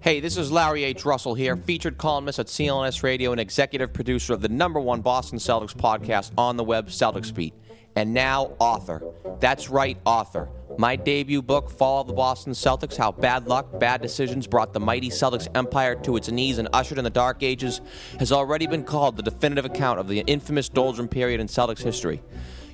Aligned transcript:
Hey, 0.00 0.20
this 0.20 0.36
is 0.36 0.52
Larry 0.52 0.84
H. 0.84 1.04
Russell 1.04 1.34
here, 1.34 1.56
featured 1.56 1.98
columnist 1.98 2.38
at 2.38 2.46
CLNS 2.46 3.02
Radio 3.02 3.32
and 3.32 3.40
executive 3.40 3.92
producer 3.92 4.32
of 4.32 4.40
the 4.40 4.48
number 4.48 4.78
one 4.78 5.00
Boston 5.00 5.38
Celtics 5.38 5.74
podcast 5.74 6.30
on 6.38 6.56
the 6.56 6.62
web, 6.62 6.88
Celtics 6.88 7.34
Beat. 7.34 7.54
And 7.96 8.14
now, 8.14 8.52
author. 8.60 9.02
That's 9.40 9.68
right, 9.68 9.98
author. 10.04 10.48
My 10.78 10.94
debut 10.94 11.42
book, 11.42 11.70
Fall 11.70 12.02
of 12.02 12.06
the 12.06 12.12
Boston 12.12 12.52
Celtics 12.52 12.96
How 12.96 13.10
Bad 13.10 13.48
Luck, 13.48 13.80
Bad 13.80 14.00
Decisions 14.00 14.46
Brought 14.46 14.72
the 14.72 14.80
Mighty 14.80 15.10
Celtics 15.10 15.48
Empire 15.56 15.96
to 15.96 16.16
Its 16.16 16.30
Knees 16.30 16.58
and 16.58 16.68
Ushered 16.72 16.98
in 16.98 17.04
the 17.04 17.10
Dark 17.10 17.42
Ages, 17.42 17.80
has 18.20 18.30
already 18.30 18.68
been 18.68 18.84
called 18.84 19.16
the 19.16 19.22
definitive 19.22 19.64
account 19.64 19.98
of 19.98 20.06
the 20.06 20.20
infamous 20.20 20.68
Doldrum 20.68 21.08
period 21.08 21.40
in 21.40 21.48
Celtics 21.48 21.82
history. 21.82 22.22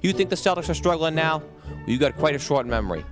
You 0.03 0.15
think 0.15 0.31
the 0.31 0.37
Celtics 0.37 0.71
are 0.71 0.75
struggling 0.75 1.15
now? 1.15 1.43
Well, 1.67 1.83
you 1.87 1.99
got 1.99 2.17
quite 2.17 2.35
a 2.35 2.39
short 2.39 2.67
memory. 2.67 3.05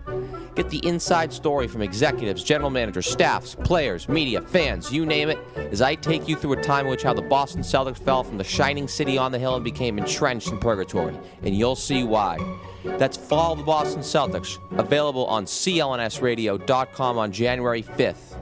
Get 0.55 0.70
the 0.70 0.84
inside 0.87 1.33
story 1.33 1.69
from 1.69 1.83
executives, 1.83 2.42
general 2.42 2.70
managers, 2.70 3.06
staffs, 3.06 3.55
players, 3.55 4.09
media, 4.09 4.41
fans, 4.41 4.91
you 4.91 5.06
name 5.06 5.29
it, 5.29 5.38
as 5.70 5.82
I 5.82 5.95
take 5.95 6.27
you 6.27 6.34
through 6.34 6.55
a 6.55 6.62
time 6.62 6.87
in 6.87 6.90
which 6.90 7.02
how 7.02 7.12
the 7.12 7.23
Boston 7.23 7.60
Celtics 7.60 7.99
fell 7.99 8.24
from 8.24 8.38
the 8.38 8.45
shining 8.45 8.88
city 8.88 9.18
on 9.18 9.30
the 9.30 9.38
hill 9.38 9.54
and 9.54 9.62
became 9.62 9.99
entrenched 9.99 10.49
in 10.49 10.59
purgatory. 10.59 11.16
And 11.43 11.54
you'll 11.54 11.77
see 11.77 12.02
why. 12.02 12.38
That's 12.82 13.16
Fall 13.16 13.52
of 13.52 13.59
the 13.59 13.65
Boston 13.65 14.01
Celtics, 14.01 14.59
available 14.79 15.27
on 15.27 15.45
clnsradio.com 15.45 17.18
on 17.18 17.32
January 17.32 17.82
5th. 17.82 18.37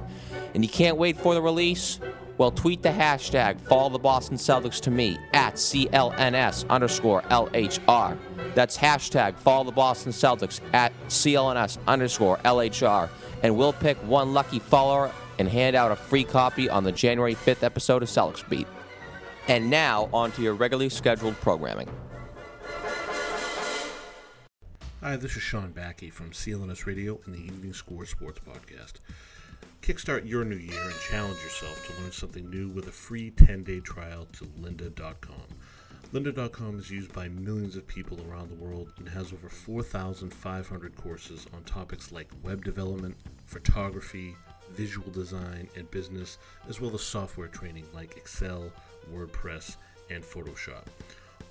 And 0.55 0.65
you 0.65 0.71
can't 0.71 0.97
wait 0.97 1.19
for 1.19 1.35
the 1.35 1.43
release? 1.43 2.01
Well, 2.39 2.51
tweet 2.51 2.83
the 2.83 2.91
hashtag 2.91 3.61
Fall 3.63 3.89
the 3.89 3.99
Boston 3.99 4.37
Celtics 4.37 4.79
to 4.83 4.91
me 4.91 5.19
at 5.33 5.55
CLNS 5.55 6.69
underscore 6.69 7.23
LHR. 7.23 8.19
That's 8.55 8.77
hashtag 8.77 9.37
Fall 9.37 9.65
the 9.65 9.73
Boston 9.73 10.13
Celtics 10.13 10.61
at 10.75 10.93
CLNS 11.09 11.79
underscore 11.87 12.37
LHR. 12.39 13.09
And 13.43 13.57
we'll 13.57 13.73
pick 13.73 13.97
one 13.99 14.35
lucky 14.35 14.59
follower 14.59 15.11
and 15.39 15.49
hand 15.49 15.77
out 15.77 15.93
a 15.93 15.97
free 15.97 16.25
copy 16.25 16.69
on 16.69 16.85
the 16.85 16.93
January 16.93 17.35
5th 17.35 17.63
episode 17.63 18.03
of 18.03 18.09
Celtics 18.09 18.47
Beat. 18.49 18.67
And 19.49 19.71
now, 19.71 20.09
on 20.13 20.33
to 20.33 20.43
your 20.43 20.55
regularly 20.55 20.89
scheduled 20.89 21.37
programming. 21.41 21.89
Hi, 25.01 25.17
this 25.17 25.37
is 25.37 25.43
Sean 25.43 25.73
Backey 25.73 26.11
from 26.11 26.33
CLNS 26.33 26.85
Radio 26.85 27.21
and 27.25 27.35
the 27.35 27.39
Evening 27.39 27.73
Score 27.73 28.05
Sports 28.07 28.41
Podcast. 28.41 28.95
Kickstart 29.87 30.29
your 30.29 30.45
new 30.45 30.57
year 30.57 30.83
and 30.83 30.99
challenge 30.99 31.41
yourself 31.45 31.87
to 31.87 32.03
learn 32.03 32.11
something 32.11 32.51
new 32.51 32.69
with 32.71 32.89
a 32.89 32.91
free 32.91 33.31
10 33.31 33.63
day 33.63 33.79
trial 33.79 34.27
to 34.33 34.45
lynda.com. 34.61 35.45
Lynda.com 36.13 36.81
is 36.81 36.91
used 36.91 37.13
by 37.13 37.29
millions 37.29 37.77
of 37.77 37.87
people 37.87 38.19
around 38.29 38.49
the 38.51 38.57
world 38.57 38.93
and 38.99 39.09
has 39.09 39.33
over 39.33 39.49
4,500 39.49 40.97
courses 40.97 41.47
on 41.55 41.63
topics 41.63 42.11
like 42.11 42.29
web 42.43 42.65
development, 42.65 43.17
photography, 43.45 44.35
visual 44.73 45.09
design, 45.13 45.69
and 45.77 45.89
business, 45.93 46.39
as 46.69 46.81
well 46.81 46.93
as 46.93 47.03
software 47.03 47.47
training 47.47 47.87
like 47.95 48.17
Excel, 48.17 48.73
WordPress, 49.15 49.77
and 50.11 50.25
Photoshop. 50.25 50.87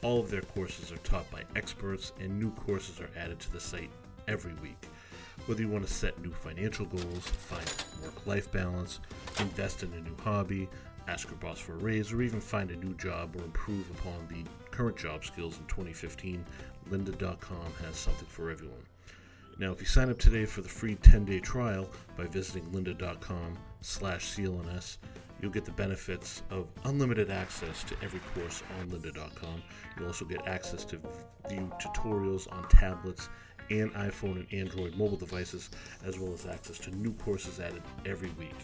All 0.02 0.20
of 0.20 0.30
their 0.30 0.42
courses 0.42 0.92
are 0.92 0.98
taught 0.98 1.32
by 1.32 1.44
experts, 1.56 2.12
and 2.20 2.38
new 2.38 2.52
courses 2.52 3.00
are 3.00 3.10
added 3.18 3.40
to 3.40 3.54
the 3.54 3.62
site 3.62 3.92
every 4.28 4.56
week. 4.56 4.90
Whether 5.46 5.62
you 5.62 5.70
want 5.70 5.86
to 5.86 5.94
set 5.94 6.22
new 6.22 6.32
financial 6.32 6.86
goals, 6.86 7.28
find 7.28 7.66
work 8.04 8.26
life 8.26 8.52
balance, 8.52 9.00
invest 9.40 9.84
in 9.84 9.94
a 9.94 10.02
new 10.02 10.16
hobby, 10.24 10.68
ask 11.08 11.28
your 11.28 11.38
boss 11.38 11.60
for 11.60 11.74
a 11.74 11.78
raise, 11.78 12.12
or 12.12 12.22
even 12.22 12.42
find 12.42 12.72
a 12.72 12.76
new 12.76 12.96
job 12.96 13.36
or 13.36 13.44
improve 13.44 13.90
upon 13.92 14.28
the 14.28 14.44
current 14.72 14.98
job 14.98 15.24
skills 15.24 15.58
in 15.58 15.66
2015, 15.66 16.44
lynda.com 16.90 17.74
has 17.86 17.96
something 17.96 18.28
for 18.28 18.50
everyone. 18.50 18.84
Now, 19.58 19.72
if 19.72 19.80
you 19.80 19.86
sign 19.86 20.10
up 20.10 20.20
today 20.20 20.46
for 20.46 20.62
the 20.62 20.70
free 20.70 20.96
10-day 20.96 21.40
trial 21.40 21.90
by 22.18 22.26
visiting 22.26 22.64
lynda.com 22.72 23.58
slash 23.82 24.36
CLNS, 24.36 24.98
you'll 25.42 25.52
get 25.52 25.64
the 25.64 25.72
benefits 25.72 26.44
of 26.50 26.68
unlimited 26.84 27.30
access 27.30 27.84
to 27.86 27.96
every 28.04 28.20
course 28.34 28.64
on 28.80 28.90
lynda.com. 28.90 29.62
You'll 29.98 30.08
also 30.08 30.26
get 30.26 30.46
access 30.48 30.84
to 30.86 31.00
view 31.48 31.72
tutorials 31.80 32.52
on 32.52 32.68
tablets 32.68 33.30
and 33.70 33.94
iPhone 33.94 34.36
and 34.36 34.54
Android 34.54 34.96
mobile 34.96 35.18
devices, 35.18 35.70
as 36.06 36.20
well 36.20 36.34
as 36.34 36.46
access 36.46 36.78
to 36.80 36.92
new 36.92 37.14
courses 37.14 37.60
added 37.60 37.82
every 38.06 38.30
week. 38.32 38.56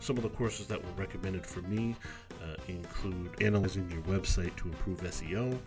Some 0.00 0.16
of 0.16 0.22
the 0.22 0.30
courses 0.30 0.66
that 0.68 0.82
were 0.82 0.92
recommended 0.92 1.46
for 1.46 1.60
me 1.62 1.94
uh, 2.42 2.56
include 2.68 3.30
analyzing 3.42 3.90
your 3.90 4.02
website 4.02 4.54
to 4.56 4.68
improve 4.68 5.00
SEO, 5.02 5.58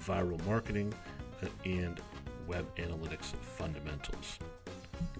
viral 0.00 0.44
marketing, 0.46 0.92
uh, 1.42 1.46
and 1.64 2.00
web 2.46 2.66
analytics 2.76 3.34
fundamentals. 3.36 4.38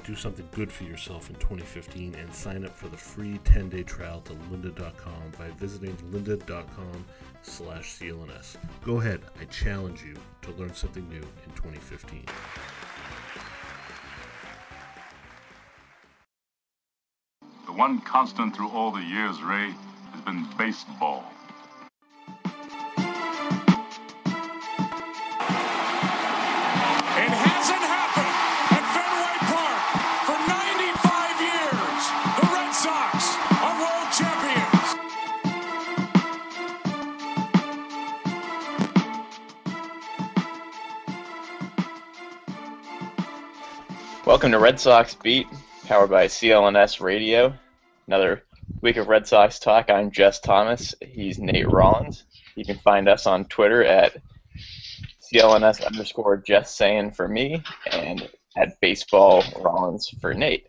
Do 0.04 0.14
something 0.14 0.48
good 0.52 0.70
for 0.70 0.84
yourself 0.84 1.30
in 1.30 1.36
2015 1.36 2.14
and 2.14 2.34
sign 2.34 2.64
up 2.64 2.76
for 2.76 2.88
the 2.88 2.96
free 2.96 3.38
10-day 3.44 3.84
trial 3.84 4.20
to 4.22 4.32
lynda.com 4.50 5.32
by 5.38 5.48
visiting 5.56 5.96
lynda.com 6.12 7.04
slash 7.42 7.98
CLNS. 7.98 8.56
Go 8.84 9.00
ahead, 9.00 9.20
I 9.40 9.44
challenge 9.46 10.02
you 10.02 10.14
to 10.42 10.52
learn 10.52 10.74
something 10.74 11.08
new 11.08 11.16
in 11.16 11.52
2015. 11.54 12.24
The 17.70 17.76
one 17.76 18.00
constant 18.00 18.56
through 18.56 18.70
all 18.70 18.90
the 18.90 19.00
years, 19.00 19.40
Ray, 19.44 19.72
has 20.10 20.20
been 20.22 20.44
baseball. 20.58 21.22
It 27.14 27.30
hasn't 27.30 27.84
happened 27.86 28.34
at 28.74 28.82
Fenway 28.90 29.38
Park 29.46 29.82
for 30.26 30.34
95 30.50 31.40
years. 31.46 32.02
The 32.40 32.46
Red 32.50 32.74
Sox 32.74 33.38
are 33.62 33.74
world 33.78 34.10
champions. 34.18 34.88
Welcome 44.26 44.50
to 44.50 44.58
Red 44.58 44.80
Sox 44.80 45.14
Beat, 45.14 45.46
powered 45.90 46.08
by 46.08 46.24
CLNS 46.26 47.00
Radio. 47.00 47.52
Another 48.06 48.44
week 48.80 48.96
of 48.96 49.08
Red 49.08 49.26
Sox 49.26 49.58
talk. 49.58 49.90
I'm 49.90 50.12
Jess 50.12 50.38
Thomas. 50.38 50.94
He's 51.00 51.40
Nate 51.40 51.68
Rollins. 51.68 52.22
You 52.54 52.64
can 52.64 52.78
find 52.78 53.08
us 53.08 53.26
on 53.26 53.46
Twitter 53.46 53.82
at 53.82 54.16
CLNS 55.20 55.84
underscore 55.84 56.36
Jess 56.36 56.72
saying 56.72 57.10
for 57.10 57.26
me 57.26 57.64
and 57.90 58.30
at 58.56 58.80
Baseball 58.80 59.42
Rollins 59.58 60.08
for 60.20 60.32
Nate. 60.32 60.68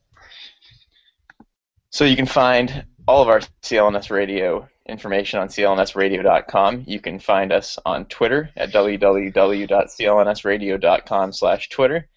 So 1.91 2.03
you 2.03 2.15
can 2.15 2.25
find 2.25 2.83
all 3.07 3.21
of 3.21 3.27
our 3.27 3.41
CLNS 3.61 4.09
Radio 4.09 4.67
information 4.89 5.39
on 5.39 5.49
clnsradio.com. 5.49 6.85
You 6.87 6.99
can 6.99 7.19
find 7.19 7.51
us 7.51 7.77
on 7.85 8.05
Twitter 8.05 8.49
at 8.57 8.71
www.clnsradio.com 8.71 11.31
slash 11.31 11.69
Twitter 11.69 12.09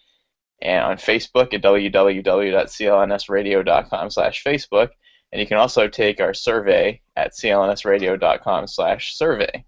and 0.62 0.84
on 0.84 0.96
Facebook 0.96 1.54
at 1.54 1.62
www.clnsradio.com 1.62 4.10
slash 4.10 4.44
Facebook. 4.44 4.90
And 5.32 5.40
you 5.40 5.46
can 5.46 5.58
also 5.58 5.88
take 5.88 6.20
our 6.20 6.34
survey 6.34 7.00
at 7.16 7.32
clnsradio.com 7.32 8.66
slash 8.68 9.16
survey. 9.16 9.64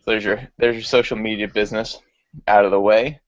So 0.00 0.12
there's 0.12 0.24
your, 0.24 0.48
there's 0.58 0.76
your 0.76 0.84
social 0.84 1.16
media 1.16 1.48
business 1.48 1.98
out 2.46 2.64
of 2.64 2.70
the 2.70 2.80
way. 2.80 3.20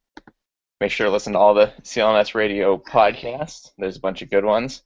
Make 0.80 0.92
sure 0.92 1.06
to 1.06 1.12
listen 1.12 1.32
to 1.32 1.40
all 1.40 1.54
the 1.54 1.72
CLNS 1.82 2.34
Radio 2.34 2.78
podcasts. 2.78 3.70
There's 3.78 3.96
a 3.96 4.00
bunch 4.00 4.22
of 4.22 4.30
good 4.30 4.44
ones. 4.44 4.82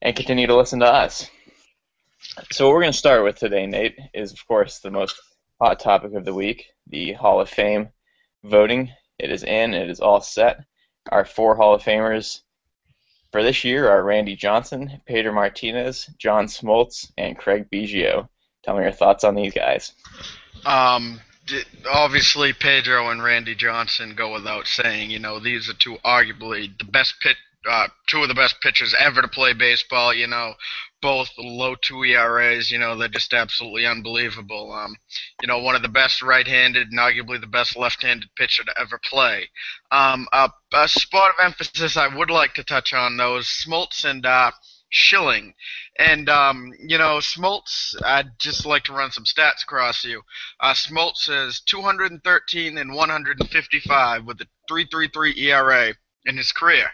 And 0.00 0.14
continue 0.14 0.46
to 0.46 0.56
listen 0.56 0.78
to 0.80 0.86
us. 0.86 1.28
So 2.52 2.66
what 2.66 2.74
we're 2.74 2.82
going 2.82 2.92
to 2.92 2.98
start 2.98 3.24
with 3.24 3.36
today, 3.36 3.66
Nate, 3.66 3.98
is 4.14 4.32
of 4.32 4.46
course 4.46 4.78
the 4.78 4.92
most 4.92 5.20
hot 5.60 5.80
topic 5.80 6.14
of 6.14 6.24
the 6.24 6.34
week, 6.34 6.66
the 6.86 7.14
Hall 7.14 7.40
of 7.40 7.50
Fame 7.50 7.88
voting. 8.44 8.92
It 9.18 9.30
is 9.30 9.44
in. 9.44 9.74
It 9.74 9.90
is 9.90 10.00
all 10.00 10.20
set. 10.20 10.64
Our 11.10 11.24
four 11.24 11.56
Hall 11.56 11.74
of 11.74 11.82
Famers 11.82 12.40
for 13.32 13.42
this 13.42 13.64
year 13.64 13.88
are 13.88 14.04
Randy 14.04 14.36
Johnson, 14.36 15.00
Pedro 15.06 15.32
Martinez, 15.32 16.08
John 16.18 16.46
Smoltz, 16.46 17.10
and 17.16 17.36
Craig 17.36 17.68
Biggio. 17.70 18.28
Tell 18.62 18.76
me 18.76 18.82
your 18.82 18.92
thoughts 18.92 19.24
on 19.24 19.34
these 19.34 19.54
guys. 19.54 19.92
Um, 20.64 21.20
obviously, 21.90 22.52
Pedro 22.52 23.10
and 23.10 23.22
Randy 23.22 23.54
Johnson 23.54 24.14
go 24.14 24.32
without 24.32 24.66
saying. 24.66 25.10
You 25.10 25.18
know, 25.18 25.40
these 25.40 25.68
are 25.68 25.74
two 25.74 25.96
arguably 26.04 26.76
the 26.78 26.84
best 26.84 27.14
pit 27.20 27.36
uh, 27.68 27.88
two 28.08 28.22
of 28.22 28.28
the 28.28 28.34
best 28.34 28.60
pitchers 28.60 28.94
ever 28.98 29.22
to 29.22 29.28
play 29.28 29.52
baseball. 29.52 30.12
You 30.12 30.26
know, 30.26 30.54
both 31.00 31.30
low 31.36 31.74
two 31.74 32.04
ERAs. 32.04 32.70
You 32.70 32.78
know, 32.78 32.96
they're 32.96 33.08
just 33.08 33.34
absolutely 33.34 33.84
unbelievable. 33.86 34.72
Um, 34.72 34.96
you 35.40 35.48
know, 35.48 35.58
one 35.58 35.74
of 35.74 35.82
the 35.82 35.88
best 35.88 36.22
right-handed 36.22 36.88
and 36.88 36.98
arguably 36.98 37.40
the 37.40 37.46
best 37.46 37.76
left-handed 37.76 38.30
pitcher 38.36 38.64
to 38.64 38.80
ever 38.80 38.98
play. 39.04 39.48
Um, 39.90 40.28
a, 40.32 40.50
a 40.72 40.88
spot 40.88 41.30
of 41.30 41.44
emphasis 41.44 41.96
I 41.96 42.14
would 42.14 42.30
like 42.30 42.54
to 42.54 42.64
touch 42.64 42.92
on 42.94 43.16
though 43.16 43.38
is 43.38 43.46
Smoltz 43.46 44.04
and 44.04 44.24
uh, 44.24 44.52
Schilling. 44.94 45.54
And, 45.98 46.28
um, 46.28 46.72
you 46.78 46.98
know, 46.98 47.18
Smoltz, 47.18 47.94
I'd 48.04 48.38
just 48.38 48.66
like 48.66 48.84
to 48.84 48.92
run 48.92 49.10
some 49.10 49.24
stats 49.24 49.62
across 49.62 50.04
you. 50.04 50.22
Uh, 50.60 50.74
Smoltz 50.74 51.28
is 51.28 51.60
213 51.60 52.78
and 52.78 52.94
155 52.94 54.24
with 54.24 54.40
a 54.40 54.46
3.33 54.70 55.36
ERA 55.38 55.94
in 56.24 56.36
his 56.36 56.52
career. 56.52 56.90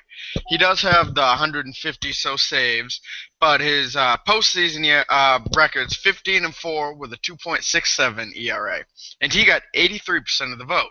He 0.49 0.59
does 0.59 0.83
have 0.83 1.15
the 1.15 1.23
150 1.23 2.13
so 2.13 2.37
saves, 2.37 3.01
but 3.41 3.61
his 3.61 3.95
uh, 3.95 4.17
postseason 4.27 4.85
year, 4.85 5.05
uh, 5.09 5.41
records 5.57 5.97
15 5.97 6.45
and 6.45 6.55
4 6.55 6.95
with 6.95 7.13
a 7.13 7.19
2.67 7.19 8.37
ERA, 8.37 8.85
and 9.21 9.33
he 9.33 9.45
got 9.45 9.63
83% 9.75 10.53
of 10.53 10.59
the 10.59 10.65
vote. 10.65 10.91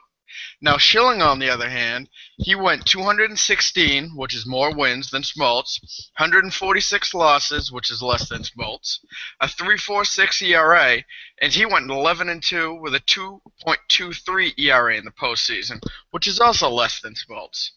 Now 0.62 0.78
Schilling, 0.78 1.22
on 1.22 1.39
the 1.39 1.50
other 1.50 1.69
hand, 1.69 2.10
he 2.38 2.54
went 2.54 2.86
216, 2.86 4.16
which 4.16 4.36
is 4.36 4.45
more 4.45 4.72
wins 4.72 5.10
than 5.10 5.24
Smoltz, 5.24 5.80
146 6.18 7.13
losses, 7.16 7.72
which 7.72 7.90
is 7.90 8.04
less 8.04 8.30
than 8.30 8.44
Smoltz, 8.44 9.00
a 9.40 9.48
3.46 9.48 10.42
ERA, 10.44 11.04
and 11.42 11.54
he 11.54 11.66
went 11.66 11.90
11 11.90 12.30
and 12.30 12.44
2 12.44 12.75
with 12.75 12.94
a 12.94 13.00
2.23 13.00 14.54
ERA 14.60 14.95
in 14.95 15.06
the 15.06 15.12
postseason, 15.12 15.81
which 16.12 16.28
is 16.28 16.40
also 16.40 16.69
less 16.69 17.00
than 17.00 17.16
Smoltz. 17.16 17.72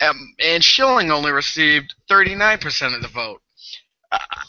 Um, 0.00 0.34
and 0.44 0.62
Schilling 0.62 1.10
only 1.10 1.32
received 1.32 1.94
39% 2.10 2.94
of 2.94 3.02
the 3.02 3.08
vote. 3.08 3.42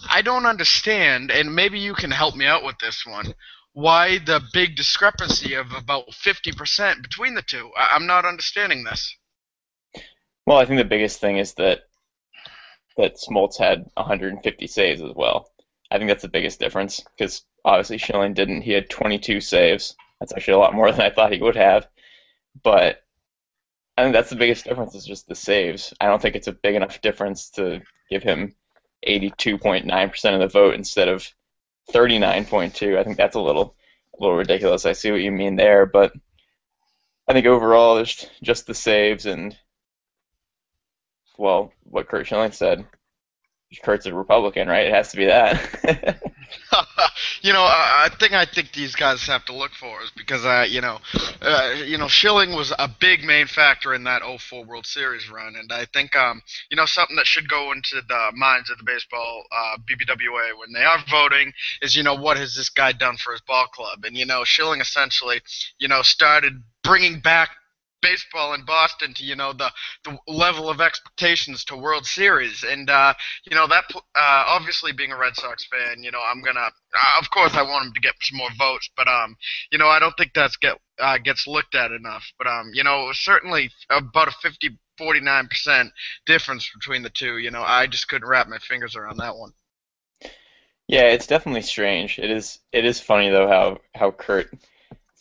I 0.10 0.22
don't 0.22 0.46
understand, 0.46 1.32
and 1.32 1.54
maybe 1.54 1.80
you 1.80 1.94
can 1.94 2.12
help 2.12 2.36
me 2.36 2.46
out 2.46 2.64
with 2.64 2.78
this 2.80 3.06
one. 3.06 3.34
Why 3.74 4.18
the 4.20 4.42
big 4.54 4.76
discrepancy 4.76 5.54
of 5.56 5.74
about 5.74 6.12
50% 6.12 7.02
between 7.02 7.34
the 7.34 7.42
two? 7.42 7.72
I- 7.76 7.96
I'm 7.96 8.06
not 8.06 8.26
understanding 8.26 8.84
this. 8.84 9.16
Well, 10.46 10.58
I 10.58 10.66
think 10.66 10.78
the 10.78 10.86
biggest 10.86 11.20
thing 11.20 11.38
is 11.38 11.54
that 11.56 11.84
that 12.98 13.16
Smoltz 13.16 13.58
had 13.58 13.86
150 13.96 14.68
saves 14.68 15.02
as 15.02 15.12
well. 15.16 15.52
I 15.92 15.98
think 15.98 16.10
that's 16.10 16.22
the 16.22 16.28
biggest 16.28 16.60
difference 16.60 17.00
because 17.18 17.44
obviously 17.64 17.98
Schilling 17.98 18.34
didn't. 18.34 18.62
He 18.62 18.72
had 18.72 18.90
22 18.90 19.42
saves. 19.42 19.96
That's 20.20 20.34
actually 20.34 20.56
a 20.56 20.60
lot 20.60 20.74
more 20.74 20.92
than 20.92 21.02
I 21.02 21.10
thought 21.10 21.32
he 21.32 21.42
would 21.42 21.56
have. 21.56 21.88
But 22.62 23.04
I 24.00 24.04
think 24.04 24.14
that's 24.14 24.30
the 24.30 24.38
biggest 24.38 24.64
difference 24.64 24.96
is 24.96 25.06
just 25.06 25.28
the 25.28 25.36
saves. 25.36 25.94
I 26.00 26.08
don't 26.08 26.22
think 26.22 26.36
it's 26.36 26.48
a 26.48 26.54
big 26.54 26.76
enough 26.76 27.02
difference 27.02 27.50
to 27.52 27.82
give 28.10 28.24
him 28.24 28.56
82.9% 29.06 30.34
of 30.34 30.40
the 30.40 30.48
vote 30.48 30.76
instead 30.76 31.10
of 31.10 31.28
39.2. 31.92 32.98
I 32.98 33.04
think 33.04 33.18
that's 33.18 33.36
a 33.36 33.42
little 33.42 33.76
a 34.18 34.24
little 34.24 34.38
ridiculous. 34.38 34.86
I 34.86 34.94
see 34.94 35.12
what 35.12 35.22
you 35.22 35.32
mean 35.32 35.58
there, 35.58 35.86
but 35.86 36.14
I 37.28 37.34
think 37.34 37.46
overall 37.46 37.96
there's 37.96 38.26
just 38.42 38.68
the 38.68 38.74
saves 38.74 39.26
and 39.26 39.58
well, 41.38 41.74
what 41.84 42.08
Curt 42.08 42.26
Schilling 42.28 42.54
said. 42.54 42.86
Curt's 43.84 44.06
a 44.06 44.14
Republican, 44.14 44.68
right? 44.70 44.88
It 44.88 44.94
has 44.94 45.12
to 45.12 45.18
be 45.18 45.26
that. 45.26 46.22
you 47.42 47.54
know, 47.54 47.62
I, 47.62 48.08
I 48.08 48.16
think 48.20 48.34
I 48.34 48.46
think 48.46 48.74
these 48.74 48.96
guys 48.96 49.26
have 49.28 49.46
to 49.46 49.54
look 49.54 49.72
for 49.72 50.02
is 50.02 50.12
because 50.16 50.46
uh, 50.46 50.66
you 50.68 50.82
know, 50.82 51.00
uh, 51.42 51.76
you 51.86 51.98
know, 51.98 52.08
Schilling 52.08 52.54
was 52.54 52.74
a 52.78 52.90
big 53.00 53.24
main 53.24 53.48
factor 53.48 53.94
in 53.94 54.04
that 54.06 54.22
04 54.22 54.66
World 54.66 54.86
Series 54.86 55.30
run, 55.30 55.56
and 55.56 55.72
I 55.72 55.86
think 55.86 56.16
um, 56.16 56.42
you 56.70 56.78
know, 56.78 56.86
something 56.86 57.16
that 57.16 57.28
should 57.28 57.50
go 57.50 57.72
into 57.72 58.02
the 58.08 58.32
minds 58.36 58.70
of 58.70 58.78
the 58.78 58.84
baseball 58.84 59.44
uh, 59.52 59.78
BBWA 59.78 60.58
when 60.60 60.74
they 60.74 60.84
are 60.84 61.00
voting 61.10 61.54
is 61.82 61.96
you 61.96 62.04
know, 62.04 62.16
what 62.16 62.38
has 62.38 62.56
this 62.56 62.70
guy 62.70 62.92
done 62.92 63.18
for 63.18 63.32
his 63.32 63.42
ball 63.42 63.68
club? 63.68 64.04
And 64.06 64.18
you 64.18 64.26
know, 64.26 64.44
Schilling 64.44 64.82
essentially, 64.82 65.42
you 65.78 65.88
know, 65.88 66.02
started 66.02 66.64
bringing 66.84 67.20
back 67.20 67.50
baseball 68.02 68.54
in 68.54 68.66
Boston 68.66 69.14
to 69.16 69.24
you 69.24 69.36
know 69.36 69.54
the 69.54 69.72
the 70.04 70.18
level 70.28 70.70
of 70.70 70.82
expectations 70.82 71.64
to 71.66 71.78
World 71.78 72.06
Series, 72.06 72.64
and 72.64 72.90
uh, 72.90 73.14
you 73.50 73.56
know 73.56 73.68
that 73.68 73.86
uh, 73.96 74.00
obviously 74.48 74.92
being 74.92 75.12
a 75.12 75.18
Red 75.18 75.36
Sox 75.36 75.66
fan, 75.66 76.04
you 76.04 76.12
know 76.12 76.22
I'm 76.26 76.42
gonna 76.42 76.60
uh, 76.60 77.20
of 77.20 77.30
course 77.30 77.54
I 77.56 77.64
want 77.64 77.88
him 77.88 77.94
to 77.94 78.00
get 78.00 78.14
some 78.22 78.38
more 78.38 78.50
votes, 78.58 78.90
but 78.96 79.08
um 79.08 79.36
you 79.72 79.78
know 79.78 79.88
I 79.88 80.00
don't 80.00 80.16
think 80.18 80.32
that's 80.34 80.58
get 80.58 80.78
uh, 81.00 81.18
gets 81.18 81.48
looked 81.48 81.76
at 81.76 81.92
enough, 81.92 82.26
but 82.38 82.48
um 82.48 82.72
you 82.74 82.84
know 82.84 83.10
certainly 83.14 83.72
about 83.90 84.28
a 84.28 84.32
50 84.32 84.78
49 84.98 85.48
percent 85.48 85.92
difference 86.26 86.70
between 86.74 87.04
the 87.04 87.10
two. 87.10 87.38
You 87.38 87.52
know 87.52 87.64
I 87.64 87.88
just 87.88 88.08
couldn't 88.08 88.28
wrap 88.28 88.48
my 88.48 88.60
fingers 88.60 88.96
around 88.96 89.18
that 89.18 89.36
one. 89.36 89.54
Yeah, 90.88 91.04
it's 91.12 91.28
definitely 91.28 91.62
strange. 91.62 92.18
It 92.18 92.32
is 92.32 92.60
it 92.72 92.84
is 92.84 93.00
funny 93.00 93.30
though 93.30 93.48
how 93.48 93.78
how 93.94 94.12
Curt 94.12 94.52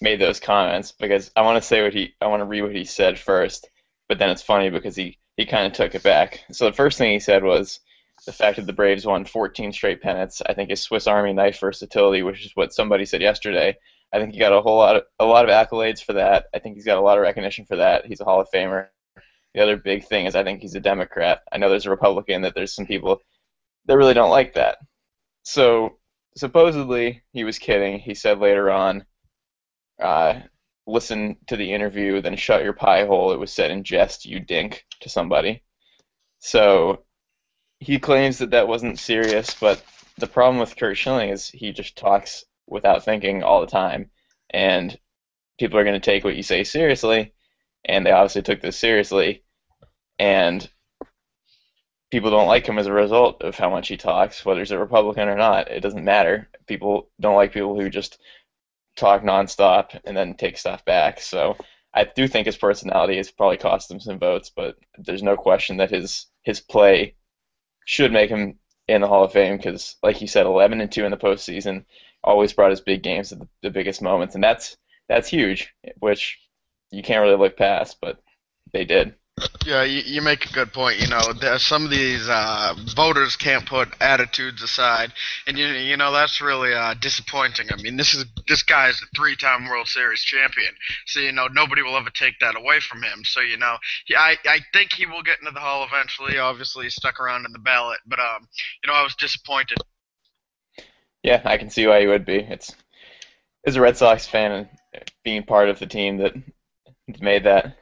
made 0.00 0.20
those 0.20 0.40
comments 0.40 0.92
because 0.92 1.30
I 1.36 1.42
want 1.42 1.60
to 1.60 1.66
say 1.66 1.82
what 1.82 1.94
he 1.94 2.14
I 2.20 2.26
want 2.26 2.40
to 2.40 2.46
read 2.46 2.62
what 2.62 2.74
he 2.74 2.84
said 2.84 3.18
first, 3.18 3.68
but 4.08 4.18
then 4.18 4.30
it's 4.30 4.42
funny 4.42 4.70
because 4.70 4.96
he 4.96 5.18
he 5.36 5.46
kind 5.46 5.66
of 5.66 5.72
took 5.72 5.94
it 5.94 6.02
back. 6.02 6.44
So 6.52 6.66
the 6.66 6.76
first 6.76 6.98
thing 6.98 7.12
he 7.12 7.20
said 7.20 7.44
was 7.44 7.80
the 8.26 8.32
fact 8.32 8.56
that 8.56 8.66
the 8.66 8.72
Braves 8.72 9.06
won 9.06 9.24
14 9.24 9.72
straight 9.72 10.02
pennants. 10.02 10.42
I 10.44 10.54
think 10.54 10.70
is 10.70 10.82
Swiss 10.82 11.06
Army 11.06 11.32
knife 11.32 11.60
versatility, 11.60 12.22
which 12.22 12.44
is 12.44 12.52
what 12.54 12.72
somebody 12.72 13.04
said 13.04 13.22
yesterday. 13.22 13.76
I 14.12 14.18
think 14.18 14.32
he 14.32 14.38
got 14.38 14.52
a 14.52 14.60
whole 14.60 14.78
lot 14.78 14.96
of 14.96 15.02
a 15.18 15.24
lot 15.24 15.48
of 15.48 15.50
accolades 15.50 16.02
for 16.02 16.14
that. 16.14 16.46
I 16.54 16.58
think 16.58 16.76
he's 16.76 16.86
got 16.86 16.98
a 16.98 17.02
lot 17.02 17.18
of 17.18 17.22
recognition 17.22 17.64
for 17.64 17.76
that. 17.76 18.06
He's 18.06 18.20
a 18.20 18.24
Hall 18.24 18.40
of 18.40 18.48
Famer. 18.52 18.88
The 19.54 19.62
other 19.62 19.76
big 19.76 20.04
thing 20.04 20.26
is 20.26 20.36
I 20.36 20.44
think 20.44 20.60
he's 20.60 20.74
a 20.74 20.80
Democrat. 20.80 21.40
I 21.52 21.58
know 21.58 21.68
there's 21.68 21.86
a 21.86 21.90
Republican 21.90 22.42
that 22.42 22.54
there's 22.54 22.74
some 22.74 22.86
people 22.86 23.20
that 23.86 23.96
really 23.96 24.14
don't 24.14 24.30
like 24.30 24.54
that. 24.54 24.78
So 25.42 25.98
supposedly 26.36 27.22
he 27.32 27.44
was 27.44 27.58
kidding. 27.58 27.98
He 27.98 28.14
said 28.14 28.38
later 28.38 28.70
on 28.70 29.04
uh, 30.00 30.40
listen 30.86 31.36
to 31.46 31.56
the 31.56 31.72
interview, 31.72 32.20
then 32.20 32.36
shut 32.36 32.64
your 32.64 32.72
pie 32.72 33.04
hole. 33.06 33.32
It 33.32 33.38
was 33.38 33.52
said 33.52 33.70
in 33.70 33.84
jest, 33.84 34.24
you 34.24 34.40
dink, 34.40 34.84
to 35.00 35.08
somebody. 35.08 35.62
So 36.38 37.04
he 37.80 37.98
claims 37.98 38.38
that 38.38 38.50
that 38.50 38.68
wasn't 38.68 38.98
serious, 38.98 39.54
but 39.54 39.82
the 40.16 40.26
problem 40.26 40.58
with 40.58 40.76
Curt 40.76 40.96
Schilling 40.96 41.30
is 41.30 41.48
he 41.48 41.72
just 41.72 41.96
talks 41.96 42.44
without 42.66 43.04
thinking 43.04 43.42
all 43.42 43.60
the 43.60 43.66
time, 43.66 44.10
and 44.50 44.98
people 45.58 45.78
are 45.78 45.84
going 45.84 46.00
to 46.00 46.04
take 46.04 46.24
what 46.24 46.36
you 46.36 46.42
say 46.42 46.64
seriously, 46.64 47.32
and 47.84 48.04
they 48.04 48.10
obviously 48.10 48.42
took 48.42 48.60
this 48.60 48.78
seriously, 48.78 49.44
and 50.18 50.68
people 52.10 52.30
don't 52.30 52.48
like 52.48 52.66
him 52.66 52.78
as 52.78 52.86
a 52.86 52.92
result 52.92 53.42
of 53.42 53.56
how 53.56 53.70
much 53.70 53.88
he 53.88 53.96
talks, 53.96 54.44
whether 54.44 54.60
he's 54.60 54.70
a 54.70 54.78
Republican 54.78 55.28
or 55.28 55.36
not. 55.36 55.70
It 55.70 55.80
doesn't 55.80 56.04
matter. 56.04 56.48
People 56.66 57.10
don't 57.20 57.36
like 57.36 57.52
people 57.52 57.78
who 57.78 57.90
just 57.90 58.18
talk 58.98 59.22
nonstop 59.22 59.98
and 60.04 60.16
then 60.16 60.34
take 60.34 60.58
stuff 60.58 60.84
back. 60.84 61.20
So 61.20 61.56
I 61.94 62.04
do 62.04 62.28
think 62.28 62.46
his 62.46 62.56
personality 62.56 63.16
has 63.16 63.30
probably 63.30 63.56
cost 63.56 63.90
him 63.90 64.00
some 64.00 64.18
votes, 64.18 64.50
but 64.54 64.76
there's 64.98 65.22
no 65.22 65.36
question 65.36 65.78
that 65.78 65.90
his 65.90 66.26
his 66.42 66.60
play 66.60 67.14
should 67.86 68.12
make 68.12 68.30
him 68.30 68.58
in 68.86 69.00
the 69.00 69.08
Hall 69.08 69.24
of 69.24 69.32
Fame 69.32 69.56
because, 69.56 69.96
like 70.02 70.20
you 70.20 70.26
said, 70.26 70.46
11 70.46 70.80
and 70.80 70.90
two 70.90 71.04
in 71.04 71.10
the 71.10 71.16
postseason, 71.16 71.84
always 72.24 72.52
brought 72.52 72.70
his 72.70 72.80
big 72.80 73.02
games 73.02 73.32
at 73.32 73.38
the, 73.38 73.48
the 73.62 73.70
biggest 73.70 74.02
moments, 74.02 74.34
and 74.34 74.44
that's 74.44 74.76
that's 75.08 75.28
huge, 75.28 75.72
which 75.98 76.38
you 76.90 77.02
can't 77.02 77.22
really 77.22 77.36
look 77.36 77.56
past, 77.56 77.98
but 78.00 78.20
they 78.72 78.84
did. 78.84 79.14
Yeah, 79.64 79.82
you, 79.82 80.02
you 80.04 80.22
make 80.22 80.46
a 80.46 80.52
good 80.52 80.72
point. 80.72 81.00
You 81.00 81.08
know, 81.08 81.32
there, 81.32 81.58
some 81.58 81.84
of 81.84 81.90
these 81.90 82.26
uh, 82.28 82.74
voters 82.96 83.36
can't 83.36 83.66
put 83.66 83.88
attitudes 84.00 84.62
aside, 84.62 85.12
and 85.46 85.58
you 85.58 85.66
you 85.66 85.96
know 85.96 86.10
that's 86.12 86.40
really 86.40 86.72
uh, 86.72 86.94
disappointing. 86.94 87.68
I 87.70 87.76
mean, 87.82 87.96
this 87.96 88.14
is 88.14 88.24
this 88.46 88.62
guy 88.62 88.88
is 88.88 89.02
a 89.02 89.16
three-time 89.16 89.68
World 89.68 89.88
Series 89.88 90.22
champion, 90.22 90.72
so 91.06 91.20
you 91.20 91.32
know 91.32 91.48
nobody 91.48 91.82
will 91.82 91.96
ever 91.96 92.10
take 92.10 92.38
that 92.40 92.56
away 92.56 92.80
from 92.80 93.02
him. 93.02 93.24
So 93.24 93.40
you 93.40 93.58
know, 93.58 93.76
he, 94.06 94.16
I 94.16 94.36
I 94.46 94.60
think 94.72 94.92
he 94.92 95.06
will 95.06 95.22
get 95.22 95.38
into 95.40 95.52
the 95.52 95.60
Hall 95.60 95.86
eventually. 95.86 96.38
Obviously, 96.38 96.88
stuck 96.88 97.20
around 97.20 97.44
in 97.44 97.52
the 97.52 97.58
ballot, 97.58 97.98
but 98.06 98.18
um, 98.18 98.48
you 98.82 98.90
know, 98.90 98.94
I 98.94 99.02
was 99.02 99.14
disappointed. 99.16 99.78
Yeah, 101.22 101.42
I 101.44 101.58
can 101.58 101.68
see 101.68 101.86
why 101.86 101.98
you 101.98 102.08
would 102.08 102.24
be. 102.24 102.38
It's 102.38 102.74
as 103.66 103.76
a 103.76 103.80
Red 103.80 103.96
Sox 103.96 104.26
fan 104.26 104.52
and 104.52 104.68
being 105.24 105.42
part 105.42 105.68
of 105.68 105.78
the 105.78 105.86
team 105.86 106.18
that 106.18 106.32
made 107.20 107.44
that 107.44 107.76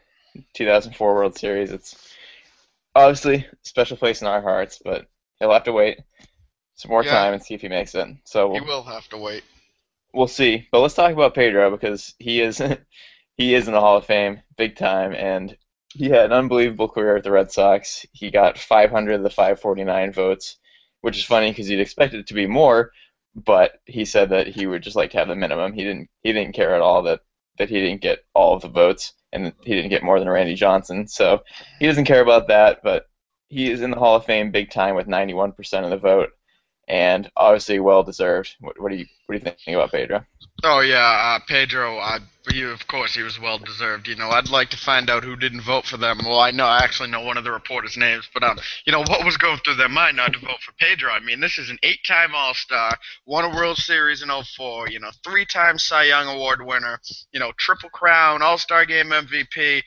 2004 0.55 1.15
World 1.15 1.39
Series. 1.39 1.73
It's 1.73 1.97
obviously 2.95 3.37
a 3.37 3.47
special 3.63 3.97
place 3.97 4.21
in 4.23 4.29
our 4.29 4.43
hearts, 4.43 4.81
but 4.85 5.07
he'll 5.39 5.53
have 5.53 5.65
to 5.65 5.73
wait 5.73 6.01
some 6.77 6.91
more 6.91 7.05
Yeah. 7.05 7.05
time 7.05 7.35
and 7.35 7.43
see 7.43 7.55
if 7.55 7.63
he 7.63 7.69
makes 7.69 7.95
it. 7.95 8.09
So 8.25 8.49
He 8.51 8.61
we'll, 8.61 8.67
will 8.67 8.83
have 8.83 9.09
to 9.11 9.19
wait. 9.19 9.45
we'll 10.13 10.29
see. 10.29 10.67
But 10.71 10.81
let's 10.81 10.95
talk 10.95 11.13
about 11.13 11.35
Pedro 11.35 11.71
because 11.71 12.15
he 12.19 12.41
is 12.41 12.59
he 13.37 13.55
is 13.55 13.67
in 13.69 13.75
the 13.75 13.81
Hall 13.81 13.97
of 13.97 14.07
Fame 14.07 14.43
big 14.57 14.77
time, 14.77 15.13
and 15.15 15.57
he 15.95 16.07
had 16.11 16.27
an 16.27 16.33
unbelievable 16.33 16.89
career 16.89 17.17
at 17.17 17.25
the 17.25 17.31
Red 17.31 17.53
Sox. 17.53 18.05
He 18.13 18.31
got 18.31 18.59
500 18.59 19.15
of 19.15 19.23
the 19.23 19.31
549 19.31 20.13
votes, 20.13 20.57
which 21.01 21.17
is 21.19 21.25
funny 21.25 21.51
because 21.51 21.69
you'd 21.71 21.81
expect 21.81 22.15
it 22.15 22.27
to 22.29 22.35
be 22.35 22.47
more, 22.47 22.93
but 23.35 23.73
he 23.87 24.05
said 24.05 24.31
that 24.31 24.49
he 24.49 24.67
would 24.67 24.83
just 24.83 24.97
like 24.97 25.11
to 25.13 25.19
have 25.19 25.29
the 25.29 25.37
minimum. 25.37 25.73
He 25.73 25.85
didn't 25.85 26.09
he 26.23 26.33
didn't 26.33 26.55
care 26.55 26.75
at 26.75 26.83
all 26.83 27.03
that 27.05 27.21
that 27.59 27.69
he 27.69 27.81
didn't 27.81 28.01
get 28.01 28.25
all 28.35 28.55
of 28.55 28.63
the 28.63 28.69
votes 28.69 29.15
and 29.33 29.53
he 29.63 29.75
didn't 29.75 29.91
get 29.91 30.03
more 30.03 30.19
than 30.19 30.29
Randy 30.29 30.55
Johnson. 30.55 31.07
So 31.07 31.43
he 31.79 31.87
doesn't 31.87 32.05
care 32.05 32.23
about 32.23 32.49
that, 32.49 32.81
but 32.83 33.07
he 33.49 33.71
is 33.71 33.83
in 33.83 33.91
the 33.91 33.99
Hall 33.99 34.17
of 34.17 34.25
Fame 34.25 34.51
big 34.51 34.71
time 34.71 34.95
with 34.95 35.07
91% 35.07 35.85
of 35.85 35.91
the 35.91 35.97
vote, 35.97 36.31
and 36.89 37.31
obviously 37.37 37.81
well 37.81 38.03
deserved. 38.03 38.55
What, 38.61 38.81
what 38.81 38.91
do 38.91 38.97
you 38.97 39.07
what 39.27 39.35
do 39.35 39.45
you 39.45 39.57
think 39.65 39.75
about 39.75 39.93
Pedro? 39.93 40.25
Oh 40.65 40.81
yeah, 40.81 41.37
uh, 41.37 41.39
Pedro. 41.47 42.01
He, 42.51 42.63
of 42.63 42.87
course, 42.87 43.15
he 43.15 43.23
was 43.23 43.41
well 43.41 43.59
deserved. 43.59 44.07
You 44.07 44.15
know, 44.15 44.31
I'd 44.31 44.49
like 44.49 44.71
to 44.71 44.77
find 44.77 45.11
out 45.11 45.25
who 45.25 45.35
didn't 45.35 45.63
vote 45.63 45.85
for 45.85 45.97
them. 45.97 46.21
Well, 46.25 46.39
I 46.39 46.53
know 46.53 46.65
I 46.65 46.79
actually 46.79 47.11
know 47.11 47.23
one 47.23 47.37
of 47.37 47.43
the 47.43 47.51
reporters' 47.51 47.97
names, 47.97 48.29
but 48.33 48.45
um, 48.45 48.59
you 48.85 48.93
know, 48.93 49.01
what 49.01 49.25
was 49.25 49.37
going 49.37 49.59
through 49.59 49.75
their 49.75 49.89
mind 49.89 50.17
not 50.17 50.33
to 50.33 50.39
vote 50.39 50.61
for 50.65 50.73
Pedro? 50.79 51.11
I 51.11 51.21
mean, 51.21 51.41
this 51.41 51.59
is 51.59 51.71
an 51.71 51.79
eight-time 51.83 52.35
All-Star, 52.35 52.97
won 53.27 53.45
a 53.45 53.55
World 53.55 53.79
Series 53.79 54.23
in 54.23 54.31
04, 54.31 54.89
You 54.89 55.01
know, 55.01 55.11
three-time 55.25 55.79
Cy 55.79 56.05
Young 56.05 56.29
Award 56.29 56.65
winner. 56.65 57.01
You 57.33 57.41
know, 57.41 57.53
triple 57.59 57.91
crown, 57.91 58.43
All-Star 58.43 58.87
Game 58.87 59.11
MVP. 59.11 59.83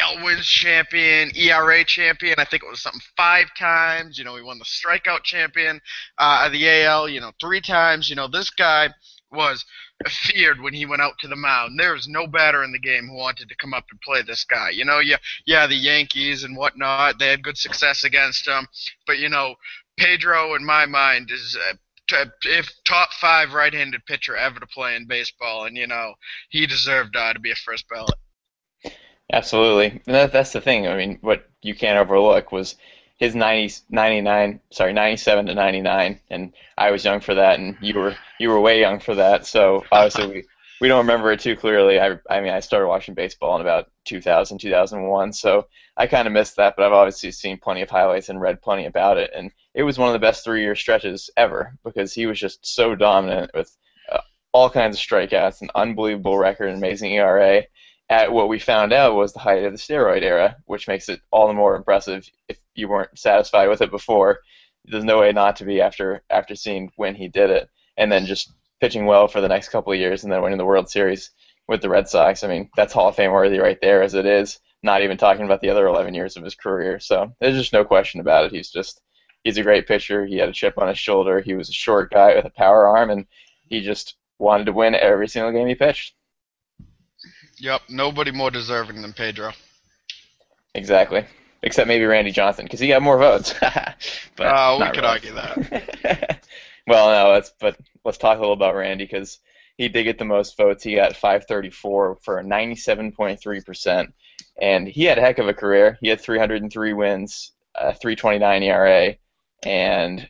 AL 0.00 0.24
wins 0.24 0.46
champion, 0.46 1.30
ERA 1.34 1.84
champion. 1.84 2.36
I 2.38 2.44
think 2.44 2.62
it 2.62 2.68
was 2.68 2.82
something 2.82 3.00
five 3.16 3.46
times. 3.58 4.18
You 4.18 4.24
know, 4.24 4.36
he 4.36 4.42
won 4.42 4.58
the 4.58 4.64
strikeout 4.64 5.22
champion 5.22 5.80
uh, 6.18 6.44
of 6.46 6.52
the 6.52 6.68
AL. 6.68 7.08
You 7.08 7.20
know, 7.20 7.32
three 7.40 7.60
times. 7.60 8.08
You 8.08 8.16
know, 8.16 8.28
this 8.28 8.50
guy 8.50 8.90
was 9.30 9.64
feared 10.08 10.60
when 10.60 10.74
he 10.74 10.86
went 10.86 11.02
out 11.02 11.18
to 11.20 11.28
the 11.28 11.36
mound. 11.36 11.78
There 11.78 11.92
was 11.92 12.08
no 12.08 12.26
batter 12.26 12.64
in 12.64 12.72
the 12.72 12.78
game 12.78 13.06
who 13.08 13.16
wanted 13.16 13.48
to 13.48 13.56
come 13.56 13.74
up 13.74 13.84
and 13.90 14.00
play 14.00 14.22
this 14.22 14.44
guy. 14.44 14.70
You 14.70 14.84
know, 14.84 15.00
yeah, 15.00 15.16
yeah, 15.46 15.66
the 15.66 15.74
Yankees 15.74 16.44
and 16.44 16.56
whatnot. 16.56 17.18
They 17.18 17.28
had 17.28 17.44
good 17.44 17.58
success 17.58 18.04
against 18.04 18.46
him, 18.46 18.66
but 19.06 19.18
you 19.18 19.28
know, 19.28 19.56
Pedro, 19.96 20.54
in 20.54 20.64
my 20.64 20.86
mind, 20.86 21.30
is. 21.30 21.56
Uh, 21.70 21.74
if 22.42 22.70
top 22.84 23.14
five 23.14 23.54
right-handed 23.54 24.04
pitcher 24.04 24.36
ever 24.36 24.60
to 24.60 24.66
play 24.66 24.94
in 24.94 25.06
baseball, 25.06 25.64
and 25.64 25.74
you 25.74 25.86
know 25.86 26.12
he 26.50 26.66
deserved 26.66 27.16
uh, 27.16 27.32
to 27.32 27.40
be 27.40 27.50
a 27.50 27.54
first 27.54 27.88
ballot. 27.88 28.18
Absolutely. 29.32 30.02
And 30.06 30.14
that, 30.14 30.32
that's 30.32 30.52
the 30.52 30.60
thing. 30.60 30.86
I 30.86 30.96
mean, 30.96 31.18
what 31.20 31.48
you 31.62 31.74
can't 31.74 31.98
overlook 31.98 32.52
was 32.52 32.76
his 33.16 33.34
90, 33.34 33.74
99, 33.88 34.60
sorry, 34.70 34.92
97 34.92 35.46
to 35.46 35.54
99, 35.54 36.20
and 36.30 36.52
I 36.76 36.90
was 36.90 37.04
young 37.04 37.20
for 37.20 37.34
that, 37.34 37.58
and 37.58 37.76
you 37.80 37.94
were 37.94 38.16
you 38.38 38.48
were 38.50 38.60
way 38.60 38.80
young 38.80 39.00
for 39.00 39.14
that. 39.14 39.46
So 39.46 39.84
obviously 39.92 40.26
we, 40.26 40.44
we 40.80 40.88
don't 40.88 41.06
remember 41.06 41.32
it 41.32 41.40
too 41.40 41.56
clearly. 41.56 42.00
I, 42.00 42.18
I 42.28 42.40
mean, 42.40 42.52
I 42.52 42.60
started 42.60 42.88
watching 42.88 43.14
baseball 43.14 43.54
in 43.54 43.62
about 43.62 43.90
2000, 44.04 44.58
2001, 44.58 45.32
so 45.32 45.68
I 45.96 46.06
kind 46.08 46.26
of 46.26 46.32
missed 46.34 46.56
that, 46.56 46.74
but 46.76 46.84
I've 46.84 46.92
obviously 46.92 47.30
seen 47.30 47.58
plenty 47.58 47.82
of 47.82 47.90
highlights 47.90 48.28
and 48.28 48.40
read 48.40 48.60
plenty 48.60 48.86
about 48.86 49.16
it, 49.16 49.30
and 49.34 49.52
it 49.74 49.84
was 49.84 49.98
one 49.98 50.08
of 50.08 50.12
the 50.12 50.18
best 50.18 50.44
three-year 50.44 50.74
stretches 50.74 51.30
ever 51.36 51.78
because 51.84 52.12
he 52.12 52.26
was 52.26 52.38
just 52.38 52.66
so 52.66 52.94
dominant 52.96 53.52
with 53.54 53.74
uh, 54.10 54.18
all 54.52 54.68
kinds 54.68 54.96
of 54.96 55.02
strikeouts, 55.02 55.62
an 55.62 55.70
unbelievable 55.74 56.36
record, 56.36 56.68
an 56.68 56.76
amazing 56.76 57.12
ERA 57.12 57.62
at 58.10 58.32
what 58.32 58.48
we 58.48 58.58
found 58.58 58.92
out 58.92 59.14
was 59.14 59.32
the 59.32 59.38
height 59.38 59.64
of 59.64 59.72
the 59.72 59.78
steroid 59.78 60.22
era, 60.22 60.56
which 60.66 60.88
makes 60.88 61.08
it 61.08 61.20
all 61.30 61.48
the 61.48 61.54
more 61.54 61.76
impressive 61.76 62.28
if 62.48 62.58
you 62.74 62.88
weren't 62.88 63.18
satisfied 63.18 63.68
with 63.68 63.80
it 63.80 63.90
before. 63.90 64.40
There's 64.84 65.04
no 65.04 65.20
way 65.20 65.32
not 65.32 65.56
to 65.56 65.64
be 65.64 65.80
after 65.80 66.22
after 66.28 66.54
seeing 66.54 66.92
when 66.96 67.14
he 67.14 67.28
did 67.28 67.50
it, 67.50 67.68
and 67.96 68.12
then 68.12 68.26
just 68.26 68.52
pitching 68.80 69.06
well 69.06 69.28
for 69.28 69.40
the 69.40 69.48
next 69.48 69.70
couple 69.70 69.92
of 69.92 69.98
years, 69.98 70.24
and 70.24 70.32
then 70.32 70.42
winning 70.42 70.58
the 70.58 70.66
World 70.66 70.90
Series 70.90 71.30
with 71.68 71.80
the 71.80 71.88
Red 71.88 72.08
Sox. 72.08 72.44
I 72.44 72.48
mean, 72.48 72.68
that's 72.76 72.92
Hall 72.92 73.08
of 73.08 73.16
Fame 73.16 73.32
worthy 73.32 73.58
right 73.58 73.78
there, 73.80 74.02
as 74.02 74.14
it 74.14 74.26
is. 74.26 74.60
Not 74.82 75.02
even 75.02 75.16
talking 75.16 75.46
about 75.46 75.62
the 75.62 75.70
other 75.70 75.86
11 75.86 76.12
years 76.12 76.36
of 76.36 76.44
his 76.44 76.54
career. 76.54 77.00
So 77.00 77.34
there's 77.40 77.56
just 77.56 77.72
no 77.72 77.84
question 77.84 78.20
about 78.20 78.44
it. 78.44 78.52
He's 78.52 78.70
just 78.70 79.00
he's 79.44 79.56
a 79.56 79.62
great 79.62 79.86
pitcher. 79.86 80.26
He 80.26 80.36
had 80.36 80.50
a 80.50 80.52
chip 80.52 80.76
on 80.76 80.88
his 80.88 80.98
shoulder. 80.98 81.40
He 81.40 81.54
was 81.54 81.70
a 81.70 81.72
short 81.72 82.10
guy 82.10 82.34
with 82.34 82.44
a 82.44 82.50
power 82.50 82.86
arm, 82.86 83.08
and 83.10 83.26
he 83.68 83.80
just 83.80 84.16
wanted 84.38 84.66
to 84.66 84.72
win 84.72 84.94
every 84.94 85.28
single 85.28 85.52
game 85.52 85.68
he 85.68 85.74
pitched. 85.74 86.14
Yep, 87.58 87.82
nobody 87.88 88.30
more 88.30 88.50
deserving 88.50 89.02
than 89.02 89.12
Pedro. 89.12 89.52
Exactly. 90.74 91.24
Except 91.62 91.88
maybe 91.88 92.04
Randy 92.04 92.30
Johnson, 92.30 92.64
because 92.64 92.80
he 92.80 92.88
got 92.88 93.02
more 93.02 93.18
votes. 93.18 93.54
but 94.36 94.46
uh, 94.46 94.76
we 94.78 94.86
could 94.86 94.96
really. 94.96 95.08
argue 95.08 95.34
that. 95.34 96.46
well, 96.86 97.08
no, 97.08 97.32
let's 97.32 97.52
but 97.58 97.78
let's 98.04 98.18
talk 98.18 98.36
a 98.36 98.40
little 98.40 98.54
about 98.54 98.74
Randy 98.74 99.04
because 99.04 99.38
he 99.78 99.88
did 99.88 100.04
get 100.04 100.18
the 100.18 100.24
most 100.24 100.56
votes. 100.56 100.84
He 100.84 100.94
got 100.96 101.16
534 101.16 102.16
for 102.16 102.42
97.3 102.42 103.64
percent, 103.64 104.14
and 104.60 104.86
he 104.86 105.04
had 105.04 105.16
a 105.18 105.22
heck 105.22 105.38
of 105.38 105.48
a 105.48 105.54
career. 105.54 105.96
He 106.00 106.08
had 106.08 106.20
303 106.20 106.92
wins, 106.92 107.52
uh, 107.74 107.94
329 107.94 108.62
ERA, 108.62 109.16
and 109.64 110.28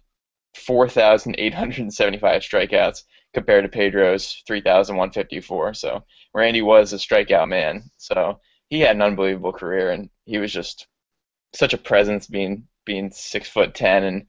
4,875 0.54 2.42
strikeouts 2.42 3.02
compared 3.34 3.64
to 3.64 3.68
Pedro's 3.68 4.42
3,154. 4.46 5.74
So 5.74 6.04
Randy 6.32 6.62
was 6.62 6.92
a 6.92 6.96
strikeout 6.96 7.48
man. 7.48 7.90
So 7.98 8.40
he 8.70 8.80
had 8.80 8.96
an 8.96 9.02
unbelievable 9.02 9.52
career, 9.52 9.90
and 9.90 10.08
he 10.24 10.38
was 10.38 10.52
just 10.52 10.86
such 11.54 11.74
a 11.74 11.78
presence, 11.78 12.26
being 12.26 12.66
being 12.86 13.10
six 13.10 13.48
foot 13.48 13.74
ten 13.74 14.04
and 14.04 14.26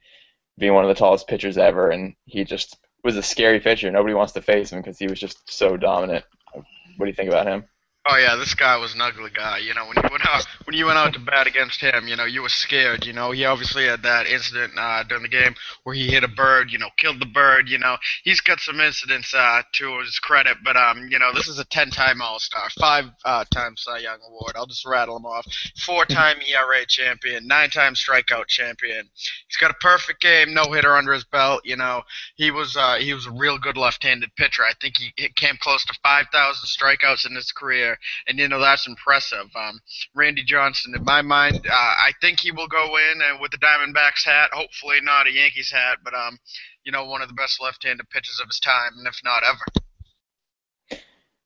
being 0.58 0.74
one 0.74 0.84
of 0.84 0.90
the 0.90 0.96
tallest 0.96 1.28
pitchers 1.28 1.58
ever. 1.58 1.90
And 1.90 2.16
he 2.26 2.44
just 2.44 2.78
was 3.04 3.18
a 3.18 3.24
scary 3.24 3.60
pitcher. 3.60 3.92
Nobody 3.92 4.14
wants 4.14 4.34
to 4.34 4.42
face 4.42 4.72
him 4.72 4.82
because 4.82 4.98
he 4.98 5.08
was 5.08 5.20
just 5.20 5.52
so 5.52 5.78
dominant. 5.78 6.26
What 6.54 7.06
do 7.06 7.08
you 7.08 7.14
think 7.14 7.30
about 7.30 7.48
him? 7.48 7.66
Oh 8.08 8.18
yeah, 8.18 8.36
this 8.36 8.54
guy 8.54 8.78
was 8.78 8.94
an 8.94 9.02
ugly 9.02 9.32
guy. 9.32 9.58
You 9.58 9.74
know, 9.74 9.88
when 9.88 9.96
you 9.96 10.10
went 10.12 10.28
out 10.28 10.46
when 10.66 10.76
you 10.76 10.86
went 10.86 11.00
out 11.00 11.14
to 11.14 11.20
bat 11.20 11.48
against 11.48 11.82
him, 11.82 12.08
you 12.08 12.16
know, 12.16 12.26
you 12.26 12.44
were 12.44 12.50
scared. 12.50 13.04
You 13.04 13.14
know, 13.14 13.32
he 13.32 13.46
obviously 13.46 13.86
had 13.88 14.04
that 14.04 14.28
incident 14.28 14.74
uh, 14.78 15.02
during 15.04 15.24
the 15.24 15.30
game 15.30 15.56
where 15.84 15.96
he 15.96 16.12
hit 16.12 16.24
a 16.24 16.28
bird. 16.28 16.72
You 16.72 16.78
know, 16.78 16.90
killed 16.98 17.20
the 17.20 17.26
bird. 17.26 17.68
You 17.68 17.80
know, 17.80 17.98
he's 18.24 18.42
got 18.42 18.60
some 18.60 18.80
incidents 18.80 19.34
uh, 19.34 19.64
to 19.74 20.00
his 20.02 20.20
credit, 20.20 20.58
but 20.64 20.78
um, 20.78 21.08
you 21.10 21.18
know, 21.18 21.34
this 21.34 21.48
is 21.48 21.58
a 21.58 21.66
ten-time 21.66 22.22
All-Star, 22.22 22.70
five-time 22.80 23.74
uh, 23.74 23.76
Cy 23.76 23.98
Young 23.98 24.20
Award. 24.28 24.54
I'll 24.56 24.68
just 24.68 24.86
rattle 24.86 25.16
them 25.16 25.26
off: 25.26 25.48
four-time 25.84 26.38
ERA 26.48 26.86
champion, 26.88 27.48
nine-time 27.48 27.96
strikeout 27.96 28.46
champion. 28.46 29.10
He's 29.48 29.58
got 29.58 29.72
a 29.72 29.76
perfect 29.82 30.22
game, 30.22 30.54
no 30.54 30.72
hitter 30.72 30.96
under 30.96 31.14
his 31.14 31.26
belt. 31.26 31.62
You 31.66 31.78
know, 31.78 32.04
he 32.36 32.52
was 32.52 32.78
uh, 32.78 32.98
he 32.98 33.16
was 33.16 33.26
a 33.26 33.32
real 33.32 33.58
good 33.58 33.78
left-handed 33.78 34.36
pitcher. 34.36 34.62
I 34.62 34.74
think 34.80 34.98
he, 34.98 35.12
he 35.16 35.30
came 35.30 35.58
close 35.60 35.84
to 35.86 36.00
five 36.04 36.28
thousand 36.32 36.68
strikeouts 36.68 37.28
in 37.28 37.36
his 37.36 37.52
career 37.52 37.95
and 38.28 38.38
you 38.38 38.48
know 38.48 38.60
that's 38.60 38.88
impressive. 38.88 39.48
Um, 39.56 39.80
Randy 40.14 40.44
Johnson, 40.44 40.94
in 40.96 41.04
my 41.04 41.22
mind, 41.22 41.66
uh, 41.68 41.74
I 41.74 42.12
think 42.22 42.40
he 42.40 42.52
will 42.52 42.68
go 42.68 42.96
in 43.12 43.22
uh, 43.22 43.38
with 43.40 43.52
the 43.52 43.58
Diamondbacks 43.58 44.26
hat. 44.26 44.50
Hopefully 44.54 44.98
not 45.02 45.28
a 45.28 45.32
Yankees 45.32 45.72
hat, 45.72 46.00
but 46.04 46.14
um, 46.14 46.38
you 46.84 46.92
know 46.92 47.06
one 47.06 47.22
of 47.22 47.28
the 47.28 47.34
best 47.34 47.62
left-handed 47.62 48.10
pitchers 48.10 48.40
of 48.42 48.48
his 48.48 48.60
time, 48.60 48.92
and 48.98 49.08
if 49.08 49.20
not 49.24 49.44
ever. 49.44 51.02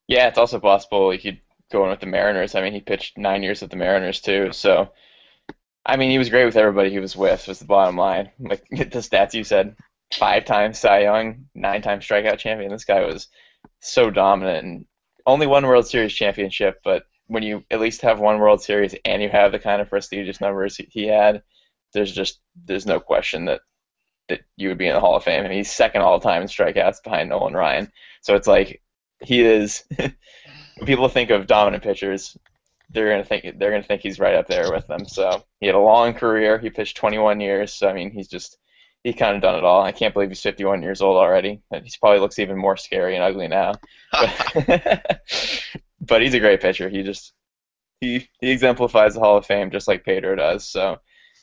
Yeah, 0.08 0.28
it's 0.28 0.40
also 0.40 0.60
possible 0.60 1.12
he 1.12 1.20
could 1.20 1.42
go 1.72 1.84
in 1.84 1.92
with 1.92 2.00
the 2.00 2.08
Mariners. 2.08 2.56
I 2.56 2.62
mean, 2.62 2.74
he 2.74 2.82
pitched 2.82 3.18
nine 3.18 3.44
years 3.44 3.62
with 3.62 3.72
the 3.72 3.78
Mariners 3.78 4.22
too, 4.22 4.52
so. 4.52 4.92
I 5.86 5.96
mean, 5.96 6.12
he 6.12 6.20
was 6.20 6.30
great 6.30 6.46
with 6.46 6.58
everybody 6.58 6.92
he 6.92 7.00
was 7.00 7.16
with. 7.16 7.48
Was 7.48 7.60
the 7.60 7.66
bottom 7.66 7.98
line. 7.98 8.30
Like 8.38 8.64
the 8.70 9.00
stats 9.00 9.34
you 9.34 9.44
said, 9.44 9.76
five 10.14 10.46
times 10.46 10.80
Cy 10.80 11.02
Young, 11.02 11.46
nine 11.56 11.82
times 11.82 12.06
strikeout 12.06 12.40
champion. 12.40 12.72
This 12.72 12.86
guy 12.86 13.06
was 13.06 13.28
so 13.82 14.10
dominant, 14.10 14.66
and 14.66 14.86
only 15.30 15.48
one 15.48 15.66
World 15.66 15.88
Series 15.88 16.14
championship, 16.14 16.82
but 16.84 17.04
when 17.28 17.44
you 17.44 17.64
at 17.70 17.80
least 17.80 18.02
have 18.02 18.20
one 18.20 18.40
World 18.40 18.62
Series 18.62 18.96
and 19.06 19.22
you 19.22 19.30
have 19.30 19.52
the 19.52 19.60
kind 19.60 19.82
of 19.82 19.90
prestigious 19.90 20.42
numbers 20.42 20.78
he 20.78 21.08
had, 21.08 21.44
there's 21.94 22.12
just 22.12 22.40
there's 22.66 22.86
no 22.86 23.00
question 23.00 23.46
that 23.46 23.62
that 24.28 24.42
you 24.58 24.70
would 24.70 24.78
be 24.78 24.88
in 24.88 24.94
the 24.94 25.00
Hall 25.00 25.16
of 25.16 25.24
Fame. 25.24 25.44
Mean, 25.44 25.52
he's 25.52 25.72
second 25.72 26.02
all 26.02 26.20
time 26.20 26.42
in 26.42 26.48
strikeouts 26.48 27.04
behind 27.04 27.30
Nolan 27.30 27.54
Ryan. 27.54 27.92
So 28.22 28.36
it's 28.36 28.48
like 28.48 28.82
he 29.22 29.42
is. 29.42 29.84
when 29.96 30.86
people 30.86 31.10
think 31.10 31.30
of 31.30 31.48
dominant 31.48 31.84
pitchers, 31.84 32.38
they're 32.90 33.10
gonna 33.10 33.26
think 33.26 33.60
they're 33.60 33.72
gonna 33.72 33.84
think 33.84 34.02
he's 34.02 34.20
right 34.20 34.36
up 34.36 34.48
there 34.48 34.72
with 34.72 34.88
them. 34.88 35.06
So 35.06 35.44
he 35.60 35.66
had 35.68 35.76
a 35.76 35.80
long 35.80 36.14
career. 36.14 36.58
He 36.58 36.70
pitched 36.70 36.98
21 36.98 37.40
years. 37.40 37.74
So 37.74 37.90
I 37.90 37.94
mean, 37.94 38.12
he's 38.12 38.28
just 38.28 38.58
he's 39.04 39.16
kind 39.16 39.36
of 39.36 39.42
done 39.42 39.56
it 39.56 39.64
all. 39.64 39.82
I 39.82 39.92
can't 39.92 40.14
believe 40.14 40.30
he's 40.30 40.42
51 40.42 40.82
years 40.82 41.02
old 41.02 41.18
already. 41.18 41.62
He 41.72 41.92
probably 42.00 42.20
looks 42.20 42.40
even 42.40 42.58
more 42.58 42.78
scary 42.78 43.16
and 43.16 43.24
ugly 43.24 43.48
now. 43.48 43.74
But, 44.12 45.22
but 46.02 46.22
he's 46.22 46.34
a 46.34 46.40
great 46.40 46.62
pitcher. 46.62 46.90
He 46.90 47.04
just 47.04 47.34
he 48.02 48.30
he 48.40 48.52
exemplifies 48.52 49.14
the 49.14 49.20
Hall 49.20 49.38
of 49.38 49.46
Fame 49.46 49.72
just 49.72 49.88
like 49.88 50.06
Pedro 50.06 50.36
does. 50.36 50.68
So 50.68 51.00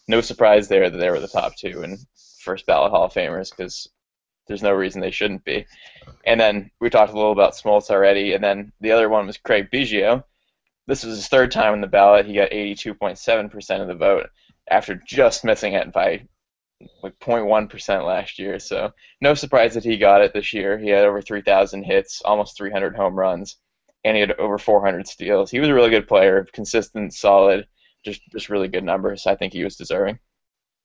no 0.08 0.20
surprise 0.20 0.68
there 0.68 0.88
that 0.88 0.96
they 0.96 1.10
were 1.10 1.20
the 1.20 1.28
top 1.28 1.56
two 1.56 1.82
and 1.82 1.98
first 2.40 2.66
ballot 2.66 2.90
Hall 2.92 3.04
of 3.04 3.12
Famers 3.12 3.50
because 3.50 3.88
there's 4.46 4.62
no 4.62 4.72
reason 4.72 5.00
they 5.00 5.10
shouldn't 5.10 5.44
be. 5.44 5.66
And 6.24 6.38
then 6.38 6.70
we 6.80 6.90
talked 6.90 7.12
a 7.12 7.16
little 7.16 7.32
about 7.32 7.54
Smoltz 7.54 7.90
already, 7.90 8.32
and 8.32 8.42
then 8.42 8.72
the 8.80 8.92
other 8.92 9.08
one 9.08 9.26
was 9.26 9.38
Craig 9.38 9.68
Biggio. 9.72 10.22
This 10.86 11.04
was 11.04 11.16
his 11.16 11.28
third 11.28 11.50
time 11.50 11.74
in 11.74 11.80
the 11.80 11.88
ballot. 11.88 12.26
He 12.26 12.34
got 12.34 12.50
82.7% 12.50 13.80
of 13.80 13.88
the 13.88 13.94
vote 13.94 14.30
after 14.70 14.94
just 14.94 15.44
missing 15.44 15.72
it 15.72 15.92
by 15.92 16.28
like 17.02 17.18
0.1% 17.18 18.06
last 18.06 18.38
year. 18.38 18.58
So 18.58 18.92
no 19.20 19.34
surprise 19.34 19.74
that 19.74 19.84
he 19.84 19.96
got 19.96 20.22
it 20.22 20.32
this 20.32 20.52
year. 20.52 20.78
He 20.78 20.88
had 20.88 21.04
over 21.04 21.22
3,000 21.22 21.84
hits, 21.84 22.22
almost 22.24 22.56
300 22.56 22.96
home 22.96 23.14
runs, 23.14 23.56
and 24.04 24.16
he 24.16 24.20
had 24.20 24.32
over 24.32 24.58
400 24.58 25.06
steals. 25.06 25.50
He 25.50 25.60
was 25.60 25.68
a 25.68 25.74
really 25.74 25.90
good 25.90 26.08
player, 26.08 26.46
consistent, 26.52 27.14
solid, 27.14 27.66
just 28.04 28.20
just 28.30 28.48
really 28.48 28.68
good 28.68 28.84
numbers. 28.84 29.26
I 29.26 29.36
think 29.36 29.52
he 29.52 29.64
was 29.64 29.76
deserving. 29.76 30.18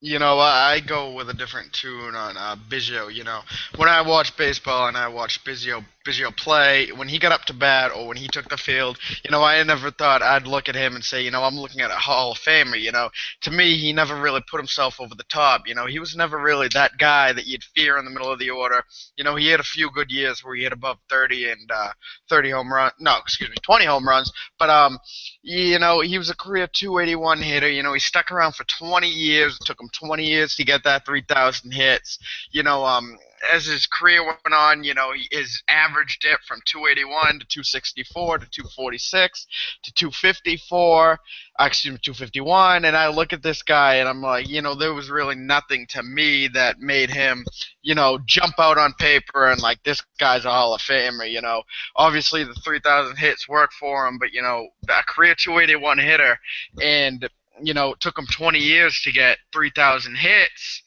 You 0.03 0.17
know, 0.17 0.39
I 0.39 0.79
go 0.79 1.13
with 1.13 1.29
a 1.29 1.33
different 1.35 1.73
tune 1.73 2.15
on 2.15 2.35
uh, 2.35 2.55
Biggio. 2.55 3.13
You 3.13 3.23
know, 3.23 3.41
when 3.75 3.87
I 3.87 4.01
watch 4.01 4.35
baseball 4.35 4.87
and 4.87 4.97
I 4.97 5.07
watch 5.07 5.43
Biggio, 5.43 5.85
Biggio 6.03 6.35
play, 6.35 6.91
when 6.91 7.07
he 7.07 7.19
got 7.19 7.31
up 7.31 7.45
to 7.45 7.53
bat 7.53 7.91
or 7.95 8.07
when 8.07 8.17
he 8.17 8.27
took 8.27 8.49
the 8.49 8.57
field, 8.57 8.97
you 9.23 9.29
know, 9.29 9.43
I 9.43 9.61
never 9.61 9.91
thought 9.91 10.23
I'd 10.23 10.47
look 10.47 10.67
at 10.67 10.73
him 10.73 10.95
and 10.95 11.03
say, 11.03 11.23
you 11.23 11.29
know, 11.29 11.43
I'm 11.43 11.55
looking 11.55 11.81
at 11.81 11.91
a 11.91 11.95
Hall 11.95 12.31
of 12.31 12.39
Famer. 12.39 12.81
You 12.81 12.91
know, 12.91 13.11
to 13.41 13.51
me, 13.51 13.77
he 13.77 13.93
never 13.93 14.19
really 14.19 14.41
put 14.49 14.59
himself 14.59 14.99
over 14.99 15.13
the 15.13 15.23
top. 15.25 15.67
You 15.67 15.75
know, 15.75 15.85
he 15.85 15.99
was 15.99 16.15
never 16.15 16.39
really 16.39 16.67
that 16.69 16.97
guy 16.97 17.31
that 17.33 17.45
you'd 17.45 17.63
fear 17.63 17.99
in 17.99 18.05
the 18.05 18.11
middle 18.11 18.31
of 18.31 18.39
the 18.39 18.49
order. 18.49 18.83
You 19.17 19.23
know, 19.23 19.35
he 19.35 19.49
had 19.49 19.59
a 19.59 19.63
few 19.63 19.91
good 19.91 20.09
years 20.09 20.43
where 20.43 20.55
he 20.55 20.63
hit 20.63 20.73
above 20.73 20.97
30 21.11 21.51
and 21.51 21.69
uh, 21.71 21.91
30 22.27 22.49
home 22.49 22.73
run. 22.73 22.91
No, 22.99 23.17
excuse 23.19 23.51
me, 23.51 23.57
20 23.61 23.85
home 23.85 24.07
runs. 24.07 24.31
But 24.57 24.71
um, 24.71 24.97
you 25.43 25.79
know, 25.79 26.01
he 26.01 26.17
was 26.17 26.29
a 26.29 26.35
career 26.35 26.67
281 26.67 27.41
hitter. 27.41 27.69
You 27.69 27.83
know, 27.83 27.93
he 27.93 27.99
stuck 27.99 28.31
around 28.31 28.53
for 28.53 28.63
20 28.65 29.07
years. 29.07 29.57
It 29.59 29.65
took 29.65 29.81
him 29.81 29.89
20 29.89 30.23
years 30.25 30.55
to 30.55 30.63
get 30.63 30.83
that 30.83 31.05
3,000 31.05 31.71
hits. 31.71 32.19
You 32.51 32.63
know, 32.63 32.85
um, 32.85 33.17
as 33.51 33.65
his 33.65 33.87
career 33.87 34.23
went 34.23 34.39
on, 34.53 34.83
you 34.83 34.93
know, 34.93 35.11
his 35.31 35.61
average 35.67 36.19
dipped 36.19 36.45
from 36.45 36.61
281 36.65 37.39
to 37.39 37.45
264 37.45 38.39
to 38.39 38.49
246 38.49 39.47
to 39.83 39.93
254, 39.93 41.11
uh, 41.11 41.63
excuse 41.63 41.93
me, 41.93 41.99
251. 42.03 42.85
And 42.85 42.95
I 42.95 43.07
look 43.07 43.33
at 43.33 43.43
this 43.43 43.63
guy 43.63 43.95
and 43.95 44.07
I'm 44.07 44.21
like, 44.21 44.47
you 44.47 44.61
know, 44.61 44.75
there 44.75 44.93
was 44.93 45.09
really 45.09 45.35
nothing 45.35 45.87
to 45.89 46.03
me 46.03 46.47
that 46.49 46.79
made 46.79 47.09
him, 47.09 47.45
you 47.81 47.95
know, 47.95 48.19
jump 48.25 48.59
out 48.59 48.77
on 48.77 48.93
paper 48.93 49.47
and 49.47 49.61
like 49.61 49.83
this 49.83 50.01
guy's 50.19 50.45
a 50.45 50.51
Hall 50.51 50.73
of 50.73 50.81
Famer. 50.81 51.29
You 51.29 51.41
know, 51.41 51.63
obviously 51.95 52.43
the 52.43 52.53
3,000 52.53 53.17
hits 53.17 53.47
worked 53.47 53.73
for 53.73 54.07
him, 54.07 54.17
but 54.19 54.33
you 54.33 54.41
know, 54.41 54.67
a 54.89 55.03
career 55.03 55.35
281 55.35 55.97
hitter 55.97 56.37
and 56.81 57.29
you 57.63 57.73
know, 57.73 57.93
it 57.93 57.99
took 57.99 58.17
him 58.17 58.25
20 58.25 58.59
years 58.59 58.99
to 59.03 59.11
get 59.11 59.37
3,000 59.53 60.15
hits. 60.15 60.83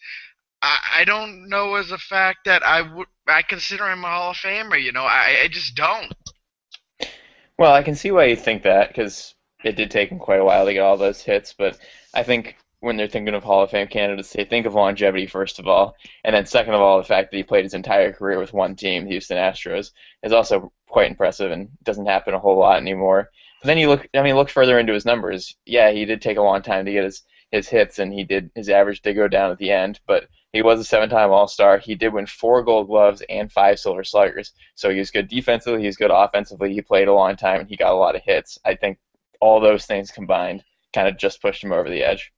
I, 0.65 1.05
don't 1.05 1.49
know 1.49 1.75
as 1.75 1.91
a 1.91 1.99
fact 1.99 2.41
that 2.47 2.63
I 2.65 2.83
would 2.83 3.09
I 3.27 3.43
consider 3.43 3.91
him 3.91 4.05
a 4.05 4.09
Hall 4.09 4.31
of 4.31 4.37
Famer. 4.37 4.81
You 4.83 4.93
know, 4.93 5.03
I, 5.03 5.43
I 5.45 5.49
just 5.49 5.75
don't. 5.75 6.13
Well, 7.59 7.73
I 7.73 7.83
can 7.83 7.95
see 7.95 8.11
why 8.11 8.25
you 8.27 8.37
think 8.37 8.63
that 8.63 8.89
because 8.89 9.35
it 9.65 9.77
did 9.77 9.91
take 9.91 10.11
him 10.11 10.19
quite 10.19 10.41
a 10.41 10.45
while 10.45 10.67
to 10.67 10.73
get 10.73 10.81
all 10.81 10.97
those 10.97 11.23
hits. 11.23 11.55
But 11.57 11.79
I 12.15 12.23
think 12.23 12.57
when 12.81 12.97
they're 12.97 13.09
thinking 13.09 13.35
of 13.35 13.45
Hall 13.45 13.63
of 13.63 13.71
Fame 13.71 13.89
candidates, 13.89 14.33
they 14.33 14.45
think 14.45 14.67
of 14.67 14.75
longevity 14.75 15.27
first 15.27 15.59
of 15.59 15.67
all, 15.67 15.97
and 16.25 16.35
then 16.35 16.47
second 16.47 16.75
of 16.75 16.81
all, 16.81 16.99
the 16.99 17.05
fact 17.05 17.31
that 17.31 17.37
he 17.37 17.43
played 17.43 17.65
his 17.65 17.75
entire 17.75 18.13
career 18.13 18.39
with 18.39 18.53
one 18.53 18.77
team, 18.77 19.05
the 19.05 19.11
Houston 19.11 19.39
Astros, 19.39 19.93
is 20.23 20.33
also 20.33 20.73
quite 20.89 21.11
impressive 21.11 21.51
and 21.51 21.69
doesn't 21.83 22.07
happen 22.07 22.35
a 22.35 22.39
whole 22.39 22.59
lot 22.59 22.79
anymore. 22.79 23.31
But 23.61 23.69
then 23.69 23.79
you 23.79 23.89
look, 23.89 24.07
I 24.15 24.23
mean, 24.23 24.37
look 24.37 24.51
further 24.51 24.79
into 24.79 24.93
his 24.93 25.07
numbers. 25.07 25.57
Yeah, 25.65 25.91
he 25.91 26.05
did 26.05 26.21
take 26.21 26.37
a 26.37 26.43
long 26.43 26.63
time 26.63 26.85
to 26.85 26.93
get 26.93 27.05
his 27.05 27.23
his 27.51 27.69
hits, 27.69 27.99
and 27.99 28.13
he 28.13 28.25
did 28.25 28.51
his 28.55 28.69
average 28.69 29.01
did 29.03 29.15
go 29.15 29.29
down 29.29 29.51
at 29.51 29.59
the 29.59 29.71
end, 29.71 30.01
but 30.07 30.29
he 30.55 30.63
was 30.63 30.79
a 30.79 30.85
seven-time 30.85 31.33
All-Star. 31.33 31.79
He 31.79 31.97
did 31.97 32.13
win 32.13 32.27
four 32.27 32.63
Gold 32.63 32.87
Gloves 32.87 33.25
and 33.29 33.51
five 33.51 33.77
Silver 33.77 34.05
Sluggers. 34.05 34.53
So 34.77 34.89
he 34.89 35.01
was 35.01 35.11
good 35.11 35.27
defensively. 35.27 35.81
He 35.81 35.87
was 35.87 35.97
good 35.97 36.13
offensively. 36.13 36.73
He 36.73 36.81
played 36.81 37.09
a 37.09 37.13
long 37.13 37.35
time, 37.35 37.61
and 37.61 37.69
he 37.69 37.77
got 37.77 37.93
a 37.93 37.97
lot 37.97 38.15
of 38.15 38.23
hits. 38.23 38.57
I 38.65 38.77
think 38.77 38.99
all 39.41 39.61
those 39.61 39.85
things 39.85 40.13
combined 40.13 40.63
kind 40.93 41.09
of 41.09 41.19
just 41.19 41.43
pushed 41.43 41.65
him 41.65 41.73
over 41.73 41.91
the 41.91 42.05
edge. 42.05 42.33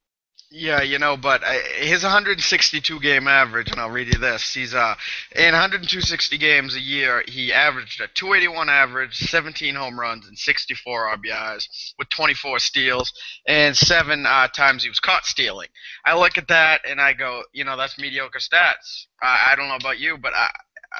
Yeah, 0.48 0.82
you 0.82 1.00
know, 1.00 1.16
but 1.16 1.42
his 1.42 2.04
162 2.04 3.00
game 3.00 3.26
average, 3.26 3.70
and 3.72 3.80
I'll 3.80 3.90
read 3.90 4.06
you 4.06 4.18
this. 4.18 4.54
He's 4.54 4.74
uh 4.74 4.94
in 5.34 5.52
160 5.52 6.38
games 6.38 6.76
a 6.76 6.80
year, 6.80 7.24
he 7.26 7.52
averaged 7.52 8.00
a 8.00 8.06
281 8.06 8.68
average, 8.68 9.16
17 9.28 9.74
home 9.74 9.98
runs, 9.98 10.28
and 10.28 10.38
64 10.38 11.16
RBIs 11.16 11.94
with 11.98 12.08
24 12.10 12.60
steals, 12.60 13.12
and 13.48 13.76
seven 13.76 14.24
uh, 14.24 14.46
times 14.46 14.84
he 14.84 14.88
was 14.88 15.00
caught 15.00 15.26
stealing. 15.26 15.68
I 16.04 16.16
look 16.16 16.38
at 16.38 16.48
that 16.48 16.82
and 16.88 17.00
I 17.00 17.12
go, 17.12 17.42
you 17.52 17.64
know, 17.64 17.76
that's 17.76 17.98
mediocre 17.98 18.38
stats. 18.38 19.06
I, 19.20 19.48
I 19.50 19.56
don't 19.56 19.68
know 19.68 19.76
about 19.76 19.98
you, 19.98 20.16
but 20.16 20.32
I, 20.32 20.50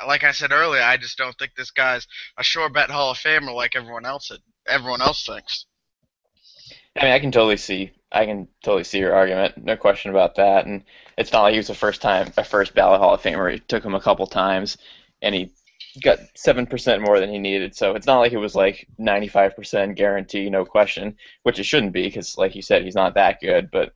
like 0.09 0.25
I 0.25 0.33
said 0.33 0.51
earlier, 0.51 0.83
I 0.83 0.97
just 0.97 1.19
don't 1.19 1.39
think 1.39 1.53
this 1.55 1.71
guy's 1.71 2.09
a 2.37 2.43
sure 2.43 2.69
bet 2.69 2.91
Hall 2.91 3.13
of 3.13 3.19
Famer 3.19 3.55
like 3.55 3.77
everyone 3.77 4.07
else 4.07 4.33
everyone 4.67 5.03
else 5.03 5.25
thinks. 5.25 5.67
I 6.97 7.05
mean, 7.05 7.13
I 7.13 7.21
can 7.21 7.31
totally 7.31 7.59
see. 7.59 7.93
I 8.13 8.25
can 8.25 8.49
totally 8.63 8.85
see 8.85 8.99
your 8.99 9.15
argument. 9.15 9.59
No 9.59 9.77
question 9.77 10.11
about 10.11 10.37
that. 10.37 10.67
And 10.67 10.85
it's 11.19 11.33
not 11.33 11.43
like 11.43 11.53
he 11.53 11.59
was 11.59 11.71
a 11.71 11.75
first 11.75 12.01
time, 12.01 12.33
a 12.37 12.45
first 12.45 12.75
ballot 12.75 13.01
Hall 13.01 13.15
of 13.15 13.23
Famer. 13.23 13.53
It 13.53 13.69
took 13.69 13.85
him 13.85 13.95
a 13.95 14.01
couple 14.01 14.27
times, 14.27 14.79
and 15.23 15.35
he 15.35 15.53
got 16.03 16.19
seven 16.35 16.67
percent 16.67 17.03
more 17.03 17.19
than 17.19 17.31
he 17.31 17.39
needed. 17.39 17.75
So 17.75 17.95
it's 17.95 18.07
not 18.07 18.21
like 18.21 18.33
it 18.33 18.39
was 18.39 18.55
like 18.55 18.87
ninety-five 18.99 19.57
percent 19.57 19.97
guarantee, 19.97 20.49
no 20.51 20.65
question, 20.65 21.17
which 21.43 21.59
it 21.59 21.65
shouldn't 21.65 21.93
be 21.93 22.03
because, 22.03 22.39
like 22.39 22.55
you 22.55 22.63
said, 22.63 22.85
he's 22.85 22.95
not 22.95 23.15
that 23.15 23.41
good. 23.41 23.71
But 23.71 23.93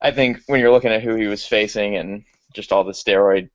I 0.00 0.10
think 0.10 0.40
when 0.46 0.60
you're 0.60 0.72
looking 0.72 0.92
at 0.92 1.02
who 1.02 1.14
he 1.14 1.26
was 1.26 1.46
facing 1.46 1.96
and 1.96 2.24
just 2.54 2.72
all 2.72 2.84
the 2.84 2.92
steroid 2.92 3.48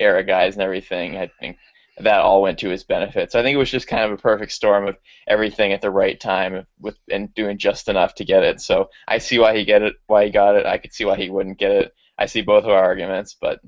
era 0.00 0.24
guys 0.24 0.54
and 0.54 0.62
everything, 0.62 1.16
I 1.16 1.30
think 1.40 1.58
that 1.98 2.20
all 2.20 2.42
went 2.42 2.58
to 2.60 2.70
his 2.70 2.84
benefit. 2.84 3.30
So 3.30 3.38
I 3.38 3.42
think 3.42 3.54
it 3.54 3.58
was 3.58 3.70
just 3.70 3.86
kind 3.86 4.04
of 4.04 4.12
a 4.12 4.22
perfect 4.22 4.52
storm 4.52 4.88
of 4.88 4.96
everything 5.26 5.72
at 5.72 5.82
the 5.82 5.90
right 5.90 6.18
time 6.18 6.66
with 6.80 6.96
and 7.10 7.32
doing 7.34 7.58
just 7.58 7.88
enough 7.88 8.14
to 8.16 8.24
get 8.24 8.42
it. 8.42 8.60
So 8.60 8.90
I 9.06 9.18
see 9.18 9.38
why 9.38 9.56
he 9.56 9.64
get 9.64 9.82
it, 9.82 9.94
why 10.06 10.24
he 10.24 10.30
got 10.30 10.56
it. 10.56 10.66
I 10.66 10.78
could 10.78 10.92
see 10.92 11.04
why 11.04 11.16
he 11.16 11.28
wouldn't 11.28 11.58
get 11.58 11.72
it. 11.72 11.94
I 12.18 12.26
see 12.26 12.40
both 12.40 12.64
of 12.64 12.70
our 12.70 12.82
arguments, 12.82 13.36
but 13.38 13.60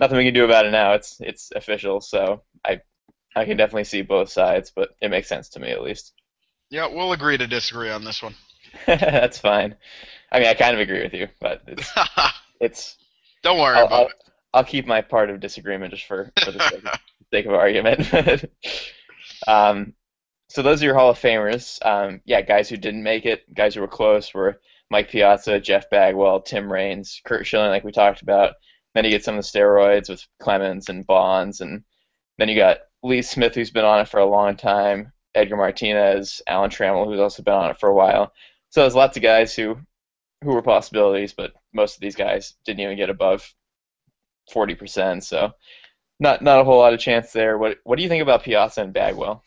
nothing 0.00 0.16
we 0.16 0.24
can 0.24 0.34
do 0.34 0.44
about 0.44 0.66
it 0.66 0.70
now. 0.70 0.92
It's 0.92 1.20
it's 1.20 1.52
official, 1.54 2.00
so 2.00 2.42
I 2.64 2.80
I 3.34 3.44
can 3.44 3.56
definitely 3.56 3.84
see 3.84 4.02
both 4.02 4.30
sides, 4.30 4.72
but 4.74 4.90
it 5.00 5.10
makes 5.10 5.28
sense 5.28 5.50
to 5.50 5.60
me 5.60 5.70
at 5.70 5.82
least. 5.82 6.14
Yeah, 6.70 6.88
we'll 6.88 7.12
agree 7.12 7.36
to 7.38 7.46
disagree 7.46 7.90
on 7.90 8.04
this 8.04 8.22
one. 8.22 8.34
That's 8.86 9.38
fine. 9.38 9.76
I 10.32 10.40
mean, 10.40 10.48
I 10.48 10.54
kind 10.54 10.74
of 10.74 10.80
agree 10.80 11.02
with 11.02 11.14
you, 11.14 11.28
but 11.40 11.62
it's 11.66 11.90
it's. 12.60 12.96
Don't 13.42 13.58
worry 13.58 13.76
I'll, 13.76 13.86
about 13.86 14.00
I'll, 14.00 14.06
it. 14.06 14.12
I'll 14.54 14.64
keep 14.64 14.86
my 14.86 15.02
part 15.02 15.30
of 15.30 15.40
disagreement 15.40 15.92
just 15.92 16.06
for, 16.06 16.32
for 16.42 16.50
the 16.50 16.60
sake, 16.68 16.84
of, 16.84 17.00
sake 17.36 17.46
of 17.46 17.52
argument. 17.52 18.44
um, 19.46 19.92
so 20.48 20.62
those 20.62 20.82
are 20.82 20.86
your 20.86 20.94
Hall 20.94 21.10
of 21.10 21.18
Famers. 21.18 21.84
Um, 21.84 22.20
yeah, 22.24 22.40
guys 22.40 22.68
who 22.68 22.76
didn't 22.76 23.02
make 23.02 23.26
it, 23.26 23.42
guys 23.54 23.74
who 23.74 23.82
were 23.82 23.88
close 23.88 24.32
were 24.32 24.60
Mike 24.90 25.10
Piazza, 25.10 25.60
Jeff 25.60 25.90
Bagwell, 25.90 26.40
Tim 26.40 26.72
Raines, 26.72 27.20
Curt 27.26 27.46
Schilling, 27.46 27.70
like 27.70 27.84
we 27.84 27.92
talked 27.92 28.22
about. 28.22 28.54
Then 28.94 29.04
you 29.04 29.10
get 29.10 29.24
some 29.24 29.36
of 29.36 29.44
the 29.44 29.58
steroids 29.58 30.08
with 30.08 30.26
Clemens 30.40 30.88
and 30.88 31.06
Bonds, 31.06 31.60
and 31.60 31.84
then 32.38 32.48
you 32.48 32.56
got 32.56 32.78
Lee 33.02 33.20
Smith, 33.20 33.54
who's 33.54 33.70
been 33.70 33.84
on 33.84 34.00
it 34.00 34.08
for 34.08 34.20
a 34.20 34.26
long 34.26 34.56
time, 34.56 35.12
Edgar 35.34 35.56
Martinez, 35.56 36.40
Alan 36.46 36.70
Trammell, 36.70 37.04
who's 37.04 37.20
also 37.20 37.42
been 37.42 37.52
on 37.52 37.70
it 37.70 37.78
for 37.78 37.90
a 37.90 37.94
while. 37.94 38.32
So 38.70 38.80
there's 38.80 38.94
lots 38.94 39.16
of 39.16 39.22
guys 39.22 39.54
who 39.54 39.76
who 40.42 40.52
were 40.54 40.62
possibilities, 40.62 41.34
but 41.34 41.52
most 41.74 41.96
of 41.96 42.00
these 42.00 42.16
guys 42.16 42.54
didn't 42.64 42.80
even 42.80 42.96
get 42.96 43.10
above 43.10 43.52
40%. 44.54 45.22
So 45.22 45.52
not 46.18 46.42
not 46.42 46.60
a 46.60 46.64
whole 46.64 46.78
lot 46.78 46.94
of 46.94 47.00
chance 47.00 47.32
there. 47.32 47.58
What 47.58 47.78
what 47.84 47.96
do 47.96 48.02
you 48.02 48.08
think 48.08 48.22
about 48.22 48.42
Piazza 48.42 48.82
and 48.82 48.92
Bagwell? 48.92 49.42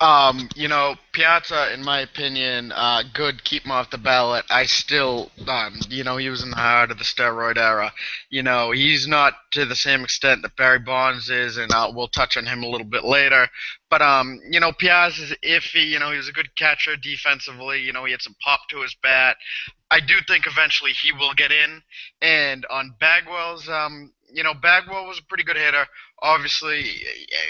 Um, 0.00 0.48
you 0.56 0.66
know, 0.66 0.96
Piazza, 1.12 1.72
in 1.72 1.82
my 1.84 2.00
opinion, 2.00 2.72
uh, 2.72 3.04
good. 3.14 3.44
Keep 3.44 3.64
him 3.64 3.70
off 3.70 3.90
the 3.90 3.98
ballot. 3.98 4.44
I 4.50 4.66
still, 4.66 5.30
um, 5.46 5.78
you 5.88 6.02
know, 6.02 6.16
he 6.16 6.28
was 6.28 6.42
in 6.42 6.50
the 6.50 6.56
heart 6.56 6.90
of 6.90 6.98
the 6.98 7.04
steroid 7.04 7.56
era. 7.56 7.92
You 8.28 8.42
know, 8.42 8.72
he's 8.72 9.06
not 9.06 9.34
to 9.52 9.64
the 9.64 9.76
same 9.76 10.02
extent 10.02 10.42
that 10.42 10.56
Barry 10.56 10.80
Bonds 10.80 11.30
is, 11.30 11.56
and 11.56 11.72
uh, 11.72 11.92
we'll 11.94 12.08
touch 12.08 12.36
on 12.36 12.44
him 12.44 12.64
a 12.64 12.68
little 12.68 12.86
bit 12.86 13.04
later. 13.04 13.48
But 13.88 14.02
um, 14.02 14.40
you 14.50 14.58
know, 14.58 14.72
Piazza's 14.72 15.32
iffy. 15.44 15.86
You 15.86 16.00
know, 16.00 16.10
he 16.10 16.16
was 16.16 16.28
a 16.28 16.32
good 16.32 16.54
catcher 16.56 16.96
defensively. 16.96 17.80
You 17.80 17.92
know, 17.92 18.04
he 18.04 18.10
had 18.10 18.22
some 18.22 18.36
pop 18.44 18.60
to 18.70 18.82
his 18.82 18.96
bat. 19.00 19.36
I 19.90 20.00
do 20.00 20.14
think 20.26 20.46
eventually 20.46 20.90
he 20.90 21.12
will 21.12 21.34
get 21.34 21.52
in. 21.52 21.80
And 22.20 22.66
on 22.68 22.96
Bagwell's, 22.98 23.68
um, 23.68 24.12
you 24.34 24.42
know, 24.42 24.52
Bagwell 24.52 25.06
was 25.06 25.20
a 25.20 25.24
pretty 25.24 25.44
good 25.44 25.56
hitter. 25.56 25.86
Obviously, 26.20 26.84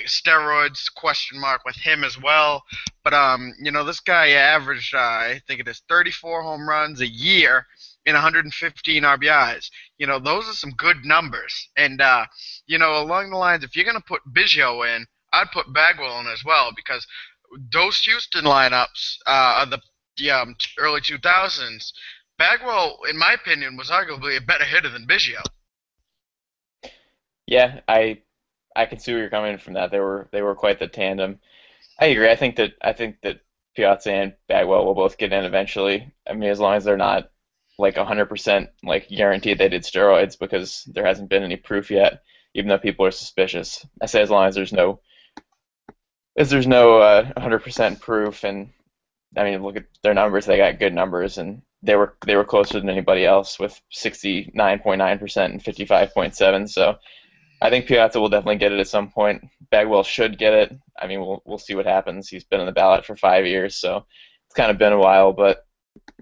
steroids 0.04 0.92
question 0.94 1.40
mark 1.40 1.64
with 1.64 1.76
him 1.76 2.04
as 2.04 2.20
well. 2.20 2.62
But 3.02 3.14
um, 3.14 3.54
you 3.58 3.72
know, 3.72 3.84
this 3.84 4.00
guy 4.00 4.30
averaged, 4.30 4.94
uh, 4.94 4.98
I 4.98 5.40
think 5.46 5.60
it 5.60 5.68
is 5.68 5.82
34 5.88 6.42
home 6.42 6.68
runs 6.68 7.00
a 7.00 7.08
year 7.08 7.66
in 8.04 8.12
115 8.12 9.02
RBIs. 9.02 9.70
You 9.96 10.06
know, 10.06 10.18
those 10.18 10.46
are 10.46 10.52
some 10.52 10.72
good 10.72 11.04
numbers. 11.04 11.68
And 11.76 12.02
uh, 12.02 12.26
you 12.66 12.78
know, 12.78 13.02
along 13.02 13.30
the 13.30 13.38
lines, 13.38 13.64
if 13.64 13.74
you're 13.74 13.86
gonna 13.86 14.02
put 14.06 14.20
Biggio 14.30 14.86
in, 14.86 15.06
I'd 15.32 15.50
put 15.52 15.72
Bagwell 15.72 16.20
in 16.20 16.26
as 16.26 16.44
well 16.44 16.70
because 16.76 17.06
those 17.72 17.98
Houston 18.00 18.44
lineups 18.44 19.16
uh, 19.26 19.60
of 19.62 19.70
the, 19.70 19.80
the 20.18 20.30
um, 20.30 20.56
early 20.78 21.00
2000s, 21.00 21.92
Bagwell, 22.36 22.98
in 23.08 23.16
my 23.16 23.32
opinion, 23.32 23.76
was 23.76 23.90
arguably 23.90 24.36
a 24.36 24.40
better 24.40 24.64
hitter 24.64 24.90
than 24.90 25.06
Biggio. 25.06 25.42
Yeah, 27.46 27.80
I 27.88 28.22
I 28.76 28.86
can 28.86 28.98
see 28.98 29.12
where 29.12 29.20
you're 29.22 29.30
coming 29.30 29.58
from 29.58 29.74
that. 29.74 29.90
They 29.90 30.00
were 30.00 30.28
they 30.32 30.42
were 30.42 30.54
quite 30.54 30.78
the 30.78 30.88
tandem. 30.88 31.40
I 32.00 32.06
agree. 32.06 32.30
I 32.30 32.36
think 32.36 32.56
that 32.56 32.74
I 32.82 32.92
think 32.92 33.20
that 33.22 33.40
Piazza 33.76 34.12
and 34.12 34.34
Bagwell 34.48 34.84
will 34.84 34.94
both 34.94 35.18
get 35.18 35.32
in 35.32 35.44
eventually. 35.44 36.12
I 36.28 36.34
mean, 36.34 36.50
as 36.50 36.60
long 36.60 36.74
as 36.76 36.84
they're 36.84 36.96
not 36.96 37.30
like 37.78 37.96
100% 37.96 38.68
like 38.84 39.08
guaranteed 39.08 39.58
they 39.58 39.68
did 39.68 39.82
steroids 39.82 40.38
because 40.38 40.84
there 40.92 41.04
hasn't 41.06 41.28
been 41.30 41.42
any 41.42 41.56
proof 41.56 41.90
yet, 41.90 42.22
even 42.54 42.68
though 42.68 42.78
people 42.78 43.04
are 43.06 43.10
suspicious. 43.10 43.84
I 44.02 44.06
say 44.06 44.22
as 44.22 44.30
long 44.30 44.46
as 44.46 44.54
there's 44.54 44.72
no 44.72 45.00
as 46.36 46.50
there's 46.50 46.66
no 46.66 46.98
uh, 46.98 47.30
100% 47.36 48.00
proof 48.00 48.44
and 48.44 48.70
I 49.36 49.44
mean, 49.44 49.62
look 49.62 49.76
at 49.76 49.86
their 50.02 50.14
numbers. 50.14 50.46
They 50.46 50.56
got 50.58 50.78
good 50.78 50.94
numbers, 50.94 51.38
and 51.38 51.62
they 51.82 51.96
were 51.96 52.16
they 52.26 52.36
were 52.36 52.44
closer 52.44 52.78
than 52.78 52.88
anybody 52.88 53.24
else 53.26 53.58
with 53.58 53.80
69.9% 53.92 55.44
and 55.44 55.62
55.7. 55.62 56.68
So 56.70 56.96
I 57.64 57.70
think 57.70 57.86
Piazza 57.86 58.20
will 58.20 58.28
definitely 58.28 58.58
get 58.58 58.72
it 58.72 58.78
at 58.78 58.88
some 58.88 59.08
point. 59.08 59.42
Bagwell 59.70 60.02
should 60.02 60.36
get 60.38 60.52
it. 60.52 60.78
I 61.00 61.06
mean, 61.06 61.20
we'll 61.20 61.40
we'll 61.46 61.56
see 61.56 61.74
what 61.74 61.86
happens. 61.86 62.28
He's 62.28 62.44
been 62.44 62.60
in 62.60 62.66
the 62.66 62.72
ballot 62.72 63.06
for 63.06 63.16
five 63.16 63.46
years, 63.46 63.74
so 63.76 64.04
it's 64.46 64.54
kind 64.54 64.70
of 64.70 64.76
been 64.76 64.92
a 64.92 64.98
while, 64.98 65.32
but 65.32 65.64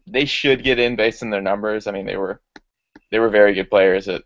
they 0.07 0.25
should 0.25 0.63
get 0.63 0.79
in 0.79 0.95
based 0.95 1.21
on 1.21 1.31
their 1.31 1.43
numbers. 1.43 1.89
I 1.89 1.91
mean, 1.91 2.07
they 2.07 2.17
were 2.17 2.41
they 3.11 3.19
were 3.19 3.29
very 3.29 3.55
good 3.55 3.71
players 3.71 4.07
at 4.07 4.23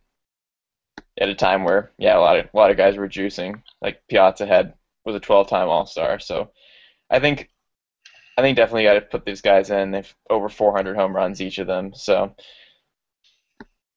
at 1.18 1.30
a 1.30 1.34
time 1.34 1.64
where 1.64 1.90
yeah, 1.96 2.18
a 2.18 2.20
lot 2.20 2.38
of 2.38 2.50
a 2.52 2.56
lot 2.56 2.70
of 2.70 2.76
guys 2.76 2.98
were 2.98 3.08
juicing. 3.08 3.62
Like 3.80 4.02
Piazza 4.10 4.46
had 4.46 4.74
was 5.06 5.16
a 5.16 5.20
12-time 5.20 5.68
All-Star, 5.68 6.18
so 6.18 6.50
I 7.08 7.18
think 7.18 7.48
I 8.36 8.42
think 8.42 8.58
definitely 8.58 8.84
got 8.84 8.94
to 8.94 9.00
put 9.00 9.24
these 9.24 9.40
guys 9.40 9.70
in. 9.70 9.90
They've 9.90 10.14
over 10.28 10.50
400 10.50 10.96
home 10.96 11.16
runs 11.16 11.40
each 11.40 11.58
of 11.58 11.66
them, 11.66 11.94
so 11.94 12.34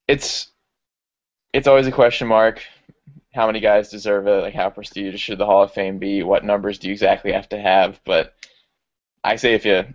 it's 0.07 0.51
it's 1.53 1.67
always 1.67 1.87
a 1.87 1.91
question 1.91 2.27
mark. 2.27 2.63
How 3.33 3.45
many 3.47 3.59
guys 3.59 3.89
deserve 3.89 4.27
it? 4.27 4.41
Like 4.41 4.55
how 4.55 4.69
prestigious 4.69 5.21
should 5.21 5.37
the 5.37 5.45
Hall 5.45 5.63
of 5.63 5.73
Fame 5.73 5.99
be? 5.99 6.23
What 6.23 6.43
numbers 6.43 6.79
do 6.79 6.87
you 6.87 6.93
exactly 6.93 7.31
have 7.31 7.49
to 7.49 7.59
have? 7.59 7.99
But 8.05 8.33
I 9.23 9.35
say 9.35 9.53
if 9.53 9.65
you 9.65 9.85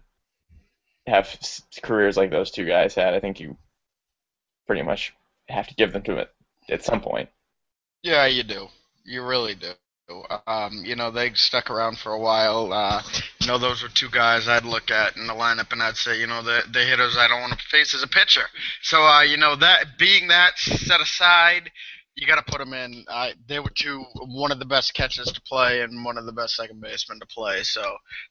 have 1.06 1.38
careers 1.82 2.16
like 2.16 2.30
those 2.30 2.50
two 2.50 2.64
guys 2.64 2.94
had, 2.94 3.14
I 3.14 3.20
think 3.20 3.40
you 3.40 3.56
pretty 4.66 4.82
much 4.82 5.12
have 5.48 5.68
to 5.68 5.74
give 5.74 5.92
them 5.92 6.02
to 6.02 6.18
it 6.18 6.30
at 6.70 6.84
some 6.84 7.00
point. 7.00 7.28
Yeah, 8.02 8.26
you 8.26 8.42
do. 8.42 8.68
You 9.04 9.24
really 9.24 9.54
do. 9.54 9.72
Um, 10.46 10.82
you 10.84 10.96
know, 10.96 11.10
they 11.10 11.32
stuck 11.32 11.70
around 11.70 11.96
for 11.96 12.12
a 12.12 12.20
while. 12.20 12.72
Uh, 12.72 13.02
you 13.40 13.46
know, 13.46 13.56
those 13.56 13.82
were 13.82 13.88
two 13.88 14.10
guys 14.10 14.46
I'd 14.48 14.64
look 14.64 14.90
at 14.90 15.16
in 15.16 15.26
the 15.26 15.32
lineup, 15.32 15.72
and 15.72 15.82
I'd 15.82 15.96
say, 15.96 16.20
you 16.20 16.26
know, 16.26 16.42
the 16.42 16.62
the 16.70 16.84
hitters 16.84 17.16
I 17.16 17.26
don't 17.26 17.40
want 17.40 17.58
to 17.58 17.66
face 17.70 17.94
as 17.94 18.02
a 18.02 18.06
pitcher. 18.06 18.44
So, 18.82 19.02
uh, 19.02 19.22
you 19.22 19.38
know, 19.38 19.56
that 19.56 19.98
being 19.98 20.28
that 20.28 20.58
set 20.58 21.00
aside, 21.00 21.70
you 22.16 22.26
got 22.26 22.44
to 22.44 22.50
put 22.50 22.58
them 22.58 22.72
in. 22.72 23.04
Uh, 23.08 23.30
they 23.48 23.58
were 23.58 23.70
two, 23.74 24.04
one 24.14 24.52
of 24.52 24.58
the 24.58 24.64
best 24.64 24.94
catches 24.94 25.30
to 25.32 25.40
play, 25.42 25.80
and 25.80 26.04
one 26.04 26.18
of 26.18 26.26
the 26.26 26.32
best 26.32 26.56
second 26.56 26.80
basemen 26.80 27.20
to 27.20 27.26
play. 27.26 27.62
So 27.62 27.82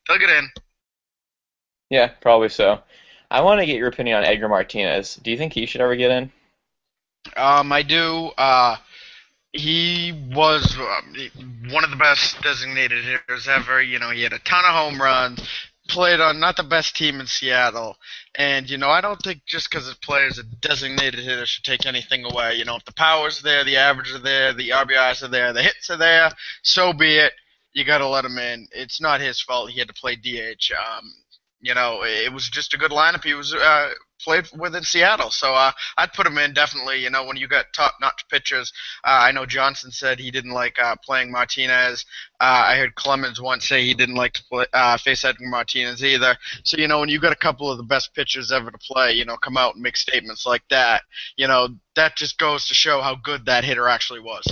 they'll 0.08 0.20
get 0.20 0.30
in. 0.30 0.50
Yeah, 1.90 2.08
probably 2.22 2.50
so. 2.50 2.80
I 3.30 3.42
want 3.42 3.60
to 3.60 3.66
get 3.66 3.78
your 3.78 3.90
opinion 3.90 4.18
on 4.18 4.24
Edgar 4.24 4.48
Martinez. 4.48 5.16
Do 5.16 5.32
you 5.32 5.38
think 5.38 5.54
he 5.54 5.66
should 5.66 5.82
ever 5.82 5.96
get 5.96 6.12
in? 6.12 6.32
Um, 7.36 7.72
I 7.72 7.82
do. 7.84 8.32
Uh, 8.38 8.78
he 9.54 10.12
was 10.34 10.76
um, 10.78 11.72
one 11.72 11.84
of 11.84 11.90
the 11.90 11.96
best 11.96 12.42
designated 12.42 13.04
hitters 13.04 13.48
ever. 13.48 13.82
You 13.82 14.00
know, 14.00 14.10
he 14.10 14.24
had 14.24 14.34
a 14.34 14.40
ton 14.40 14.66
of 14.66 14.72
home 14.72 15.02
runs, 15.02 15.48
played 15.88 16.20
on 16.20 16.40
not 16.40 16.58
the 16.58 16.64
best 16.64 16.96
team 16.96 17.20
in 17.20 17.28
Seattle, 17.28 17.98
and 18.36 18.70
you 18.70 18.78
know, 18.78 18.90
I 18.90 19.02
don't 19.02 19.22
think 19.22 19.46
just 19.46 19.70
because 19.70 19.90
a 19.90 19.96
player 19.96 20.28
is 20.28 20.40
a 20.40 20.44
designated 20.44 21.20
hitter 21.20 21.46
should 21.46 21.64
take 21.64 21.86
anything 21.86 22.26
away. 22.26 22.56
You 22.56 22.66
know, 22.66 22.76
if 22.76 22.86
the 22.86 22.94
power's 22.94 23.42
there, 23.42 23.64
the 23.64 23.78
average 23.78 24.12
are 24.12 24.20
there, 24.20 24.54
the 24.54 24.70
RBIs 24.70 25.24
are 25.24 25.28
there, 25.28 25.54
the 25.54 25.64
hits 25.64 25.90
are 25.90 25.98
there, 25.98 26.32
so 26.62 26.94
be 26.94 27.18
it. 27.18 27.34
You 27.74 27.84
got 27.86 27.98
to 28.00 28.08
let 28.08 28.26
him 28.26 28.38
in. 28.38 28.68
It's 28.72 29.02
not 29.02 29.20
his 29.20 29.42
fault. 29.42 29.72
He 29.72 29.80
had 29.80 29.88
to 29.88 29.94
play 29.96 30.16
DH. 30.16 30.72
Um, 30.72 31.12
you 31.60 31.74
know, 31.74 32.04
it 32.04 32.32
was 32.32 32.50
just 32.50 32.74
a 32.74 32.78
good 32.78 32.92
lineup. 32.92 33.24
He 33.24 33.34
was 33.34 33.54
uh, 33.54 33.90
played 34.24 34.48
with 34.56 34.76
in 34.76 34.84
Seattle, 34.84 35.32
so 35.32 35.54
uh, 35.54 35.72
I'd 35.98 36.14
put 36.14 36.28
him 36.28 36.38
in 36.38 36.54
definitely. 36.54 37.04
You 37.04 37.10
know, 37.10 37.26
when 37.26 37.38
you 37.38 37.48
got 37.48 37.74
top-notch 37.74 38.28
pitchers, 38.30 38.72
uh, 39.04 39.20
I 39.24 39.32
know 39.32 39.46
Johnson 39.46 39.92
said 39.92 40.20
he 40.20 40.32
didn't 40.32 40.52
like 40.52 40.80
uh, 40.82 40.96
playing 41.04 41.32
Martinez. 41.32 42.06
Uh, 42.40 42.66
I 42.68 42.78
heard 42.78 42.96
Clemens 42.96 43.42
once 43.42 43.68
say 43.68 43.84
he 43.84 43.94
didn't 43.94 44.16
like 44.16 44.34
to 44.34 44.44
play, 44.46 44.66
uh, 44.74 44.98
face 44.98 45.24
Edgar 45.24 45.48
Martinez 45.48 46.04
either. 46.04 46.38
So 46.64 46.78
you 46.78 46.88
know, 46.88 47.00
when 47.00 47.10
you 47.10 47.20
got 47.20 47.34
a 47.34 47.38
couple 47.38 47.70
of 47.70 47.78
the 47.78 47.84
best 47.84 48.14
pitchers 48.14 48.52
ever 48.52 48.72
to 48.72 48.78
play, 48.78 49.14
you 49.14 49.26
know, 49.26 49.38
come 49.38 49.58
out 49.58 49.76
and 49.76 49.84
make 49.84 49.98
statements 49.98 50.46
like 50.46 50.64
that, 50.70 51.04
you 51.38 51.48
know, 51.48 51.70
that 51.96 52.16
just 52.16 52.38
goes 52.38 52.68
to 52.68 52.74
show 52.74 53.02
how 53.02 53.16
good 53.16 53.46
that 53.46 53.64
hitter 53.64 53.88
actually 53.88 54.20
was. 54.20 54.46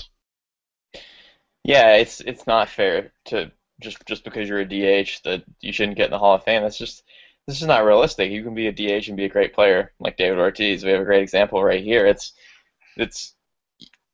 Yeah, 1.63 1.95
it's 1.95 2.21
it's 2.21 2.47
not 2.47 2.69
fair 2.69 3.13
to 3.25 3.51
just 3.81 4.05
just 4.05 4.23
because 4.23 4.47
you're 4.47 4.59
a 4.59 4.65
DH 4.65 5.21
that 5.23 5.43
you 5.59 5.73
shouldn't 5.73 5.97
get 5.97 6.05
in 6.05 6.11
the 6.11 6.19
Hall 6.19 6.35
of 6.35 6.43
Fame. 6.43 6.61
That's 6.61 6.77
just 6.77 7.03
this 7.47 7.61
is 7.61 7.67
not 7.67 7.85
realistic. 7.85 8.31
You 8.31 8.43
can 8.43 8.53
be 8.53 8.67
a 8.67 8.71
DH 8.71 9.07
and 9.07 9.17
be 9.17 9.25
a 9.25 9.29
great 9.29 9.53
player 9.53 9.93
like 9.99 10.17
David 10.17 10.39
Ortiz. 10.39 10.83
We 10.83 10.91
have 10.91 11.01
a 11.01 11.05
great 11.05 11.23
example 11.23 11.63
right 11.63 11.83
here. 11.83 12.05
It's 12.05 12.33
it's 12.97 13.33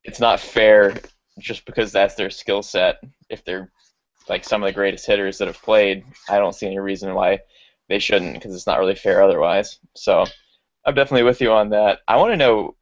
it's 0.04 0.20
not 0.20 0.40
fair 0.40 0.96
just 1.40 1.66
because 1.66 1.92
that's 1.92 2.16
their 2.16 2.30
skill 2.30 2.64
set. 2.64 2.98
If 3.30 3.44
they're 3.44 3.72
like 4.30 4.44
some 4.44 4.64
of 4.64 4.68
the 4.68 4.74
greatest 4.74 5.06
hitters 5.06 5.38
that 5.38 5.48
have 5.48 5.62
played, 5.62 6.06
I 6.30 6.40
don't 6.40 6.56
see 6.56 6.66
any 6.68 6.80
reason 6.80 7.14
why 7.14 7.40
they 7.90 8.00
shouldn't 8.00 8.34
because 8.34 8.56
it's 8.56 8.68
not 8.68 8.80
really 8.80 8.96
fair 8.96 9.22
otherwise. 9.22 9.80
So 9.96 10.26
I'm 10.86 10.96
definitely 10.96 11.24
with 11.24 11.42
you 11.42 11.52
on 11.52 11.70
that. 11.72 12.00
I 12.08 12.18
want 12.18 12.32
to 12.32 12.38
know 12.38 12.76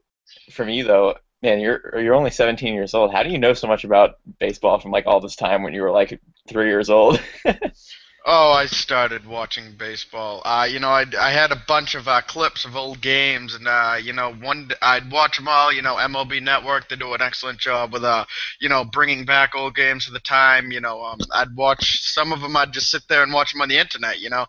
from 0.51 0.69
you 0.69 0.83
though, 0.83 1.15
man, 1.41 1.59
you're 1.59 1.99
you're 1.99 2.15
only 2.15 2.31
17 2.31 2.73
years 2.73 2.93
old. 2.93 3.11
How 3.11 3.23
do 3.23 3.29
you 3.29 3.39
know 3.39 3.53
so 3.53 3.67
much 3.67 3.83
about 3.83 4.15
baseball 4.39 4.79
from 4.79 4.91
like 4.91 5.07
all 5.07 5.19
this 5.19 5.35
time 5.35 5.63
when 5.63 5.73
you 5.73 5.81
were 5.81 5.91
like 5.91 6.19
three 6.47 6.67
years 6.67 6.89
old? 6.89 7.19
Oh, 8.27 8.53
I 8.53 8.65
started 8.65 9.27
watching 9.27 9.73
baseball. 9.77 10.41
Uh, 10.43 10.67
you 10.67 10.79
know, 10.79 10.89
I 10.89 11.05
I 11.19 11.29
had 11.29 11.51
a 11.51 11.61
bunch 11.67 11.93
of 11.93 12.07
uh, 12.07 12.21
clips 12.21 12.65
of 12.65 12.75
old 12.75 12.99
games, 12.99 13.53
and 13.53 13.67
uh, 13.67 13.97
you 14.01 14.13
know, 14.13 14.33
one 14.33 14.71
I'd 14.81 15.11
watch 15.11 15.37
them 15.37 15.47
all. 15.47 15.71
You 15.71 15.83
know, 15.83 15.93
MLB 15.97 16.41
Network 16.41 16.89
they 16.89 16.95
do 16.95 17.13
an 17.13 17.21
excellent 17.21 17.59
job 17.59 17.93
with 17.93 18.03
uh, 18.03 18.25
you 18.59 18.67
know, 18.67 18.83
bringing 18.83 19.25
back 19.25 19.53
old 19.53 19.75
games 19.75 20.05
to 20.05 20.11
the 20.11 20.19
time. 20.19 20.71
You 20.71 20.81
know, 20.81 21.03
um, 21.03 21.19
I'd 21.35 21.55
watch 21.55 22.01
some 22.01 22.33
of 22.33 22.41
them. 22.41 22.57
I'd 22.57 22.73
just 22.73 22.89
sit 22.89 23.03
there 23.07 23.21
and 23.21 23.31
watch 23.31 23.53
them 23.53 23.61
on 23.61 23.69
the 23.69 23.77
internet. 23.77 24.19
You 24.19 24.31
know, 24.31 24.47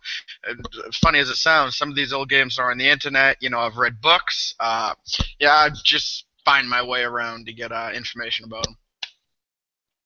funny 0.94 1.18
as 1.18 1.28
it 1.28 1.36
sounds, 1.36 1.76
some 1.76 1.90
of 1.90 1.96
these 1.96 2.14
old 2.14 2.30
games 2.30 2.58
are 2.58 2.70
on 2.70 2.78
the 2.78 2.88
internet. 2.88 3.36
You 3.42 3.50
know, 3.50 3.58
I've 3.58 3.76
read 3.76 4.00
books. 4.00 4.54
Uh, 4.58 4.94
yeah, 5.38 5.52
I 5.52 5.68
just 5.84 6.24
find 6.46 6.66
my 6.66 6.82
way 6.82 7.02
around 7.02 7.44
to 7.44 7.52
get 7.52 7.72
uh, 7.72 7.90
information 7.94 8.46
about 8.46 8.64
them. 8.64 8.78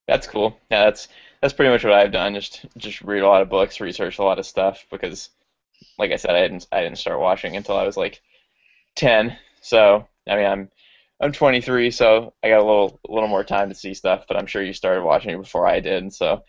That's 0.09 0.27
cool. 0.27 0.59
Yeah, 0.73 0.87
that's 0.87 1.07
that's 1.41 1.55
pretty 1.55 1.71
much 1.71 1.85
what 1.85 1.93
I've 1.93 2.13
done. 2.13 2.35
Just 2.35 2.67
just 2.77 3.01
read 3.03 3.23
a 3.23 3.29
lot 3.29 3.43
of 3.43 3.49
books, 3.49 3.81
research 3.81 4.19
a 4.19 4.23
lot 4.23 4.39
of 4.39 4.47
stuff 4.47 4.87
because, 4.91 5.31
like 5.99 6.13
I 6.13 6.17
said, 6.17 6.35
I 6.35 6.43
didn't 6.43 6.67
I 6.71 6.83
didn't 6.83 6.99
start 6.99 7.21
watching 7.21 7.57
until 7.57 7.77
I 7.77 7.85
was 7.85 7.97
like 7.97 8.21
ten. 8.95 9.37
So 9.63 10.07
I 10.29 10.37
mean, 10.37 10.47
I'm 10.47 10.71
I'm 11.23 11.33
23, 11.33 11.91
so 11.91 12.33
I 12.43 12.49
got 12.49 12.61
a 12.61 12.65
little 12.65 13.01
a 13.09 13.13
little 13.13 13.29
more 13.29 13.45
time 13.45 13.69
to 13.69 13.75
see 13.75 13.95
stuff. 13.95 14.25
But 14.29 14.37
I'm 14.37 14.47
sure 14.47 14.63
you 14.63 14.73
started 14.73 15.03
watching 15.03 15.31
it 15.31 15.43
before 15.43 15.67
I 15.67 15.81
did, 15.81 16.13
so 16.13 16.45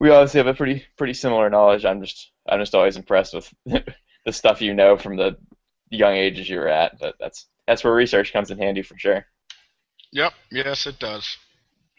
we 0.00 0.10
obviously 0.10 0.38
have 0.38 0.46
a 0.46 0.54
pretty 0.54 0.84
pretty 0.96 1.14
similar 1.14 1.50
knowledge. 1.50 1.84
I'm 1.84 2.02
just 2.02 2.30
I'm 2.48 2.60
just 2.60 2.74
always 2.74 2.96
impressed 2.96 3.34
with 3.34 3.52
the 3.66 4.32
stuff 4.32 4.60
you 4.62 4.74
know 4.74 4.96
from 4.96 5.16
the 5.16 5.36
young 5.90 6.14
ages 6.14 6.48
you're 6.48 6.68
at. 6.68 6.98
But 6.98 7.16
that's 7.20 7.46
that's 7.66 7.84
where 7.84 7.94
research 7.94 8.32
comes 8.32 8.50
in 8.50 8.58
handy 8.58 8.82
for 8.82 8.98
sure. 8.98 9.26
Yep. 10.12 10.32
Yes, 10.50 10.86
it 10.86 10.98
does. 10.98 11.36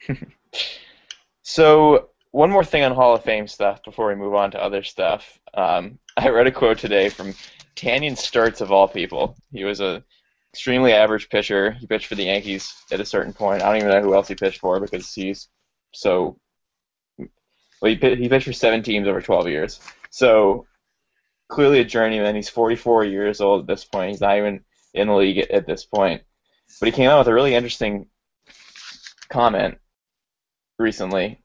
so 1.42 2.10
one 2.34 2.50
more 2.50 2.66
thing 2.66 2.84
on 2.84 2.96
Hall 2.96 3.14
of 3.14 3.24
Fame 3.24 3.48
stuff 3.48 3.84
before 3.84 4.08
we 4.08 4.16
move 4.16 4.34
on 4.34 4.52
to 4.52 4.62
other 4.62 4.84
stuff. 4.84 5.40
Um, 5.54 6.00
I 6.18 6.30
read 6.30 6.48
a 6.48 6.52
quote 6.52 6.80
today 6.80 7.08
from 7.10 7.34
Tanyon 7.76 8.14
Sturtze 8.14 8.60
of 8.60 8.72
all 8.72 8.88
people. 8.88 9.38
He 9.52 9.64
was 9.64 9.80
a 9.80 10.04
extremely 10.52 10.94
average 10.94 11.30
pitcher. 11.30 11.72
He 11.72 11.88
pitched 11.88 12.08
for 12.08 12.16
the 12.16 12.26
Yankees 12.26 12.74
at 12.92 13.00
a 13.00 13.06
certain 13.06 13.34
point. 13.34 13.62
I 13.62 13.68
don't 13.68 13.78
even 13.78 13.90
know 13.90 14.02
who 14.02 14.16
else 14.16 14.28
he 14.28 14.36
pitched 14.36 14.60
for 14.60 14.80
because 14.80 15.14
he's 15.14 15.48
so. 15.94 16.38
Well, 17.18 17.94
he, 17.94 18.16
he 18.16 18.30
pitched 18.30 18.46
for 18.46 18.54
seven 18.54 18.82
teams 18.82 19.08
over 19.08 19.22
12 19.22 19.48
years. 19.50 19.80
So 20.10 20.66
clearly 21.50 21.80
a 21.82 21.86
journeyman. 21.86 22.36
He's 22.36 22.50
44 22.50 23.06
years 23.06 23.42
old 23.42 23.62
at 23.62 23.68
this 23.68 23.86
point. 23.86 24.12
He's 24.12 24.22
not 24.22 24.38
even 24.38 24.62
in 24.94 25.08
the 25.08 25.16
league 25.16 25.38
at, 25.38 25.52
at 25.52 25.68
this 25.68 25.86
point. 25.86 26.24
But 26.80 26.88
he 26.88 26.92
came 26.92 27.10
out 27.10 27.20
with 27.20 27.28
a 27.28 27.34
really 27.34 27.54
interesting 27.54 28.08
comment 29.30 29.78
recently 30.80 31.43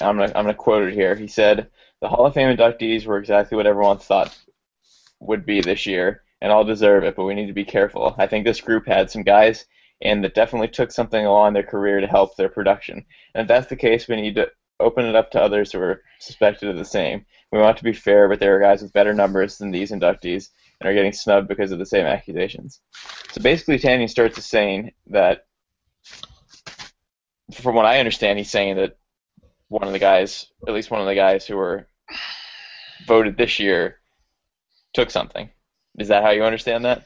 I'm 0.00 0.16
gonna 0.16 0.32
I'm 0.34 0.44
gonna 0.44 0.54
quote 0.54 0.88
it 0.88 0.94
here. 0.94 1.14
He 1.14 1.26
said, 1.26 1.70
"The 2.00 2.08
Hall 2.08 2.26
of 2.26 2.34
Fame 2.34 2.54
inductees 2.56 3.06
were 3.06 3.18
exactly 3.18 3.56
what 3.56 3.66
everyone 3.66 3.98
thought 3.98 4.36
would 5.20 5.46
be 5.46 5.60
this 5.60 5.86
year, 5.86 6.22
and 6.40 6.52
all 6.52 6.64
deserve 6.64 7.04
it. 7.04 7.16
But 7.16 7.24
we 7.24 7.34
need 7.34 7.46
to 7.46 7.52
be 7.52 7.64
careful. 7.64 8.14
I 8.18 8.26
think 8.26 8.44
this 8.44 8.60
group 8.60 8.86
had 8.86 9.10
some 9.10 9.22
guys." 9.22 9.66
And 10.02 10.22
that 10.22 10.34
definitely 10.34 10.68
took 10.68 10.92
something 10.92 11.24
along 11.24 11.54
their 11.54 11.62
career 11.62 12.00
to 12.00 12.06
help 12.06 12.36
their 12.36 12.50
production. 12.50 13.02
And 13.34 13.42
if 13.42 13.48
that's 13.48 13.68
the 13.68 13.76
case, 13.76 14.06
we 14.06 14.16
need 14.16 14.34
to 14.34 14.50
open 14.78 15.06
it 15.06 15.16
up 15.16 15.30
to 15.30 15.40
others 15.40 15.72
who 15.72 15.80
are 15.80 16.02
suspected 16.20 16.68
of 16.68 16.76
the 16.76 16.84
same. 16.84 17.24
We 17.50 17.60
want 17.60 17.78
to 17.78 17.84
be 17.84 17.94
fair, 17.94 18.28
but 18.28 18.38
there 18.38 18.54
are 18.54 18.60
guys 18.60 18.82
with 18.82 18.92
better 18.92 19.14
numbers 19.14 19.56
than 19.56 19.70
these 19.70 19.92
inductees 19.92 20.50
and 20.80 20.88
are 20.90 20.94
getting 20.94 21.12
snubbed 21.12 21.48
because 21.48 21.72
of 21.72 21.78
the 21.78 21.86
same 21.86 22.04
accusations. 22.04 22.80
So 23.32 23.40
basically, 23.40 23.78
Tanyon 23.78 24.08
Sturtze 24.08 24.42
saying 24.42 24.92
that, 25.06 25.46
from 27.54 27.74
what 27.74 27.86
I 27.86 27.98
understand, 27.98 28.38
he's 28.38 28.50
saying 28.50 28.76
that 28.76 28.98
one 29.68 29.86
of 29.86 29.92
the 29.92 29.98
guys, 29.98 30.46
at 30.66 30.74
least 30.74 30.90
one 30.90 31.00
of 31.00 31.06
the 31.06 31.14
guys 31.14 31.46
who 31.46 31.56
were 31.56 31.88
voted 33.06 33.36
this 33.36 33.58
year, 33.58 33.98
took 34.94 35.10
something. 35.10 35.50
Is 35.98 36.08
that 36.08 36.22
how 36.22 36.30
you 36.30 36.44
understand 36.44 36.84
that? 36.84 37.04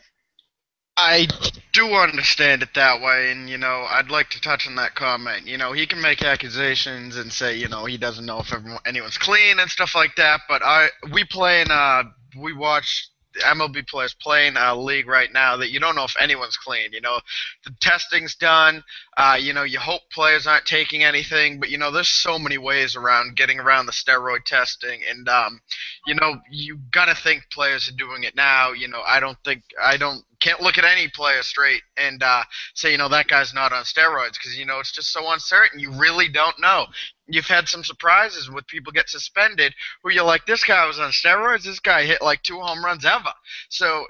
I 0.97 1.29
do 1.73 1.95
understand 1.95 2.63
it 2.63 2.75
that 2.75 3.01
way, 3.01 3.33
and 3.33 3.49
you 3.49 3.57
know, 3.57 3.87
I'd 3.89 4.11
like 4.11 4.29
to 4.31 4.41
touch 4.41 4.67
on 4.67 4.75
that 4.77 4.95
comment. 4.95 5.47
You 5.47 5.57
know, 5.57 5.73
he 5.73 5.87
can 5.87 6.01
make 6.01 6.23
accusations 6.23 7.17
and 7.17 7.33
say, 7.33 7.57
you 7.57 7.69
know, 7.69 7.87
he 7.87 7.97
doesn't 7.97 8.27
know 8.27 8.41
if 8.41 8.53
everyone, 8.53 8.81
anyone's 8.85 9.17
clean 9.17 9.59
and 9.59 9.71
stuff 9.71 9.95
like 9.95 10.17
that. 10.17 10.43
But 10.49 10.63
I, 10.63 10.89
we 11.13 11.25
play 11.25 11.63
in, 11.63 11.71
uh, 11.71 12.05
we 12.39 12.53
watch 12.53 13.10
MLB 13.39 13.87
players 13.87 14.15
playing 14.15 14.57
a 14.57 14.75
league 14.75 15.09
right 15.09 15.33
now 15.33 15.57
that 15.57 15.71
you 15.71 15.81
don't 15.81 15.95
know 15.95 16.05
if 16.05 16.15
anyone's 16.21 16.57
clean. 16.57 16.93
You 16.93 17.01
know, 17.01 17.21
the 17.65 17.75
testing's 17.81 18.35
done. 18.35 18.83
Uh, 19.17 19.39
you 19.41 19.53
know, 19.53 19.63
you 19.63 19.79
hope 19.79 20.03
players 20.13 20.47
aren't 20.47 20.67
taking 20.67 21.05
anything, 21.05 21.61
but 21.61 21.71
you 21.71 21.79
know, 21.79 21.91
there's 21.91 22.09
so 22.09 22.39
many 22.39 22.59
ways 22.59 22.97
around 22.97 23.37
getting 23.37 23.61
around 23.61 23.87
the 23.87 23.93
steroid 23.93 24.45
testing, 24.45 25.01
and 25.09 25.29
um, 25.29 25.61
you 26.07 26.15
know, 26.15 26.41
you 26.51 26.79
gotta 26.93 27.15
think 27.15 27.45
players 27.53 27.89
are 27.89 27.97
doing 27.97 28.25
it 28.25 28.35
now. 28.35 28.73
You 28.73 28.89
know, 28.89 29.03
I 29.07 29.21
don't 29.21 29.39
think 29.45 29.63
I 29.83 29.97
don't 29.97 30.25
can't 30.41 30.61
look 30.61 30.79
at 30.79 30.85
any 30.85 31.09
player 31.09 31.43
straight 31.43 31.83
and 31.97 32.23
uh, 32.23 32.43
say, 32.75 32.93
you 32.93 32.99
know, 32.99 33.09
that 33.09 33.29
guy's 33.29 33.55
not 33.55 33.73
on 33.73 33.85
steroids 33.85 34.33
because 34.33 34.59
you 34.59 34.67
know 34.67 34.81
it's 34.81 34.93
just 34.93 35.13
so 35.13 35.31
uncertain. 35.33 35.79
You 35.81 35.93
really 35.93 36.29
don't 36.29 36.59
know 36.61 36.87
you've 37.31 37.47
had 37.47 37.69
some 37.69 37.85
surprises 37.85 38.51
with 38.51 38.67
people 38.67 38.93
get 38.93 39.09
suspended 39.09 39.75
who 40.03 40.11
you're 40.11 40.25
like, 40.25 40.47
this 40.47 40.65
guy 40.65 40.87
was 40.87 40.99
on 40.99 41.11
steroids. 41.11 41.65
This 41.65 41.81
guy 41.81 42.05
hit 42.05 42.23
like 42.23 42.43
two 42.43 42.61
home 42.61 42.85
runs 42.85 43.05
ever. 43.05 43.33
So 43.69 44.07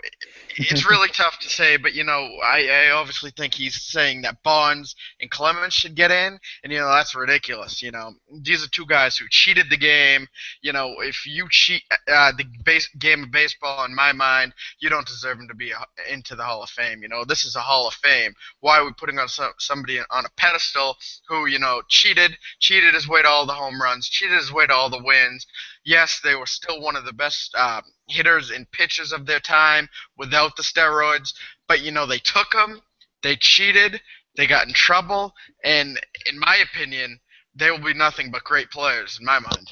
it's 0.57 0.89
really 0.89 1.09
tough 1.13 1.39
to 1.41 1.49
say. 1.49 1.77
But 1.77 1.95
you 1.95 2.05
know, 2.05 2.29
I, 2.45 2.69
I 2.69 2.91
obviously 2.91 3.31
think 3.31 3.55
he's 3.55 3.81
saying 3.83 4.23
that 4.23 4.43
Bonds 4.43 4.95
and 5.21 5.31
Clemens 5.31 5.75
should 5.75 5.95
get 5.95 6.11
in, 6.11 6.39
and 6.65 6.73
you 6.73 6.79
know 6.79 6.89
that's 6.89 7.15
ridiculous. 7.15 7.83
You 7.83 7.93
know, 7.93 8.13
these 8.43 8.65
are 8.65 8.69
two 8.71 8.87
guys 8.87 9.17
who 9.17 9.27
cheated 9.31 9.67
the 9.71 9.79
game. 9.79 10.27
You 10.63 10.73
know, 10.73 10.97
if 11.01 11.27
you 11.27 11.47
cheat 11.51 11.83
uh, 12.09 12.33
the 12.37 12.45
base 12.65 12.89
game 12.99 13.25
of 13.25 13.31
baseball, 13.31 13.85
in 13.85 13.95
my 13.95 14.13
mind, 14.13 14.55
you 14.81 14.89
don't 14.89 15.07
deserve 15.07 15.39
him 15.39 15.49
to 15.49 15.55
be 15.55 15.73
into 16.21 16.37
the 16.37 16.45
Hall 16.45 16.63
of 16.63 16.69
Fame. 16.69 17.03
You 17.03 17.09
know, 17.09 17.25
this 17.25 17.47
is 17.47 17.57
a 17.57 17.61
Hall 17.61 17.89
of 17.89 17.95
Fame. 17.95 18.35
Why 18.61 18.79
are 18.79 18.85
we 18.85 18.93
putting 18.93 19.19
on 19.19 19.29
some, 19.29 19.53
somebody 19.59 19.99
on 19.99 20.27
a 20.27 20.31
pedestal 20.37 20.99
who 21.29 21.47
you 21.47 21.59
know 21.59 21.81
cheated, 21.89 22.37
cheated 22.59 22.93
his 22.93 23.09
way 23.09 23.23
to 23.23 23.29
all 23.29 23.47
the 23.47 23.55
home 23.55 23.81
runs, 23.81 24.07
cheated 24.07 24.37
his 24.37 24.53
way 24.53 24.67
to 24.67 24.75
all 24.75 24.91
the 24.91 25.03
wins. 25.03 25.47
Yes, 25.83 26.21
they 26.23 26.35
were 26.35 26.47
still 26.47 26.83
one 26.83 26.97
of 26.97 27.07
the 27.07 27.15
best 27.15 27.55
uh, 27.57 27.81
hitters 28.07 28.51
and 28.51 28.71
pitchers 28.71 29.13
of 29.13 29.25
their 29.25 29.41
time 29.41 29.89
without 30.19 30.57
the 30.57 30.63
steroids, 30.63 31.33
but 31.67 31.81
you 31.81 31.91
know 31.91 32.05
they 32.05 32.19
took 32.19 32.53
them, 32.53 32.83
they 33.23 33.37
cheated, 33.37 34.01
they 34.37 34.47
got 34.47 34.67
in 34.67 34.75
trouble, 34.75 35.35
and 35.65 35.99
in 36.27 36.39
my 36.39 36.57
opinion, 36.57 37.19
they 37.55 37.71
will 37.71 37.79
be 37.79 37.95
nothing 37.95 38.31
but 38.31 38.45
great 38.45 38.71
players 38.71 39.17
in 39.19 39.25
my 39.25 39.39
mind. 39.39 39.71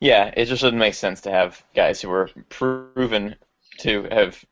Yeah, 0.00 0.32
it 0.34 0.46
just 0.46 0.62
doesn't 0.62 0.78
make 0.78 0.94
sense 0.94 1.22
to 1.22 1.30
have 1.30 1.62
guys 1.74 2.00
who 2.00 2.08
were 2.08 2.30
proven 2.48 3.34
to 3.78 4.04
have 4.10 4.44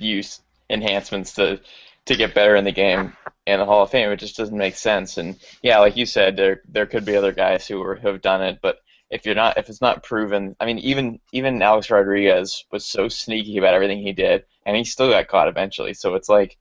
used 0.00 0.42
enhancements 0.70 1.34
to 1.34 1.60
to 2.06 2.16
get 2.16 2.34
better 2.34 2.56
in 2.56 2.64
the 2.64 2.72
game 2.72 3.14
and 3.46 3.60
the 3.60 3.66
Hall 3.66 3.82
of 3.82 3.90
Fame. 3.90 4.10
It 4.10 4.16
just 4.16 4.36
doesn't 4.36 4.56
make 4.56 4.76
sense. 4.76 5.18
And 5.18 5.36
yeah, 5.62 5.78
like 5.78 5.96
you 5.96 6.06
said, 6.06 6.36
there 6.36 6.62
there 6.68 6.86
could 6.86 7.04
be 7.04 7.16
other 7.16 7.32
guys 7.32 7.66
who, 7.66 7.82
are, 7.82 7.96
who 7.96 8.08
have 8.08 8.22
done 8.22 8.42
it, 8.42 8.60
but 8.62 8.78
if 9.10 9.24
you're 9.24 9.34
not 9.34 9.58
if 9.58 9.68
it's 9.68 9.80
not 9.80 10.02
proven, 10.02 10.56
I 10.60 10.66
mean, 10.66 10.78
even 10.78 11.20
even 11.32 11.62
Alex 11.62 11.90
Rodriguez 11.90 12.64
was 12.70 12.84
so 12.84 13.08
sneaky 13.08 13.58
about 13.58 13.74
everything 13.74 14.02
he 14.02 14.12
did, 14.12 14.44
and 14.66 14.76
he 14.76 14.84
still 14.84 15.10
got 15.10 15.28
caught 15.28 15.48
eventually. 15.48 15.94
So 15.94 16.14
it's 16.14 16.28
like 16.28 16.58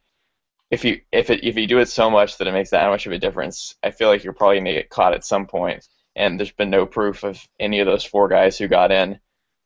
if 0.71 0.86
you 0.86 1.02
if 1.12 1.30
it 1.30 1.43
if 1.43 1.58
you 1.58 1.67
do 1.67 1.80
it 1.80 1.89
so 1.89 2.10
much 2.10 2.38
that 2.38 2.47
it 2.47 2.54
makes 2.54 2.71
that 2.71 2.89
much 2.89 3.06
of 3.06 3.12
a 3.13 3.19
difference, 3.19 3.76
I 3.84 3.91
feel 3.91 4.10
like 4.10 4.23
you're 4.23 4.34
probably 4.34 4.58
gonna 4.58 4.73
get 4.73 4.89
caught 4.89 5.13
at 5.13 5.26
some 5.26 5.47
point. 5.47 5.88
And 6.15 6.39
there's 6.39 6.52
been 6.52 6.71
no 6.71 6.86
proof 6.86 7.23
of 7.23 7.47
any 7.60 7.80
of 7.80 7.86
those 7.86 8.04
four 8.04 8.28
guys 8.28 8.58
who 8.58 8.67
got 8.67 8.91
in 8.91 9.19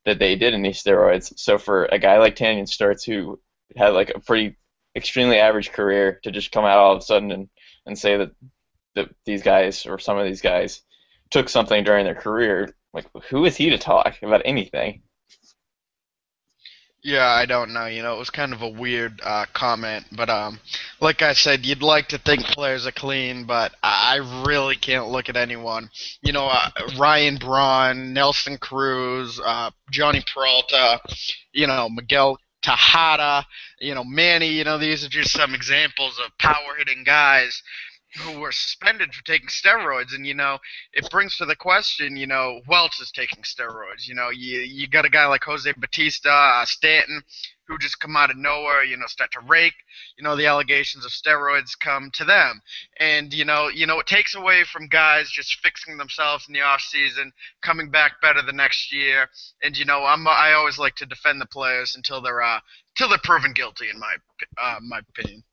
that 0.05 0.19
they 0.19 0.35
did 0.35 0.53
any 0.53 0.71
steroids. 0.71 1.37
So 1.39 1.57
for 1.57 1.85
a 1.85 1.99
guy 1.99 2.17
like 2.17 2.35
Tanyon 2.35 2.65
Sturtze 2.65 3.05
who 3.05 3.39
had 3.75 3.89
like 3.89 4.11
a 4.13 4.19
pretty 4.19 4.57
extremely 4.95 5.37
average 5.37 5.71
career 5.71 6.19
to 6.23 6.31
just 6.31 6.51
come 6.51 6.65
out 6.65 6.77
all 6.77 6.93
of 6.93 6.99
a 6.99 7.01
sudden 7.01 7.31
and, 7.31 7.49
and 7.85 7.97
say 7.97 8.17
that, 8.17 8.31
that 8.95 9.09
these 9.25 9.41
guys 9.41 9.85
or 9.85 9.99
some 9.99 10.17
of 10.17 10.25
these 10.25 10.41
guys 10.41 10.81
took 11.29 11.49
something 11.49 11.83
during 11.83 12.05
their 12.05 12.15
career. 12.15 12.73
Like, 12.93 13.05
who 13.29 13.45
is 13.45 13.55
he 13.55 13.69
to 13.69 13.77
talk 13.77 14.17
about 14.21 14.41
anything? 14.43 15.01
Yeah, 17.03 17.25
I 17.25 17.47
don't 17.47 17.73
know. 17.73 17.87
You 17.87 18.03
know, 18.03 18.13
it 18.15 18.19
was 18.19 18.29
kind 18.29 18.53
of 18.53 18.61
a 18.61 18.69
weird 18.69 19.21
uh, 19.23 19.45
comment, 19.53 20.05
but 20.11 20.29
um, 20.29 20.59
like 20.99 21.23
I 21.23 21.33
said, 21.33 21.65
you'd 21.65 21.81
like 21.81 22.09
to 22.09 22.19
think 22.19 22.43
players 22.43 22.85
are 22.85 22.91
clean, 22.91 23.45
but 23.45 23.73
I 23.81 24.43
really 24.45 24.75
can't 24.75 25.07
look 25.07 25.27
at 25.27 25.35
anyone. 25.35 25.89
You 26.21 26.31
know, 26.31 26.47
uh, 26.47 26.69
Ryan 26.99 27.37
Braun, 27.37 28.13
Nelson 28.13 28.57
Cruz, 28.57 29.39
uh, 29.43 29.71
Jhonny 29.91 30.23
Peralta, 30.31 31.01
you 31.53 31.65
know, 31.65 31.89
Miguel 31.89 32.37
Tejada, 32.61 33.45
you 33.79 33.95
know, 33.95 34.03
Manny, 34.03 34.47
you 34.47 34.63
know, 34.63 34.77
these 34.77 35.03
are 35.03 35.09
just 35.09 35.31
some 35.31 35.55
examples 35.55 36.19
of 36.19 36.37
power 36.37 36.75
hitting 36.77 37.03
guys 37.03 37.61
who 38.17 38.39
were 38.39 38.51
suspended 38.51 39.13
for 39.13 39.23
taking 39.23 39.47
steroids. 39.47 40.13
And 40.13 40.25
you 40.27 40.33
know 40.33 40.59
it 40.93 41.09
brings 41.09 41.37
to 41.37 41.45
the 41.45 41.55
question 41.55 42.17
you 42.17 42.27
know 42.27 42.61
Welch 42.67 42.99
is 43.01 43.11
taking 43.11 43.43
steroids. 43.43 44.07
You 44.07 44.15
know 44.15 44.29
you 44.29 44.59
you 44.59 44.87
got 44.87 45.05
a 45.05 45.09
guy 45.09 45.25
like 45.25 45.43
Jose 45.43 45.71
Bautista 45.77 46.31
uh, 46.31 46.65
Stanton 46.65 47.23
who 47.71 47.77
just 47.77 47.99
come 47.99 48.17
out 48.17 48.29
of 48.29 48.37
nowhere 48.37 48.83
you 48.83 48.97
know 48.97 49.07
start 49.07 49.31
to 49.31 49.39
rake 49.47 49.73
you 50.17 50.23
know 50.23 50.35
the 50.35 50.45
allegations 50.45 51.05
of 51.05 51.11
steroids 51.11 51.71
come 51.79 52.11
to 52.13 52.25
them 52.25 52.61
and 52.99 53.33
you 53.33 53.45
know 53.45 53.69
you 53.69 53.87
know 53.87 53.99
it 53.99 54.07
takes 54.07 54.35
away 54.35 54.63
from 54.65 54.87
guys 54.87 55.31
just 55.31 55.55
fixing 55.61 55.97
themselves 55.97 56.45
in 56.47 56.53
the 56.53 56.61
off 56.61 56.81
season 56.81 57.31
coming 57.61 57.89
back 57.89 58.19
better 58.21 58.41
the 58.41 58.51
next 58.51 58.93
year 58.93 59.27
and 59.63 59.77
you 59.77 59.85
know 59.85 60.03
I'm 60.03 60.27
I 60.27 60.53
always 60.53 60.77
like 60.77 60.95
to 60.95 61.05
defend 61.05 61.39
the 61.39 61.45
players 61.45 61.95
until 61.95 62.21
they're 62.21 62.41
uh 62.41 62.59
until 62.95 63.09
they're 63.09 63.19
proven 63.23 63.53
guilty 63.53 63.89
in 63.89 63.97
my 63.97 64.15
uh, 64.61 64.79
my 64.81 64.99
opinion 64.99 65.43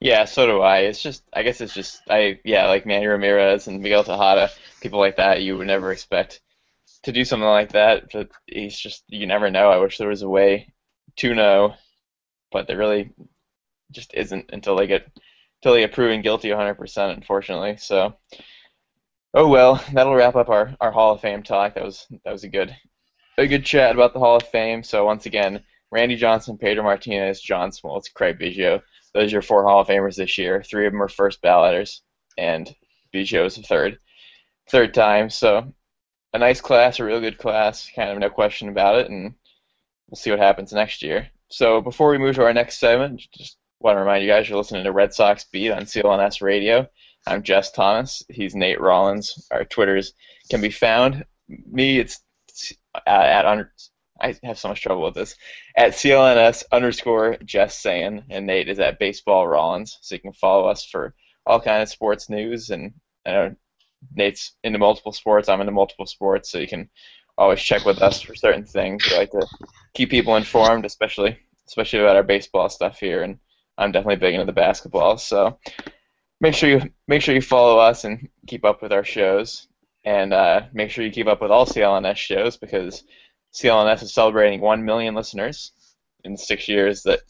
yeah, 0.00 0.24
so 0.24 0.46
do 0.46 0.60
I. 0.60 0.78
It's 0.78 1.00
just, 1.00 1.22
I 1.32 1.44
guess 1.44 1.60
it's 1.60 1.72
just, 1.72 2.02
I 2.10 2.40
yeah, 2.44 2.66
like 2.66 2.86
Manny 2.86 3.06
Ramirez 3.06 3.68
and 3.68 3.80
Miguel 3.80 4.02
Tejada, 4.02 4.50
people 4.80 4.98
like 4.98 5.14
that, 5.18 5.42
you 5.42 5.56
would 5.56 5.68
never 5.68 5.92
expect 5.92 6.40
to 7.04 7.12
do 7.12 7.24
something 7.24 7.46
like 7.46 7.70
that. 7.70 8.10
But 8.12 8.30
he's 8.46 8.76
just, 8.76 9.04
you 9.06 9.28
never 9.28 9.48
know. 9.48 9.70
I 9.70 9.76
wish 9.76 9.98
there 9.98 10.08
was 10.08 10.22
a 10.22 10.28
way 10.28 10.71
to 11.16 11.34
know, 11.34 11.74
but 12.50 12.66
there 12.66 12.78
really 12.78 13.12
just 13.90 14.14
isn't 14.14 14.50
until 14.52 14.76
they 14.76 14.86
get 14.86 15.06
until 15.60 15.74
they 15.74 15.80
get 15.80 15.92
proven 15.92 16.22
guilty 16.22 16.48
100%, 16.48 17.14
unfortunately. 17.14 17.76
So, 17.76 18.14
oh 19.34 19.48
well, 19.48 19.82
that'll 19.92 20.14
wrap 20.14 20.36
up 20.36 20.48
our, 20.48 20.74
our 20.80 20.90
Hall 20.90 21.14
of 21.14 21.20
Fame 21.20 21.42
talk. 21.42 21.74
That 21.74 21.84
was 21.84 22.06
that 22.24 22.32
was 22.32 22.44
a 22.44 22.48
good 22.48 22.74
a 23.38 23.46
good 23.46 23.64
chat 23.64 23.94
about 23.94 24.12
the 24.12 24.20
Hall 24.20 24.36
of 24.36 24.42
Fame. 24.48 24.82
So 24.82 25.04
once 25.04 25.26
again, 25.26 25.62
Randy 25.90 26.16
Johnson, 26.16 26.58
Pedro 26.58 26.82
Martinez, 26.84 27.40
John 27.40 27.70
Smoltz, 27.70 28.12
Craig 28.12 28.38
Biggio 28.38 28.82
those 29.14 29.30
are 29.30 29.36
your 29.36 29.42
four 29.42 29.64
Hall 29.64 29.80
of 29.80 29.88
Famers 29.88 30.16
this 30.16 30.38
year. 30.38 30.62
Three 30.62 30.86
of 30.86 30.92
them 30.92 31.02
are 31.02 31.08
first 31.08 31.42
balloters, 31.42 32.02
and 32.38 32.74
Biggio 33.14 33.44
is 33.46 33.56
the 33.56 33.62
third, 33.62 33.98
third 34.70 34.94
time. 34.94 35.28
So 35.28 35.72
a 36.32 36.38
nice 36.38 36.60
class, 36.60 36.98
a 36.98 37.04
real 37.04 37.20
good 37.20 37.38
class, 37.38 37.90
kind 37.94 38.10
of 38.10 38.18
no 38.18 38.30
question 38.30 38.68
about 38.68 38.98
it, 38.98 39.10
and 39.10 39.34
we'll 40.12 40.18
see 40.18 40.30
what 40.30 40.38
happens 40.38 40.74
next 40.74 41.02
year. 41.02 41.28
So 41.48 41.80
before 41.80 42.10
we 42.10 42.18
move 42.18 42.34
to 42.34 42.44
our 42.44 42.52
next 42.52 42.78
segment, 42.78 43.22
just 43.34 43.56
want 43.80 43.96
to 43.96 44.00
remind 44.00 44.22
you 44.22 44.28
guys 44.28 44.46
you're 44.46 44.58
listening 44.58 44.84
to 44.84 44.92
Red 44.92 45.14
Sox 45.14 45.44
Beat 45.50 45.70
on 45.70 45.84
CLNS 45.84 46.42
Radio. 46.42 46.86
I'm 47.26 47.42
Jess 47.42 47.72
Thomas. 47.72 48.22
He's 48.28 48.54
Nate 48.54 48.78
Rollins. 48.78 49.48
Our 49.50 49.64
Twitters 49.64 50.12
can 50.50 50.60
be 50.60 50.68
found. 50.68 51.24
Me, 51.48 51.98
it's 51.98 52.20
at, 53.06 53.46
at 53.46 53.66
I 54.20 54.36
have 54.42 54.58
so 54.58 54.68
much 54.68 54.82
trouble 54.82 55.02
with 55.02 55.14
this. 55.14 55.34
At 55.74 55.92
CLNS 55.92 56.64
underscore 56.70 57.38
Jess 57.42 57.78
saying, 57.78 58.24
and 58.28 58.46
Nate 58.46 58.68
is 58.68 58.80
at 58.80 58.98
Baseball 58.98 59.48
Rollins, 59.48 59.96
so 60.02 60.14
you 60.14 60.20
can 60.20 60.34
follow 60.34 60.68
us 60.68 60.84
for 60.84 61.14
all 61.46 61.58
kind 61.58 61.82
of 61.82 61.88
sports 61.88 62.28
news. 62.28 62.68
And 62.68 62.92
know 63.24 63.56
Nate's 64.14 64.52
into 64.62 64.78
multiple 64.78 65.12
sports. 65.12 65.48
I'm 65.48 65.60
into 65.60 65.72
multiple 65.72 66.06
sports, 66.06 66.50
so 66.50 66.58
you 66.58 66.68
can 66.68 66.90
always 67.42 67.60
check 67.60 67.84
with 67.84 68.00
us 68.00 68.20
for 68.20 68.34
certain 68.34 68.64
things. 68.64 69.04
We 69.08 69.16
like 69.16 69.30
to 69.32 69.46
keep 69.94 70.10
people 70.10 70.36
informed, 70.36 70.86
especially 70.86 71.38
especially 71.66 72.00
about 72.00 72.16
our 72.16 72.22
baseball 72.22 72.68
stuff 72.68 72.98
here. 72.98 73.22
And 73.22 73.38
I'm 73.78 73.92
definitely 73.92 74.16
big 74.16 74.34
into 74.34 74.46
the 74.46 74.52
basketball, 74.52 75.18
so 75.18 75.58
make 76.40 76.54
sure 76.54 76.68
you 76.68 76.90
make 77.08 77.22
sure 77.22 77.34
you 77.34 77.40
follow 77.40 77.78
us 77.78 78.04
and 78.04 78.28
keep 78.46 78.64
up 78.64 78.82
with 78.82 78.92
our 78.92 79.04
shows. 79.04 79.66
And 80.04 80.32
uh, 80.32 80.62
make 80.72 80.90
sure 80.90 81.04
you 81.04 81.12
keep 81.12 81.28
up 81.28 81.40
with 81.40 81.52
all 81.52 81.64
CLNS 81.64 82.16
shows 82.16 82.56
because 82.56 83.04
CLNS 83.54 84.02
is 84.02 84.14
celebrating 84.14 84.60
1 84.60 84.84
million 84.84 85.14
listeners 85.14 85.70
in 86.24 86.36
six 86.36 86.68
years 86.68 87.04
that 87.04 87.20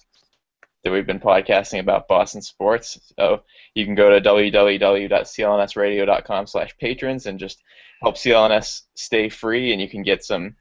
that 0.83 0.93
we've 0.93 1.07
been 1.07 1.21
podcasting 1.21 1.81
about 1.81 2.09
Boston 2.09 2.41
sports. 2.43 2.99
So 3.19 3.43
you 3.75 3.85
can 3.85 3.95
go 3.95 4.09
to 4.11 4.21
www.clnsradio.com 4.21 6.47
slash 6.47 6.77
patrons 6.79 7.27
and 7.27 7.39
just 7.39 7.63
help 8.03 8.17
CLNS 8.17 8.83
stay 8.95 9.29
free, 9.29 9.73
and 9.73 9.81
you 9.81 9.89
can 9.89 10.03
get 10.03 10.25
some 10.25 10.57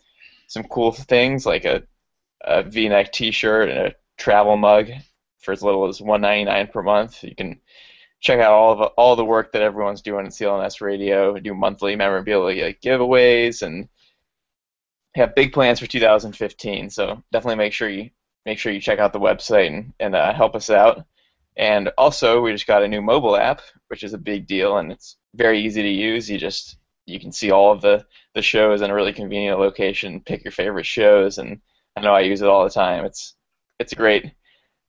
some 0.48 0.64
cool 0.66 0.92
things 0.92 1.46
like 1.46 1.66
a, 1.66 1.84
a 2.42 2.64
V-neck 2.64 3.14
T-shirt 3.14 3.70
and 3.70 3.80
a 3.80 3.96
travel 4.18 4.58
mug 4.58 4.90
for 5.40 5.54
as 5.54 5.64
little 5.64 5.88
as 5.88 6.00
$1.99 6.00 6.72
per 6.72 6.84
month. 6.84 7.24
You 7.24 7.36
can 7.36 7.62
check 8.20 8.40
out 8.40 8.52
all 8.52 8.74
of 8.74 8.82
all 8.98 9.16
the 9.16 9.26
work 9.26 9.54
that 9.54 9.62
everyone's 9.62 10.02
doing 10.02 10.26
at 10.26 10.34
CLNS 10.34 10.82
Radio. 10.82 11.40
do 11.40 11.54
monthly 11.54 11.96
memorabilia 11.96 12.74
giveaways 12.74 13.62
and 13.62 13.88
have 15.16 15.36
big 15.36 15.54
plans 15.54 15.80
for 15.80 15.88
2015. 15.88 16.90
So 16.90 17.24
definitely 17.32 17.56
make 17.56 17.74
sure 17.74 17.90
you 17.90 18.10
make 18.46 18.60
sure 18.60 18.72
you 18.72 18.82
check 18.82 19.00
out 19.00 19.14
the 19.14 19.20
website 19.20 19.68
and, 19.68 19.94
and 20.00 20.16
uh, 20.16 20.34
help 20.34 20.56
us 20.56 20.70
out. 20.70 21.06
And 21.58 21.90
also, 21.98 22.42
we 22.42 22.54
just 22.54 22.68
got 22.68 22.84
a 22.84 22.88
new 22.88 23.02
mobile 23.02 23.36
app, 23.36 23.62
which 23.88 24.04
is 24.04 24.14
a 24.14 24.18
big 24.18 24.48
deal, 24.48 24.78
and 24.78 24.92
it's 24.92 25.18
very 25.36 25.62
easy 25.62 25.82
to 25.82 25.90
use. 25.90 26.30
You 26.30 26.38
just 26.38 26.78
you 27.06 27.20
can 27.20 27.32
see 27.32 27.52
all 27.52 27.72
of 27.72 27.82
the, 27.82 28.06
the 28.36 28.42
shows 28.42 28.82
in 28.82 28.90
a 28.90 28.94
really 28.96 29.14
convenient 29.14 29.60
location, 29.60 30.22
pick 30.22 30.44
your 30.44 30.52
favorite 30.52 30.86
shows, 30.86 31.38
and 31.38 31.60
I 31.96 32.02
know 32.02 32.14
I 32.14 32.22
use 32.22 32.42
it 32.42 32.48
all 32.48 32.64
the 32.64 32.70
time. 32.70 33.06
It's 33.06 33.36
it's 33.80 33.92
a 33.92 33.98
great 33.98 34.32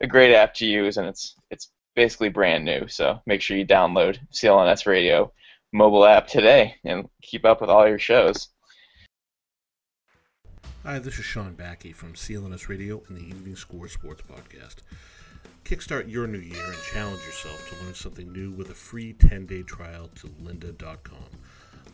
a 0.01 0.07
great 0.07 0.35
app 0.35 0.55
to 0.55 0.67
use, 0.67 0.97
and 0.97 1.09
it's 1.09 1.35
it's 1.51 1.71
basically 1.97 2.29
brand 2.29 2.65
new. 2.65 2.87
So 2.89 3.21
make 3.27 3.41
sure 3.41 3.57
you 3.57 3.67
download 3.67 4.19
CLNS 4.33 4.87
Radio 4.87 5.33
mobile 5.73 6.05
app 6.05 6.27
today 6.27 6.77
and 6.85 7.09
keep 7.23 7.45
up 7.45 7.61
with 7.61 7.71
all 7.71 7.89
your 7.89 7.99
shows. 7.99 8.49
Hi, 10.85 10.99
this 10.99 11.17
is 11.21 11.25
Sean 11.25 11.55
Backey 11.55 11.95
from 11.95 12.15
CLNS 12.15 12.69
Radio 12.69 13.01
and 13.07 13.17
the 13.17 13.23
Evening 13.23 13.55
Score 13.55 13.87
Sports 13.87 14.21
Podcast. 14.23 14.79
Kickstart 15.65 16.11
your 16.11 16.27
new 16.27 16.41
year 16.41 16.65
and 16.67 16.83
challenge 16.93 17.25
yourself 17.25 17.69
to 17.69 17.85
learn 17.85 17.95
something 17.95 18.33
new 18.33 18.51
with 18.51 18.69
a 18.69 18.75
free 18.75 19.13
10 19.13 19.47
day 19.47 19.63
trial 19.63 20.11
to 20.17 20.27
lynda.com. 20.27 21.29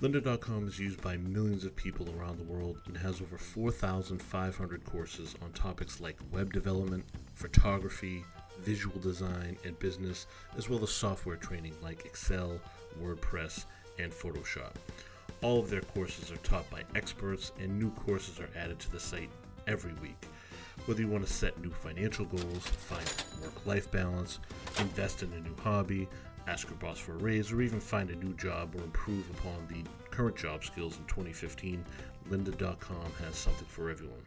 Lynda.com 0.00 0.68
is 0.68 0.78
used 0.78 1.02
by 1.02 1.18
millions 1.18 1.66
of 1.66 1.76
people 1.76 2.08
around 2.18 2.38
the 2.38 2.50
world 2.50 2.80
and 2.86 2.96
has 2.96 3.20
over 3.20 3.36
4,500 3.36 4.84
courses 4.86 5.34
on 5.42 5.52
topics 5.52 6.00
like 6.00 6.16
web 6.32 6.50
development, 6.54 7.04
photography, 7.34 8.24
visual 8.62 8.98
design, 9.00 9.58
and 9.66 9.78
business, 9.78 10.26
as 10.56 10.70
well 10.70 10.82
as 10.82 10.88
software 10.88 11.36
training 11.36 11.74
like 11.82 12.06
Excel, 12.06 12.58
WordPress, 12.98 13.66
and 13.98 14.10
Photoshop. 14.10 14.72
All 15.42 15.60
of 15.60 15.70
their 15.70 15.82
courses 15.82 16.32
are 16.32 16.36
taught 16.38 16.68
by 16.70 16.82
experts, 16.96 17.52
and 17.60 17.78
new 17.78 17.90
courses 17.92 18.40
are 18.40 18.50
added 18.56 18.78
to 18.80 18.90
the 18.90 18.98
site 18.98 19.30
every 19.66 19.92
week. 19.94 20.16
Whether 20.86 21.02
you 21.02 21.08
want 21.08 21.26
to 21.26 21.32
set 21.32 21.60
new 21.60 21.70
financial 21.70 22.24
goals, 22.24 22.66
find 22.66 23.04
work 23.42 23.66
life 23.66 23.90
balance, 23.90 24.40
invest 24.78 25.22
in 25.22 25.32
a 25.32 25.40
new 25.40 25.54
hobby, 25.62 26.08
ask 26.48 26.68
your 26.68 26.78
boss 26.78 26.98
for 26.98 27.12
a 27.12 27.18
raise, 27.18 27.52
or 27.52 27.60
even 27.60 27.78
find 27.78 28.10
a 28.10 28.16
new 28.16 28.34
job 28.34 28.74
or 28.74 28.82
improve 28.82 29.28
upon 29.30 29.66
the 29.68 29.84
current 30.10 30.36
job 30.36 30.64
skills 30.64 30.96
in 30.98 31.04
2015, 31.04 31.84
lynda.com 32.30 33.12
has 33.24 33.36
something 33.36 33.66
for 33.68 33.90
everyone. 33.90 34.22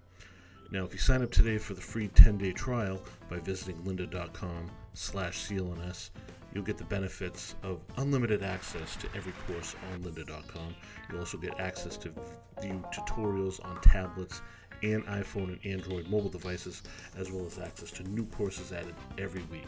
Now, 0.72 0.86
if 0.86 0.94
you 0.94 1.00
sign 1.00 1.22
up 1.22 1.32
today 1.32 1.58
for 1.58 1.74
the 1.74 1.82
free 1.82 2.08
10-day 2.08 2.54
trial 2.54 3.02
by 3.30 3.40
visiting 3.40 3.76
lynda.com 3.84 4.72
slash 4.94 5.48
CLNS, 5.48 6.12
you'll 6.54 6.64
get 6.64 6.78
the 6.78 6.84
benefits 6.86 7.56
of 7.64 7.80
unlimited 7.98 8.44
access 8.44 8.96
to 8.98 9.08
every 9.16 9.34
course 9.48 9.76
on 9.92 10.02
lynda.com. 10.02 10.76
You'll 11.10 11.20
also 11.20 11.38
get 11.38 11.60
access 11.60 11.98
to 11.98 12.14
view 12.62 12.84
tutorials 12.94 13.64
on 13.66 13.80
tablets 13.82 14.42
and 14.84 15.06
iPhone 15.06 15.50
and 15.50 15.66
Android 15.66 16.08
mobile 16.10 16.30
devices, 16.30 16.82
as 17.18 17.32
well 17.32 17.46
as 17.46 17.60
access 17.60 17.92
to 17.92 18.04
new 18.04 18.26
courses 18.28 18.72
added 18.72 18.96
every 19.18 19.44
week. 19.52 19.68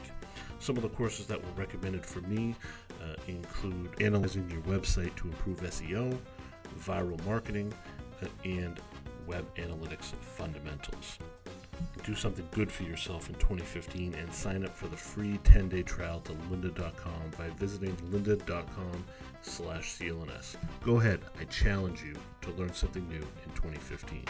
Some 0.60 0.76
of 0.78 0.84
the 0.84 0.90
courses 0.90 1.28
that 1.28 1.44
were 1.44 1.52
recommended 1.52 2.06
for 2.06 2.22
me 2.22 2.56
uh, 3.02 3.16
include 3.28 3.90
analyzing 4.02 4.50
your 4.50 4.62
website 4.62 5.16
to 5.18 5.28
improve 5.28 5.62
SEO, 5.62 6.18
viral 6.80 7.24
marketing, 7.26 7.72
uh, 8.22 8.28
and 8.44 8.80
web 9.28 9.46
analytics 9.56 10.14
fundamentals. 10.22 11.20
Do 12.04 12.16
something 12.16 12.48
good 12.52 12.72
for 12.72 12.84
yourself 12.84 13.30
in 13.30 13.36
2015 13.36 14.14
and 14.16 14.34
sign 14.34 14.66
up 14.66 14.76
for 14.76 14.88
the 14.88 14.98
free 14.98 15.40
10-day 15.44 15.84
trial 15.84 16.20
to 16.22 16.34
lynda.com 16.52 17.32
by 17.38 17.48
visiting 17.58 17.96
lynda.com 18.12 19.06
slash 19.42 19.98
CLNS. 19.98 20.56
Go 20.84 21.00
ahead, 21.00 21.20
I 21.40 21.46
challenge 21.46 22.04
you 22.04 22.16
to 22.42 22.52
learn 22.60 22.74
something 22.74 23.08
new 23.08 23.16
in 23.16 23.52
2015. 23.56 24.26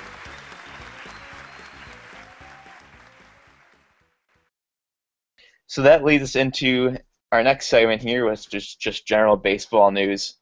So 5.68 5.82
that 5.82 6.04
leads 6.04 6.24
us 6.24 6.36
into 6.36 6.98
our 7.32 7.42
next 7.42 7.68
segment 7.68 8.04
here, 8.04 8.32
is 8.32 8.46
just, 8.46 8.80
just 8.80 9.08
general 9.08 9.36
baseball 9.36 9.90
news 9.90 10.36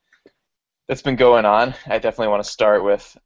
that's 0.90 1.02
been 1.02 1.16
going 1.16 1.46
on. 1.46 1.74
I 1.88 2.00
definitely 2.00 2.28
want 2.28 2.44
to 2.44 2.50
start 2.50 2.84
with 2.84 3.18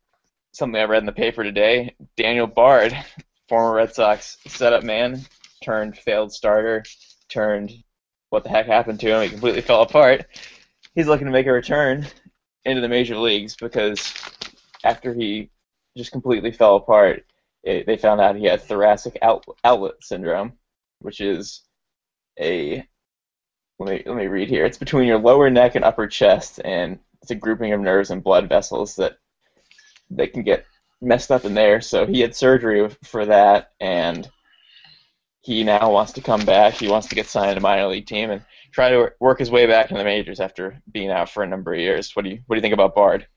something 0.52 0.80
I 0.80 0.84
read 0.84 1.00
in 1.00 1.08
the 1.08 1.12
paper 1.12 1.44
today. 1.44 1.96
Daniel 2.16 2.46
Bard, 2.46 2.96
former 3.50 3.76
Red 3.76 3.94
Sox 3.94 4.38
setup 4.48 4.84
man, 4.84 5.22
turned 5.64 5.98
failed 5.98 6.32
starter, 6.32 6.84
turned 7.30 7.72
what 8.30 8.44
the 8.44 8.50
heck 8.50 8.66
happened 8.66 9.00
to 9.00 9.08
him? 9.08 9.22
He 9.22 9.30
completely 9.30 9.62
fell 9.62 9.82
apart. 9.82 10.26
He's 10.94 11.08
looking 11.08 11.28
to 11.28 11.32
make 11.32 11.48
a 11.48 11.52
return 11.52 12.06
into 12.64 12.82
the 12.82 12.90
major 12.90 13.18
leagues 13.18 13.56
because 13.56 14.14
after 14.84 15.14
he 15.14 15.50
just 15.98 16.12
completely 16.12 16.52
fell 16.52 16.76
apart, 16.76 17.26
it, 17.64 17.86
they 17.86 17.98
found 17.98 18.22
out 18.22 18.36
he 18.36 18.46
had 18.46 18.62
thoracic 18.62 19.18
out, 19.22 19.46
outlet 19.64 19.96
syndrome, 20.02 20.54
which 21.00 21.22
is 21.22 21.62
a 22.40 22.86
let 23.80 23.90
me 23.90 24.04
let 24.06 24.16
me 24.16 24.28
read 24.28 24.50
here. 24.50 24.66
It's 24.66 24.78
between 24.78 25.08
your 25.08 25.20
lower 25.20 25.50
neck 25.50 25.76
and 25.76 25.84
upper 25.84 26.08
chest, 26.08 26.62
and 26.64 27.00
it's 27.22 27.32
a 27.32 27.36
grouping 27.36 27.74
of 27.74 27.82
nerves 27.82 28.12
and 28.12 28.24
blood 28.24 28.48
vessels 28.48 28.96
that 28.96 29.18
they 30.10 30.28
can 30.28 30.44
get 30.44 30.66
messed 31.06 31.32
up 31.32 31.46
in 31.46 31.54
there. 31.54 31.82
So 31.82 32.06
he 32.06 32.22
had 32.22 32.36
surgery 32.36 32.90
for 33.04 33.26
that, 33.26 33.72
and 33.80 34.30
he 35.42 35.64
now 35.64 35.92
wants 35.92 36.14
to 36.14 36.22
come 36.22 36.44
back. 36.44 36.74
He 36.74 36.90
wants 36.90 37.08
to 37.08 37.16
get 37.16 37.28
signed 37.28 37.52
to 37.52 37.58
a 37.58 37.62
minor 37.62 37.88
league 37.88 38.08
team 38.08 38.32
and 38.32 38.42
try 38.72 38.90
to 38.90 39.12
work 39.20 39.40
his 39.40 39.52
way 39.52 39.68
back 39.68 39.92
in 39.92 39.98
the 39.98 40.04
majors 40.04 40.40
after 40.40 40.82
being 40.92 41.12
out 41.12 41.30
for 41.30 41.44
a 41.44 41.48
number 41.48 41.74
of 41.74 41.80
years. 41.80 42.16
What 42.16 42.26
do 42.26 42.32
you 42.32 42.40
what 42.48 42.56
do 42.56 42.58
you 42.58 42.62
think 42.62 42.74
about 42.74 42.96
Bard? 42.96 43.28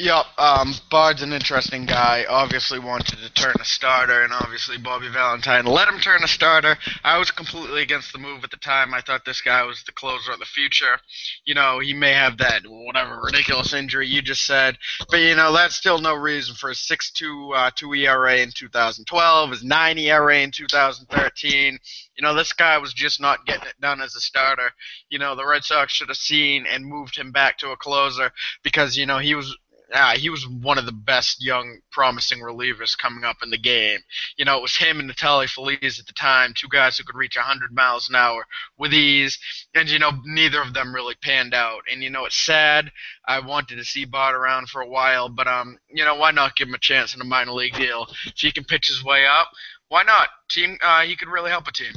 Yep, 0.00 0.24
um, 0.38 0.74
Bard's 0.90 1.20
an 1.20 1.34
interesting 1.34 1.84
guy. 1.84 2.24
Obviously 2.26 2.78
wanted 2.78 3.18
to 3.18 3.30
turn 3.34 3.52
a 3.60 3.66
starter, 3.66 4.22
and 4.22 4.32
obviously 4.32 4.78
Bobby 4.78 5.10
Valentine 5.10 5.66
let 5.66 5.88
him 5.88 6.00
turn 6.00 6.24
a 6.24 6.26
starter. 6.26 6.78
I 7.04 7.18
was 7.18 7.30
completely 7.30 7.82
against 7.82 8.10
the 8.14 8.18
move 8.18 8.42
at 8.42 8.50
the 8.50 8.56
time. 8.56 8.94
I 8.94 9.02
thought 9.02 9.26
this 9.26 9.42
guy 9.42 9.62
was 9.64 9.82
the 9.82 9.92
closer 9.92 10.32
of 10.32 10.38
the 10.38 10.46
future. 10.46 10.98
You 11.44 11.52
know, 11.52 11.80
he 11.80 11.92
may 11.92 12.14
have 12.14 12.38
that 12.38 12.62
whatever 12.66 13.20
ridiculous 13.22 13.74
injury 13.74 14.06
you 14.06 14.22
just 14.22 14.46
said, 14.46 14.78
but 15.10 15.18
you 15.18 15.36
know 15.36 15.52
that's 15.52 15.76
still 15.76 15.98
no 15.98 16.14
reason 16.14 16.54
for 16.54 16.70
his 16.70 16.78
6.2 16.78 17.54
uh, 17.54 17.70
2 17.76 17.92
ERA 17.92 18.38
in 18.38 18.52
2012, 18.52 19.50
his 19.50 19.62
9 19.62 19.98
ERA 19.98 20.38
in 20.38 20.50
2013. 20.50 21.78
You 22.16 22.22
know, 22.22 22.34
this 22.34 22.54
guy 22.54 22.78
was 22.78 22.94
just 22.94 23.20
not 23.20 23.44
getting 23.44 23.68
it 23.68 23.78
done 23.82 24.00
as 24.00 24.14
a 24.14 24.20
starter. 24.20 24.70
You 25.10 25.18
know, 25.18 25.36
the 25.36 25.46
Red 25.46 25.62
Sox 25.62 25.92
should 25.92 26.08
have 26.08 26.16
seen 26.16 26.64
and 26.64 26.86
moved 26.86 27.18
him 27.18 27.32
back 27.32 27.58
to 27.58 27.72
a 27.72 27.76
closer 27.76 28.32
because 28.62 28.96
you 28.96 29.04
know 29.04 29.18
he 29.18 29.34
was 29.34 29.54
uh, 29.92 30.16
he 30.16 30.30
was 30.30 30.46
one 30.46 30.78
of 30.78 30.86
the 30.86 30.92
best 30.92 31.42
young, 31.42 31.78
promising 31.90 32.40
relievers 32.40 32.96
coming 32.96 33.24
up 33.24 33.38
in 33.42 33.50
the 33.50 33.58
game. 33.58 34.00
You 34.36 34.44
know, 34.44 34.58
it 34.58 34.62
was 34.62 34.76
him 34.76 35.00
and 35.00 35.10
Neftali 35.10 35.48
Feliz 35.48 35.98
at 35.98 36.06
the 36.06 36.12
time, 36.12 36.52
two 36.54 36.68
guys 36.68 36.96
who 36.96 37.04
could 37.04 37.16
reach 37.16 37.36
100 37.36 37.72
miles 37.72 38.08
an 38.08 38.14
hour 38.14 38.46
with 38.78 38.94
ease, 38.94 39.38
and 39.74 39.88
you 39.88 39.98
know, 39.98 40.12
neither 40.24 40.60
of 40.62 40.74
them 40.74 40.94
really 40.94 41.14
panned 41.22 41.54
out. 41.54 41.82
And 41.90 42.02
you 42.02 42.10
know, 42.10 42.24
it's 42.24 42.40
sad. 42.40 42.90
I 43.26 43.40
wanted 43.40 43.76
to 43.76 43.84
see 43.84 44.04
Bard 44.04 44.34
around 44.34 44.68
for 44.68 44.80
a 44.80 44.88
while, 44.88 45.28
but 45.28 45.46
um, 45.46 45.78
you 45.88 46.04
know, 46.04 46.14
why 46.14 46.30
not 46.30 46.56
give 46.56 46.68
him 46.68 46.74
a 46.74 46.78
chance 46.78 47.14
in 47.14 47.20
a 47.20 47.24
minor 47.24 47.52
league 47.52 47.74
deal? 47.74 48.06
If 48.26 48.34
he 48.36 48.52
can 48.52 48.64
pitch 48.64 48.88
his 48.88 49.04
way 49.04 49.26
up, 49.26 49.48
why 49.88 50.02
not? 50.04 50.28
Team, 50.50 50.78
uh, 50.82 51.02
he 51.02 51.16
could 51.16 51.28
really 51.28 51.50
help 51.50 51.66
a 51.66 51.72
team. 51.72 51.92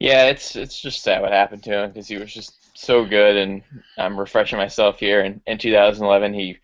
Yeah, 0.00 0.26
it's 0.26 0.56
it's 0.56 0.80
just 0.80 1.02
sad 1.02 1.22
what 1.22 1.32
happened 1.32 1.62
to 1.64 1.72
him 1.72 1.90
because 1.90 2.08
he 2.08 2.18
was 2.18 2.32
just 2.32 2.63
so 2.74 3.04
good, 3.04 3.36
and 3.36 3.62
I'm 3.98 4.18
refreshing 4.18 4.58
myself 4.58 4.98
here. 4.98 5.20
And 5.20 5.40
in 5.46 5.58
2011, 5.58 6.34
he 6.34 6.58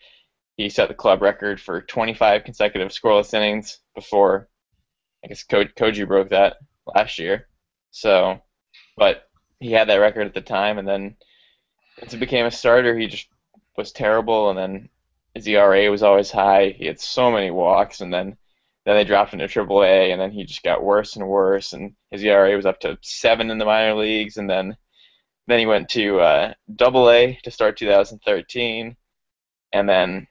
he 0.57 0.69
set 0.69 0.89
the 0.89 0.95
club 0.95 1.23
record 1.23 1.61
for 1.61 1.81
25 1.81 2.45
consecutive 2.45 2.91
scoreless 2.91 3.33
innings 3.33 3.81
before, 3.95 4.49
I 5.25 5.29
guess 5.29 5.43
Ko- 5.45 5.65
Koji 5.65 6.07
broke 6.07 6.31
that 6.31 6.57
last 6.87 7.19
year. 7.19 7.49
So, 7.93 8.43
but 8.97 9.29
he 9.59 9.73
had 9.73 9.89
that 9.89 9.97
record 9.97 10.27
at 10.27 10.35
the 10.35 10.43
time, 10.43 10.79
and 10.79 10.87
then 10.87 11.17
once 12.01 12.13
he 12.13 12.19
became 12.19 12.47
a 12.47 12.51
starter, 12.51 12.97
he 12.99 13.07
just 13.07 13.29
was 13.77 13.93
terrible, 13.93 14.51
and 14.51 14.59
then 14.59 14.89
his 15.35 15.47
ERA 15.49 15.91
was 15.91 16.03
always 16.03 16.31
high. 16.31 16.71
He 16.77 16.87
had 16.87 17.01
so 17.01 17.31
many 17.31 17.51
walks, 17.51 18.01
and 18.01 18.13
then 18.13 18.37
then 18.85 18.97
they 18.97 19.05
dropped 19.05 19.33
him 19.33 19.41
to 19.41 19.49
AAA, 19.49 20.13
and 20.13 20.21
then 20.21 20.31
he 20.33 20.45
just 20.45 20.63
got 20.63 20.83
worse 20.83 21.17
and 21.17 21.27
worse, 21.29 21.73
and 21.73 21.95
his 22.11 22.25
ERA 22.25 22.57
was 22.57 22.67
up 22.67 22.81
to 22.81 22.99
seven 23.03 23.51
in 23.51 23.59
the 23.59 23.65
minor 23.65 23.95
leagues, 23.95 24.37
and 24.37 24.49
then 24.49 24.77
then 25.51 25.59
he 25.59 25.67
went 25.67 25.89
to 25.91 26.21
uh, 26.21 26.55
Double 26.75 27.11
A 27.11 27.39
to 27.43 27.51
start 27.51 27.77
2013, 27.77 28.97
and 29.73 29.89
then 29.89 30.27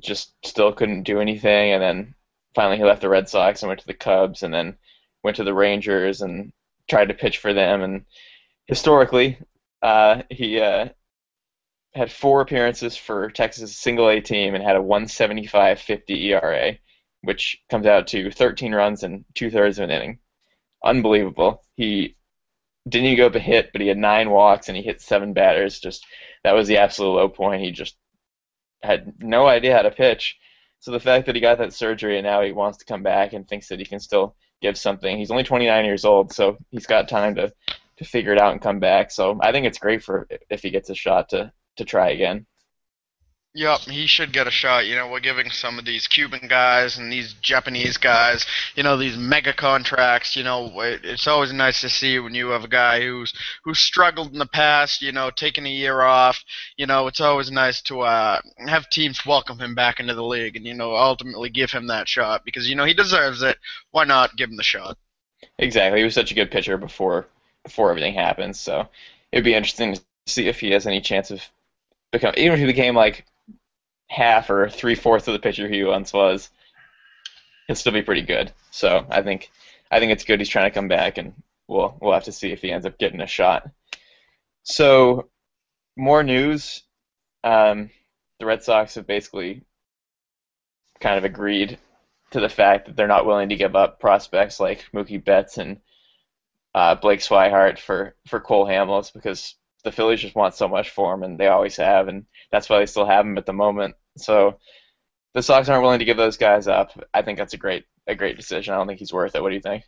just 0.00 0.34
still 0.44 0.72
couldn't 0.72 1.02
do 1.02 1.20
anything. 1.20 1.72
And 1.72 1.82
then 1.82 2.14
finally 2.54 2.76
he 2.76 2.84
left 2.84 3.00
the 3.00 3.08
Red 3.08 3.28
Sox 3.28 3.62
and 3.62 3.68
went 3.68 3.80
to 3.80 3.86
the 3.86 3.94
Cubs, 3.94 4.42
and 4.42 4.52
then 4.52 4.76
went 5.22 5.36
to 5.36 5.44
the 5.44 5.54
Rangers 5.54 6.22
and 6.22 6.52
tried 6.88 7.08
to 7.08 7.14
pitch 7.14 7.38
for 7.38 7.52
them. 7.52 7.82
And 7.82 8.04
historically, 8.66 9.38
uh, 9.82 10.22
he 10.30 10.60
uh, 10.60 10.88
had 11.94 12.12
four 12.12 12.40
appearances 12.40 12.96
for 12.96 13.30
Texas 13.30 13.76
single 13.76 14.08
A 14.08 14.20
team 14.20 14.54
and 14.54 14.64
had 14.64 14.76
a 14.76 14.80
175.50 14.80 16.24
ERA, 16.24 16.78
which 17.22 17.60
comes 17.70 17.86
out 17.86 18.06
to 18.08 18.30
13 18.30 18.74
runs 18.74 19.02
and 19.02 19.24
two 19.34 19.50
thirds 19.50 19.78
of 19.78 19.84
an 19.84 19.90
inning. 19.90 20.18
Unbelievable. 20.84 21.62
He 21.76 22.16
didn't 22.88 23.06
even 23.06 23.18
go 23.18 23.26
up 23.26 23.34
a 23.34 23.40
hit, 23.40 23.70
but 23.72 23.80
he 23.80 23.88
had 23.88 23.98
nine 23.98 24.30
walks 24.30 24.68
and 24.68 24.76
he 24.76 24.82
hit 24.82 25.00
seven 25.00 25.32
batters. 25.32 25.80
Just 25.80 26.06
that 26.44 26.54
was 26.54 26.68
the 26.68 26.78
absolute 26.78 27.14
low 27.14 27.28
point. 27.28 27.62
He 27.62 27.70
just 27.70 27.96
had 28.82 29.12
no 29.18 29.46
idea 29.46 29.76
how 29.76 29.82
to 29.82 29.90
pitch. 29.90 30.36
So 30.80 30.92
the 30.92 31.00
fact 31.00 31.26
that 31.26 31.34
he 31.34 31.40
got 31.40 31.58
that 31.58 31.72
surgery 31.72 32.18
and 32.18 32.24
now 32.24 32.42
he 32.42 32.52
wants 32.52 32.78
to 32.78 32.84
come 32.84 33.02
back 33.02 33.32
and 33.32 33.46
thinks 33.46 33.68
that 33.68 33.80
he 33.80 33.84
can 33.84 33.98
still 33.98 34.36
give 34.62 34.78
something. 34.78 35.18
He's 35.18 35.30
only 35.30 35.42
29 35.42 35.84
years 35.84 36.04
old, 36.04 36.32
so 36.32 36.58
he's 36.70 36.86
got 36.86 37.08
time 37.08 37.34
to 37.36 37.52
to 37.96 38.04
figure 38.04 38.32
it 38.32 38.40
out 38.40 38.52
and 38.52 38.62
come 38.62 38.78
back. 38.78 39.10
So 39.10 39.38
I 39.42 39.50
think 39.50 39.66
it's 39.66 39.78
great 39.78 40.04
for 40.04 40.28
if 40.50 40.62
he 40.62 40.70
gets 40.70 40.88
a 40.90 40.94
shot 40.94 41.30
to 41.30 41.52
to 41.76 41.84
try 41.84 42.10
again. 42.10 42.46
Yep, 43.58 43.80
he 43.90 44.06
should 44.06 44.32
get 44.32 44.46
a 44.46 44.52
shot. 44.52 44.86
You 44.86 44.94
know, 44.94 45.08
we're 45.08 45.18
giving 45.18 45.50
some 45.50 45.80
of 45.80 45.84
these 45.84 46.06
Cuban 46.06 46.46
guys 46.46 46.96
and 46.96 47.10
these 47.10 47.32
Japanese 47.42 47.96
guys, 47.96 48.46
you 48.76 48.84
know, 48.84 48.96
these 48.96 49.16
mega 49.16 49.52
contracts. 49.52 50.36
You 50.36 50.44
know, 50.44 50.70
it's 50.78 51.26
always 51.26 51.52
nice 51.52 51.80
to 51.80 51.88
see 51.88 52.20
when 52.20 52.36
you 52.36 52.50
have 52.50 52.62
a 52.62 52.68
guy 52.68 53.00
who's 53.00 53.32
who's 53.64 53.80
struggled 53.80 54.32
in 54.32 54.38
the 54.38 54.46
past. 54.46 55.02
You 55.02 55.10
know, 55.10 55.32
taking 55.32 55.66
a 55.66 55.70
year 55.70 56.02
off. 56.02 56.40
You 56.76 56.86
know, 56.86 57.08
it's 57.08 57.20
always 57.20 57.50
nice 57.50 57.82
to 57.82 58.02
uh, 58.02 58.38
have 58.58 58.88
teams 58.90 59.26
welcome 59.26 59.58
him 59.58 59.74
back 59.74 59.98
into 59.98 60.14
the 60.14 60.22
league 60.22 60.54
and 60.54 60.64
you 60.64 60.74
know 60.74 60.94
ultimately 60.94 61.50
give 61.50 61.72
him 61.72 61.88
that 61.88 62.08
shot 62.08 62.44
because 62.44 62.70
you 62.70 62.76
know 62.76 62.84
he 62.84 62.94
deserves 62.94 63.42
it. 63.42 63.58
Why 63.90 64.04
not 64.04 64.36
give 64.36 64.50
him 64.50 64.56
the 64.56 64.62
shot? 64.62 64.96
Exactly. 65.58 65.98
He 65.98 66.04
was 66.04 66.14
such 66.14 66.30
a 66.30 66.36
good 66.36 66.52
pitcher 66.52 66.78
before 66.78 67.26
before 67.64 67.90
everything 67.90 68.14
happened. 68.14 68.54
So 68.54 68.86
it'd 69.32 69.44
be 69.44 69.54
interesting 69.54 69.94
to 69.94 70.00
see 70.28 70.46
if 70.46 70.60
he 70.60 70.70
has 70.70 70.86
any 70.86 71.00
chance 71.00 71.32
of 71.32 71.42
become 72.12 72.34
even 72.36 72.52
if 72.52 72.60
he 72.60 72.66
became 72.66 72.94
like 72.94 73.24
half 74.08 74.50
or 74.50 74.68
three 74.68 74.94
fourths 74.94 75.28
of 75.28 75.32
the 75.32 75.38
pitcher 75.38 75.68
he 75.68 75.84
once 75.84 76.12
was, 76.12 76.50
he'll 77.66 77.76
still 77.76 77.92
be 77.92 78.02
pretty 78.02 78.22
good. 78.22 78.52
So 78.70 79.06
I 79.10 79.22
think 79.22 79.50
I 79.90 80.00
think 80.00 80.12
it's 80.12 80.24
good 80.24 80.40
he's 80.40 80.48
trying 80.48 80.70
to 80.70 80.74
come 80.74 80.88
back, 80.88 81.18
and 81.18 81.34
we'll 81.66 81.96
we'll 82.00 82.14
have 82.14 82.24
to 82.24 82.32
see 82.32 82.52
if 82.52 82.62
he 82.62 82.72
ends 82.72 82.86
up 82.86 82.98
getting 82.98 83.20
a 83.20 83.26
shot. 83.26 83.70
So 84.62 85.28
more 85.96 86.22
news. 86.22 86.82
Um, 87.44 87.90
the 88.38 88.46
Red 88.46 88.62
Sox 88.62 88.94
have 88.96 89.06
basically 89.06 89.62
kind 91.00 91.18
of 91.18 91.24
agreed 91.24 91.78
to 92.30 92.40
the 92.40 92.48
fact 92.48 92.86
that 92.86 92.96
they're 92.96 93.06
not 93.06 93.26
willing 93.26 93.48
to 93.48 93.56
give 93.56 93.74
up 93.74 94.00
prospects 94.00 94.60
like 94.60 94.84
Mookie 94.92 95.22
Betts 95.24 95.58
and 95.58 95.78
uh, 96.74 96.94
Blake 96.94 97.20
Swihart 97.20 97.78
for 97.78 98.14
for 98.26 98.40
Cole 98.40 98.66
Hamels 98.66 99.12
because 99.12 99.54
the 99.88 99.96
Phillies 99.96 100.20
just 100.20 100.34
want 100.34 100.54
so 100.54 100.68
much 100.68 100.90
for 100.90 101.14
him, 101.14 101.22
and 101.22 101.38
they 101.38 101.46
always 101.46 101.76
have, 101.76 102.08
and 102.08 102.26
that's 102.52 102.68
why 102.68 102.78
they 102.78 102.86
still 102.86 103.06
have 103.06 103.24
him 103.24 103.38
at 103.38 103.46
the 103.46 103.52
moment. 103.52 103.94
So 104.16 104.58
the 105.34 105.42
Sox 105.42 105.68
aren't 105.68 105.82
willing 105.82 106.00
to 106.00 106.04
give 106.04 106.16
those 106.16 106.36
guys 106.36 106.68
up. 106.68 106.92
I 107.14 107.22
think 107.22 107.38
that's 107.38 107.54
a 107.54 107.58
great 107.58 107.84
a 108.06 108.14
great 108.14 108.36
decision. 108.36 108.74
I 108.74 108.76
don't 108.78 108.86
think 108.86 108.98
he's 108.98 109.12
worth 109.12 109.34
it. 109.34 109.42
What 109.42 109.50
do 109.50 109.54
you 109.54 109.60
think? 109.60 109.84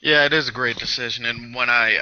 Yeah, 0.00 0.24
it 0.24 0.32
is 0.32 0.48
a 0.48 0.52
great 0.52 0.76
decision. 0.76 1.24
And 1.24 1.54
when 1.54 1.68
I 1.68 1.96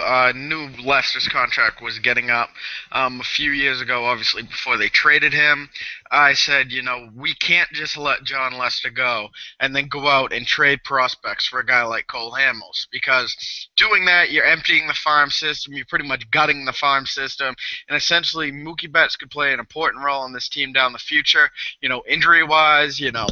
uh, 0.00 0.32
knew 0.32 0.70
Lester's 0.84 1.26
contract 1.26 1.82
was 1.82 1.98
getting 1.98 2.30
up 2.30 2.50
um, 2.92 3.20
a 3.20 3.24
few 3.24 3.50
years 3.50 3.80
ago, 3.80 4.04
obviously 4.04 4.42
before 4.42 4.76
they 4.76 4.88
traded 4.88 5.32
him, 5.32 5.68
I 6.10 6.34
said, 6.34 6.72
you 6.72 6.82
know, 6.82 7.08
we 7.14 7.34
can't 7.34 7.68
just 7.72 7.96
let 7.96 8.24
Jon 8.24 8.58
Lester 8.58 8.90
go 8.90 9.28
and 9.60 9.74
then 9.74 9.88
go 9.88 10.06
out 10.06 10.32
and 10.32 10.46
trade 10.46 10.84
prospects 10.84 11.46
for 11.46 11.60
a 11.60 11.66
guy 11.66 11.82
like 11.84 12.06
Cole 12.06 12.32
Hamels 12.32 12.86
because 12.90 13.36
doing 13.76 14.04
that, 14.06 14.30
you're 14.30 14.44
emptying 14.44 14.86
the 14.86 14.94
farm 14.94 15.30
system, 15.30 15.74
you're 15.74 15.86
pretty 15.86 16.06
much 16.06 16.30
gutting 16.30 16.64
the 16.64 16.72
farm 16.72 17.06
system, 17.06 17.54
and 17.88 17.96
essentially 17.96 18.52
Mookie 18.52 18.90
Betts 18.90 19.16
could 19.16 19.30
play 19.30 19.52
an 19.52 19.60
important 19.60 20.04
role 20.04 20.24
in 20.24 20.32
this 20.32 20.48
team 20.48 20.72
down 20.72 20.92
the 20.92 20.98
future, 20.98 21.50
you 21.80 21.88
know, 21.88 22.02
injury 22.08 22.44
wise, 22.44 23.00
you 23.00 23.12
know, 23.12 23.26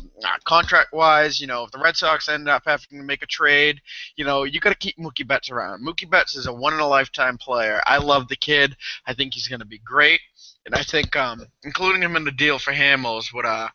contract 0.45 0.93
wise, 0.93 1.41
you 1.41 1.47
know, 1.47 1.65
if 1.65 1.71
the 1.71 1.79
Red 1.79 1.97
Sox 1.97 2.29
end 2.29 2.49
up 2.49 2.63
having 2.65 2.99
to 2.99 3.05
make 3.05 3.23
a 3.23 3.27
trade, 3.27 3.81
you 4.17 4.25
know, 4.25 4.45
you 4.45 4.61
got 4.61 4.71
to 4.71 4.77
keep 4.77 4.97
Mookie 4.99 5.27
Betts 5.27 5.51
around. 5.51 5.85
Mookie 5.87 6.09
Betts 6.09 6.37
is 6.37 6.47
a 6.47 6.53
one 6.53 6.75
in 6.75 6.81
a 6.81 6.87
lifetime 6.87 7.39
player. 7.39 7.81
I 7.87 7.99
love 7.99 8.29
the 8.29 8.37
kid. 8.37 8.77
I 9.07 9.15
think 9.15 9.35
he's 9.35 9.49
going 9.49 9.61
to 9.61 9.67
be 9.67 9.79
great 9.79 10.21
and 10.67 10.75
I 10.75 10.83
think 10.83 11.15
um, 11.17 11.47
including 11.63 12.03
him 12.03 12.17
in 12.17 12.25
the 12.25 12.31
deal 12.31 12.59
for 12.59 12.73
Hamels 12.73 13.33
would 13.35 13.47
uh 13.47 13.69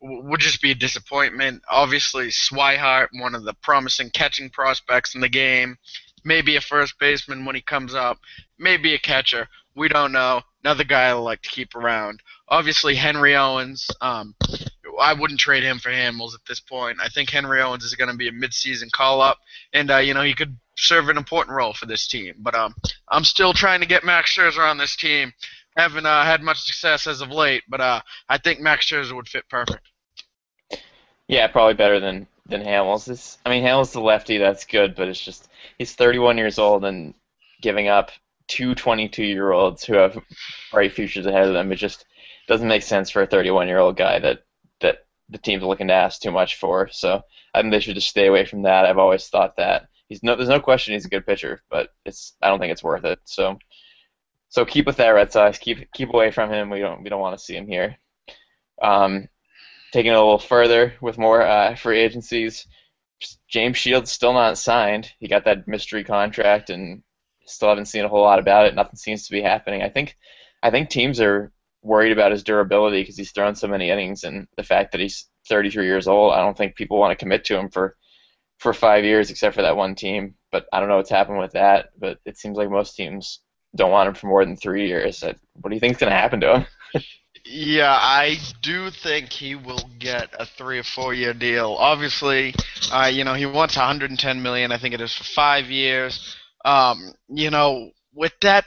would 0.00 0.40
just 0.40 0.60
be 0.60 0.70
a 0.70 0.74
disappointment. 0.74 1.62
Obviously, 1.70 2.28
Swihart, 2.28 3.08
one 3.12 3.34
of 3.34 3.44
the 3.44 3.54
promising 3.54 4.10
catching 4.10 4.50
prospects 4.50 5.14
in 5.14 5.20
the 5.20 5.28
game, 5.28 5.78
maybe 6.24 6.56
a 6.56 6.60
first 6.60 6.98
baseman 6.98 7.44
when 7.44 7.54
he 7.54 7.62
comes 7.62 7.94
up, 7.94 8.18
maybe 8.58 8.94
a 8.94 8.98
catcher. 8.98 9.48
We 9.74 9.88
don't 9.88 10.12
know. 10.12 10.42
Another 10.64 10.84
guy 10.84 11.04
I 11.04 11.12
like 11.12 11.42
to 11.42 11.50
keep 11.50 11.74
around. 11.74 12.22
Obviously, 12.48 12.94
Henry 12.94 13.36
Owens. 13.36 13.88
Um, 14.00 14.34
I 14.98 15.12
wouldn't 15.12 15.40
trade 15.40 15.62
him 15.62 15.78
for 15.78 15.90
Hamels 15.90 16.34
at 16.34 16.44
this 16.48 16.60
point. 16.60 16.98
I 17.02 17.08
think 17.08 17.28
Henry 17.28 17.60
Owens 17.60 17.84
is 17.84 17.94
going 17.94 18.10
to 18.10 18.16
be 18.16 18.28
a 18.28 18.32
midseason 18.32 18.90
call 18.90 19.20
up, 19.20 19.38
and 19.72 19.90
uh, 19.90 19.98
you 19.98 20.14
know 20.14 20.22
he 20.22 20.34
could 20.34 20.56
serve 20.76 21.08
an 21.08 21.16
important 21.16 21.56
role 21.56 21.72
for 21.72 21.86
this 21.86 22.06
team. 22.06 22.34
But 22.38 22.54
um, 22.54 22.74
I'm 23.08 23.24
still 23.24 23.52
trying 23.52 23.80
to 23.80 23.86
get 23.86 24.04
Max 24.04 24.34
Scherzer 24.34 24.68
on 24.68 24.78
this 24.78 24.96
team 24.96 25.32
haven't 25.76 26.06
uh, 26.06 26.24
had 26.24 26.42
much 26.42 26.60
success 26.60 27.06
as 27.06 27.20
of 27.20 27.30
late, 27.30 27.62
but 27.68 27.80
uh, 27.80 28.00
I 28.28 28.38
think 28.38 28.60
Max 28.60 28.86
Scherzer 28.86 29.14
would 29.14 29.28
fit 29.28 29.44
perfect. 29.48 29.86
Yeah, 31.28 31.46
probably 31.48 31.74
better 31.74 32.00
than 32.00 32.26
than 32.48 32.62
Hamels. 32.62 33.04
This, 33.04 33.38
I 33.44 33.50
mean, 33.50 33.64
Hamels 33.64 33.92
the 33.92 34.00
lefty, 34.00 34.38
that's 34.38 34.64
good, 34.64 34.94
but 34.94 35.08
it's 35.08 35.20
just 35.20 35.48
he's 35.78 35.94
31 35.94 36.38
years 36.38 36.58
old 36.58 36.84
and 36.84 37.14
giving 37.60 37.88
up 37.88 38.10
two 38.48 38.74
22 38.74 39.24
year 39.24 39.50
olds 39.52 39.84
who 39.84 39.94
have 39.94 40.16
bright 40.72 40.92
futures 40.92 41.26
ahead 41.26 41.48
of 41.48 41.54
them. 41.54 41.72
It 41.72 41.76
just 41.76 42.04
doesn't 42.46 42.68
make 42.68 42.82
sense 42.82 43.10
for 43.10 43.22
a 43.22 43.26
31 43.26 43.68
year 43.68 43.78
old 43.78 43.96
guy 43.96 44.18
that 44.20 44.44
that 44.80 45.06
the 45.28 45.38
team's 45.38 45.64
looking 45.64 45.88
to 45.88 45.94
ask 45.94 46.20
too 46.20 46.30
much 46.30 46.56
for. 46.56 46.88
So 46.92 47.22
I 47.52 47.60
think 47.60 47.72
they 47.72 47.80
should 47.80 47.96
just 47.96 48.08
stay 48.08 48.26
away 48.26 48.44
from 48.44 48.62
that. 48.62 48.86
I've 48.86 48.98
always 48.98 49.26
thought 49.28 49.56
that 49.56 49.88
he's 50.08 50.22
no, 50.22 50.36
there's 50.36 50.48
no 50.48 50.60
question 50.60 50.94
he's 50.94 51.06
a 51.06 51.10
good 51.10 51.26
pitcher, 51.26 51.62
but 51.70 51.90
it's 52.04 52.34
I 52.40 52.48
don't 52.48 52.60
think 52.60 52.72
it's 52.72 52.84
worth 52.84 53.04
it. 53.04 53.18
So 53.24 53.58
so 54.48 54.64
keep 54.64 54.86
with 54.86 54.96
that 54.96 55.10
Red 55.10 55.32
Sox. 55.32 55.58
Keep 55.58 55.92
keep 55.92 56.12
away 56.12 56.30
from 56.30 56.52
him. 56.52 56.70
We 56.70 56.80
don't 56.80 57.02
we 57.02 57.10
don't 57.10 57.20
want 57.20 57.38
to 57.38 57.44
see 57.44 57.56
him 57.56 57.66
here. 57.66 57.96
Um, 58.80 59.28
taking 59.92 60.12
it 60.12 60.16
a 60.16 60.20
little 60.20 60.38
further 60.38 60.94
with 61.00 61.18
more 61.18 61.42
uh, 61.42 61.74
free 61.76 62.00
agencies. 62.00 62.66
James 63.48 63.78
Shields 63.78 64.10
still 64.10 64.34
not 64.34 64.58
signed. 64.58 65.10
He 65.18 65.28
got 65.28 65.44
that 65.44 65.66
mystery 65.66 66.04
contract 66.04 66.70
and 66.70 67.02
still 67.46 67.68
haven't 67.68 67.86
seen 67.86 68.04
a 68.04 68.08
whole 68.08 68.22
lot 68.22 68.38
about 68.38 68.66
it. 68.66 68.74
Nothing 68.74 68.96
seems 68.96 69.26
to 69.26 69.32
be 69.32 69.42
happening. 69.42 69.82
I 69.82 69.88
think 69.88 70.16
I 70.62 70.70
think 70.70 70.90
teams 70.90 71.20
are 71.20 71.52
worried 71.82 72.12
about 72.12 72.32
his 72.32 72.42
durability 72.42 73.00
because 73.02 73.16
he's 73.16 73.32
thrown 73.32 73.54
so 73.54 73.68
many 73.68 73.90
innings 73.90 74.24
and 74.24 74.48
the 74.56 74.64
fact 74.64 74.92
that 74.92 75.00
he's 75.00 75.28
33 75.48 75.86
years 75.86 76.08
old. 76.08 76.32
I 76.32 76.40
don't 76.42 76.56
think 76.56 76.74
people 76.74 76.98
want 76.98 77.16
to 77.16 77.22
commit 77.22 77.44
to 77.46 77.58
him 77.58 77.70
for 77.70 77.96
for 78.58 78.72
five 78.72 79.04
years 79.04 79.30
except 79.30 79.54
for 79.54 79.62
that 79.62 79.76
one 79.76 79.94
team. 79.94 80.34
But 80.50 80.66
I 80.72 80.80
don't 80.80 80.88
know 80.88 80.96
what's 80.96 81.10
happened 81.10 81.38
with 81.38 81.52
that. 81.52 81.90
But 81.98 82.18
it 82.24 82.38
seems 82.38 82.56
like 82.56 82.70
most 82.70 82.96
teams 82.96 83.40
don't 83.76 83.90
want 83.90 84.08
him 84.08 84.14
for 84.14 84.26
more 84.26 84.44
than 84.44 84.56
three 84.56 84.88
years. 84.88 85.22
What 85.22 85.68
do 85.68 85.74
you 85.74 85.80
think 85.80 85.92
is 85.94 85.98
going 85.98 86.10
to 86.10 86.16
happen 86.16 86.40
to 86.40 86.58
him? 86.58 86.66
Yeah, 87.48 87.92
I 87.92 88.38
do 88.60 88.90
think 88.90 89.32
he 89.32 89.54
will 89.54 89.88
get 90.00 90.34
a 90.36 90.46
three 90.46 90.80
or 90.80 90.82
four 90.82 91.14
year 91.14 91.32
deal. 91.32 91.76
Obviously, 91.78 92.54
uh, 92.92 93.06
you 93.12 93.22
know 93.22 93.34
he 93.34 93.46
wants 93.46 93.76
110 93.76 94.42
million. 94.42 94.72
I 94.72 94.78
think 94.78 94.94
it 94.94 95.00
is 95.00 95.14
for 95.14 95.22
five 95.22 95.70
years. 95.70 96.36
Um, 96.64 97.12
you 97.28 97.50
know, 97.50 97.92
with 98.12 98.32
that 98.42 98.64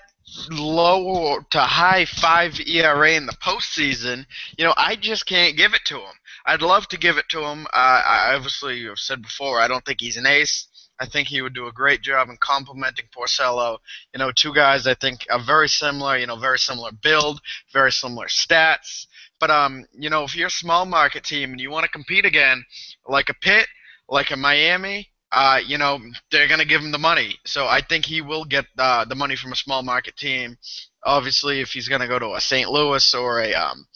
low 0.50 1.40
to 1.50 1.60
high 1.60 2.06
five 2.06 2.58
ERA 2.66 3.12
in 3.16 3.26
the 3.26 3.34
postseason, 3.34 4.26
you 4.58 4.64
know, 4.64 4.74
I 4.78 4.96
just 4.96 5.26
can't 5.26 5.58
give 5.58 5.74
it 5.74 5.84
to 5.86 5.98
him. 5.98 6.14
I'd 6.46 6.62
love 6.62 6.88
to 6.90 6.98
give 6.98 7.18
it 7.18 7.28
to 7.30 7.44
him. 7.44 7.66
Uh, 7.68 8.02
I 8.06 8.34
obviously 8.36 8.86
have 8.86 8.98
said 8.98 9.22
before, 9.22 9.60
I 9.60 9.68
don't 9.68 9.84
think 9.86 10.00
he's 10.00 10.18
an 10.18 10.26
ace. 10.26 10.69
I 11.00 11.06
think 11.06 11.28
he 11.28 11.42
would 11.42 11.54
do 11.54 11.68
a 11.68 11.72
great 11.72 12.02
job 12.02 12.30
in 12.30 12.38
complementing 12.38 13.06
Porcello. 13.16 13.78
You 14.14 14.20
know, 14.20 14.32
two 14.32 14.54
guys 14.54 14.86
I 14.86 14.96
think 14.96 15.26
are 15.30 15.40
very 15.40 15.70
similar. 15.70 16.18
You 16.18 16.28
know, 16.28 16.36
very 16.36 16.60
similar 16.60 16.92
build, 16.92 17.40
very 17.72 17.92
similar 17.92 18.28
stats. 18.28 19.08
But 19.40 19.50
um, 19.50 19.86
you 19.98 20.10
know, 20.10 20.24
if 20.24 20.36
you're 20.36 20.48
a 20.48 20.52
small 20.52 20.86
market 20.86 21.24
team 21.24 21.52
and 21.52 21.62
you 21.62 21.72
want 21.72 21.86
to 21.86 21.92
compete 21.92 22.26
again, 22.26 22.66
like 23.08 23.30
a 23.30 23.34
Pitt, 23.34 23.68
like 24.10 24.32
a 24.32 24.36
Miami, 24.38 25.10
uh, 25.32 25.60
you 25.66 25.78
know, 25.78 26.00
they're 26.32 26.48
gonna 26.48 26.66
give 26.66 26.82
him 26.82 26.92
the 26.92 26.98
money. 26.98 27.38
So 27.46 27.68
I 27.68 27.82
think 27.82 28.06
he 28.06 28.22
will 28.22 28.46
get 28.46 28.66
uh, 28.78 29.06
the 29.06 29.16
money 29.16 29.36
from 29.36 29.52
a 29.52 29.56
small 29.56 29.84
market 29.84 30.18
team. 30.18 30.58
Obviously, 31.04 31.62
if 31.62 31.70
he's 31.70 31.88
gonna 31.88 32.08
go 32.08 32.20
to 32.20 32.34
a 32.36 32.42
St. 32.42 32.70
Louis 32.70 33.14
or 33.14 33.40
a 33.42 33.54
um, 33.54 33.88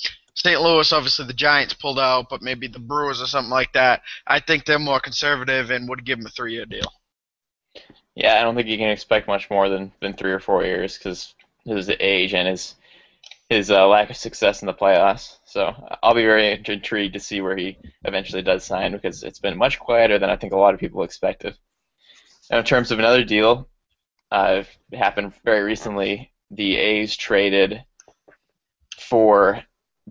St. 0.44 0.62
Louis, 0.62 0.92
obviously 0.92 1.26
the 1.26 1.34
Giants 1.34 1.74
pulled 1.74 2.00
out, 2.00 2.28
but 2.30 2.42
maybe 2.42 2.68
the 2.68 2.80
Brewers 2.80 3.22
or 3.22 3.28
something 3.28 3.50
like 3.50 3.72
that. 3.74 4.02
I 4.28 4.42
think 4.42 4.66
they're 4.66 4.78
more 4.78 5.00
conservative 5.00 5.72
and 5.72 5.88
would 5.88 6.06
give 6.06 6.20
him 6.20 6.26
a 6.26 6.30
three-year 6.30 6.66
deal. 6.66 6.92
Yeah, 8.16 8.40
I 8.40 8.44
don't 8.44 8.54
think 8.54 8.68
you 8.68 8.78
can 8.78 8.90
expect 8.90 9.28
much 9.28 9.50
more 9.50 9.70
than, 9.70 9.94
than 10.02 10.14
three 10.14 10.34
or 10.34 10.42
four 10.42 10.66
years 10.66 10.98
because 10.98 11.34
his 11.66 11.90
age 12.00 12.34
and 12.34 12.48
his 12.48 12.76
his 13.50 13.70
uh, 13.70 13.88
lack 13.88 14.10
of 14.10 14.16
success 14.16 14.62
in 14.62 14.66
the 14.66 14.74
playoffs. 14.74 15.38
So 15.46 15.74
I'll 16.02 16.16
be 16.16 16.24
very 16.24 16.54
intrigued 16.68 17.14
to 17.14 17.20
see 17.20 17.40
where 17.40 17.56
he 17.56 17.78
eventually 18.04 18.42
does 18.42 18.64
sign 18.64 18.94
because 18.94 19.22
it's 19.22 19.40
been 19.40 19.58
much 19.58 19.80
quieter 19.80 20.18
than 20.18 20.30
I 20.30 20.38
think 20.38 20.54
a 20.54 20.58
lot 20.58 20.74
of 20.74 20.80
people 20.80 21.04
expected. 21.04 21.56
Now, 22.50 22.60
in 22.60 22.66
terms 22.66 22.92
of 22.92 23.00
another 23.00 23.24
deal, 23.24 23.70
uh, 24.32 24.64
happened 24.92 25.34
very 25.46 25.62
recently. 25.62 26.32
The 26.52 26.78
A's 26.78 27.16
traded 27.16 27.84
for 28.98 29.64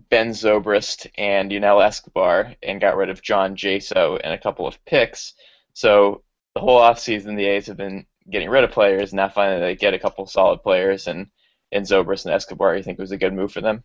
Ben 0.09 0.29
Zobrist 0.29 1.07
and 1.17 1.51
Yunel 1.51 1.81
Escobar 1.81 2.55
and 2.63 2.81
got 2.81 2.97
rid 2.97 3.09
of 3.09 3.21
John 3.21 3.55
Jaso 3.55 4.19
and 4.23 4.33
a 4.33 4.39
couple 4.39 4.65
of 4.65 4.83
picks. 4.85 5.33
So 5.73 6.23
the 6.55 6.61
whole 6.61 6.79
offseason, 6.79 7.35
the 7.35 7.45
A's 7.45 7.67
have 7.67 7.77
been 7.77 8.05
getting 8.29 8.49
rid 8.49 8.63
of 8.63 8.71
players. 8.71 9.11
And 9.11 9.17
now 9.17 9.29
finally 9.29 9.59
they 9.59 9.75
get 9.75 9.93
a 9.93 9.99
couple 9.99 10.25
solid 10.25 10.63
players, 10.63 11.07
and 11.07 11.27
in 11.71 11.83
Zobrist 11.83 12.25
and 12.25 12.33
Escobar, 12.33 12.75
you 12.75 12.83
think 12.83 12.99
it 12.99 13.01
was 13.01 13.11
a 13.11 13.17
good 13.17 13.33
move 13.33 13.51
for 13.51 13.61
them? 13.61 13.83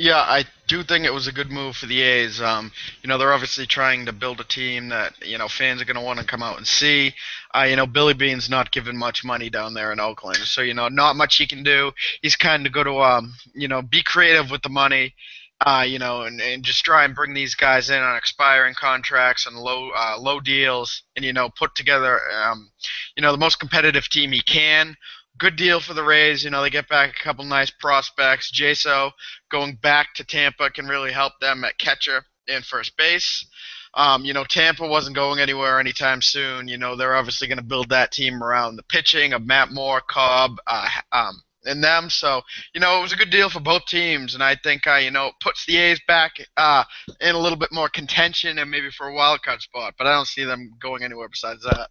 Yeah, 0.00 0.16
I 0.16 0.44
do 0.66 0.82
think 0.82 1.04
it 1.04 1.12
was 1.12 1.26
a 1.26 1.32
good 1.32 1.50
move 1.50 1.76
for 1.76 1.84
the 1.84 2.00
A's. 2.00 2.40
Um, 2.40 2.72
you 3.02 3.08
know, 3.08 3.18
they're 3.18 3.34
obviously 3.34 3.66
trying 3.66 4.06
to 4.06 4.14
build 4.14 4.40
a 4.40 4.44
team 4.44 4.88
that 4.88 5.12
you 5.22 5.36
know 5.36 5.46
fans 5.46 5.82
are 5.82 5.84
going 5.84 5.98
to 5.98 6.02
want 6.02 6.18
to 6.18 6.24
come 6.24 6.42
out 6.42 6.56
and 6.56 6.66
see. 6.66 7.12
Uh, 7.54 7.66
you 7.68 7.76
know, 7.76 7.86
Billy 7.86 8.14
Beane's 8.14 8.48
not 8.48 8.70
given 8.72 8.96
much 8.96 9.26
money 9.26 9.50
down 9.50 9.74
there 9.74 9.92
in 9.92 10.00
Oakland, 10.00 10.38
so 10.38 10.62
you 10.62 10.72
know, 10.72 10.88
not 10.88 11.16
much 11.16 11.36
he 11.36 11.46
can 11.46 11.62
do. 11.62 11.92
He's 12.22 12.34
kind 12.34 12.66
of 12.66 12.72
going 12.72 12.86
to, 12.86 12.98
um, 13.02 13.34
you 13.52 13.68
know, 13.68 13.82
be 13.82 14.02
creative 14.02 14.50
with 14.50 14.62
the 14.62 14.70
money. 14.70 15.14
Uh, 15.60 15.84
you 15.86 15.98
know, 15.98 16.22
and, 16.22 16.40
and 16.40 16.62
just 16.62 16.82
try 16.82 17.04
and 17.04 17.14
bring 17.14 17.34
these 17.34 17.54
guys 17.54 17.90
in 17.90 18.00
on 18.00 18.16
expiring 18.16 18.72
contracts 18.72 19.46
and 19.46 19.54
low 19.58 19.90
uh, 19.94 20.16
low 20.18 20.40
deals, 20.40 21.02
and 21.14 21.26
you 21.26 21.34
know, 21.34 21.50
put 21.50 21.74
together, 21.74 22.18
um, 22.32 22.70
you 23.16 23.22
know, 23.22 23.32
the 23.32 23.36
most 23.36 23.60
competitive 23.60 24.08
team 24.08 24.32
he 24.32 24.40
can 24.40 24.96
good 25.40 25.56
deal 25.56 25.80
for 25.80 25.94
the 25.94 26.04
Rays. 26.04 26.44
You 26.44 26.50
know, 26.50 26.62
they 26.62 26.70
get 26.70 26.88
back 26.88 27.10
a 27.10 27.24
couple 27.24 27.44
nice 27.44 27.70
prospects. 27.70 28.52
Jaso 28.52 29.10
going 29.50 29.76
back 29.82 30.14
to 30.14 30.24
Tampa 30.24 30.70
can 30.70 30.86
really 30.86 31.10
help 31.10 31.32
them 31.40 31.64
at 31.64 31.78
catcher 31.78 32.22
and 32.46 32.64
first 32.64 32.96
base. 32.96 33.46
Um, 33.94 34.24
you 34.24 34.32
know, 34.32 34.44
Tampa 34.44 34.86
wasn't 34.86 35.16
going 35.16 35.40
anywhere 35.40 35.80
anytime 35.80 36.22
soon. 36.22 36.68
You 36.68 36.78
know, 36.78 36.94
they're 36.94 37.16
obviously 37.16 37.48
going 37.48 37.58
to 37.58 37.64
build 37.64 37.88
that 37.88 38.12
team 38.12 38.42
around 38.42 38.76
the 38.76 38.84
pitching 38.84 39.32
of 39.32 39.44
Matt 39.44 39.72
Moore, 39.72 40.00
Cobb, 40.08 40.58
uh, 40.66 40.88
um, 41.10 41.42
and 41.64 41.82
them. 41.82 42.08
So, 42.08 42.42
you 42.72 42.80
know, 42.80 42.98
it 42.98 43.02
was 43.02 43.12
a 43.12 43.16
good 43.16 43.30
deal 43.30 43.50
for 43.50 43.60
both 43.60 43.84
teams, 43.86 44.34
and 44.34 44.42
I 44.42 44.56
think, 44.62 44.86
uh, 44.86 44.96
you 44.96 45.10
know, 45.10 45.28
it 45.28 45.34
puts 45.40 45.66
the 45.66 45.76
A's 45.76 46.00
back 46.06 46.32
uh, 46.56 46.84
in 47.20 47.34
a 47.34 47.38
little 47.38 47.58
bit 47.58 47.72
more 47.72 47.88
contention 47.88 48.58
and 48.58 48.70
maybe 48.70 48.90
for 48.90 49.08
a 49.08 49.14
wild 49.14 49.42
card 49.42 49.60
spot. 49.60 49.94
But 49.98 50.06
I 50.06 50.12
don't 50.12 50.28
see 50.28 50.44
them 50.44 50.70
going 50.80 51.02
anywhere 51.02 51.28
besides 51.28 51.62
that. 51.64 51.88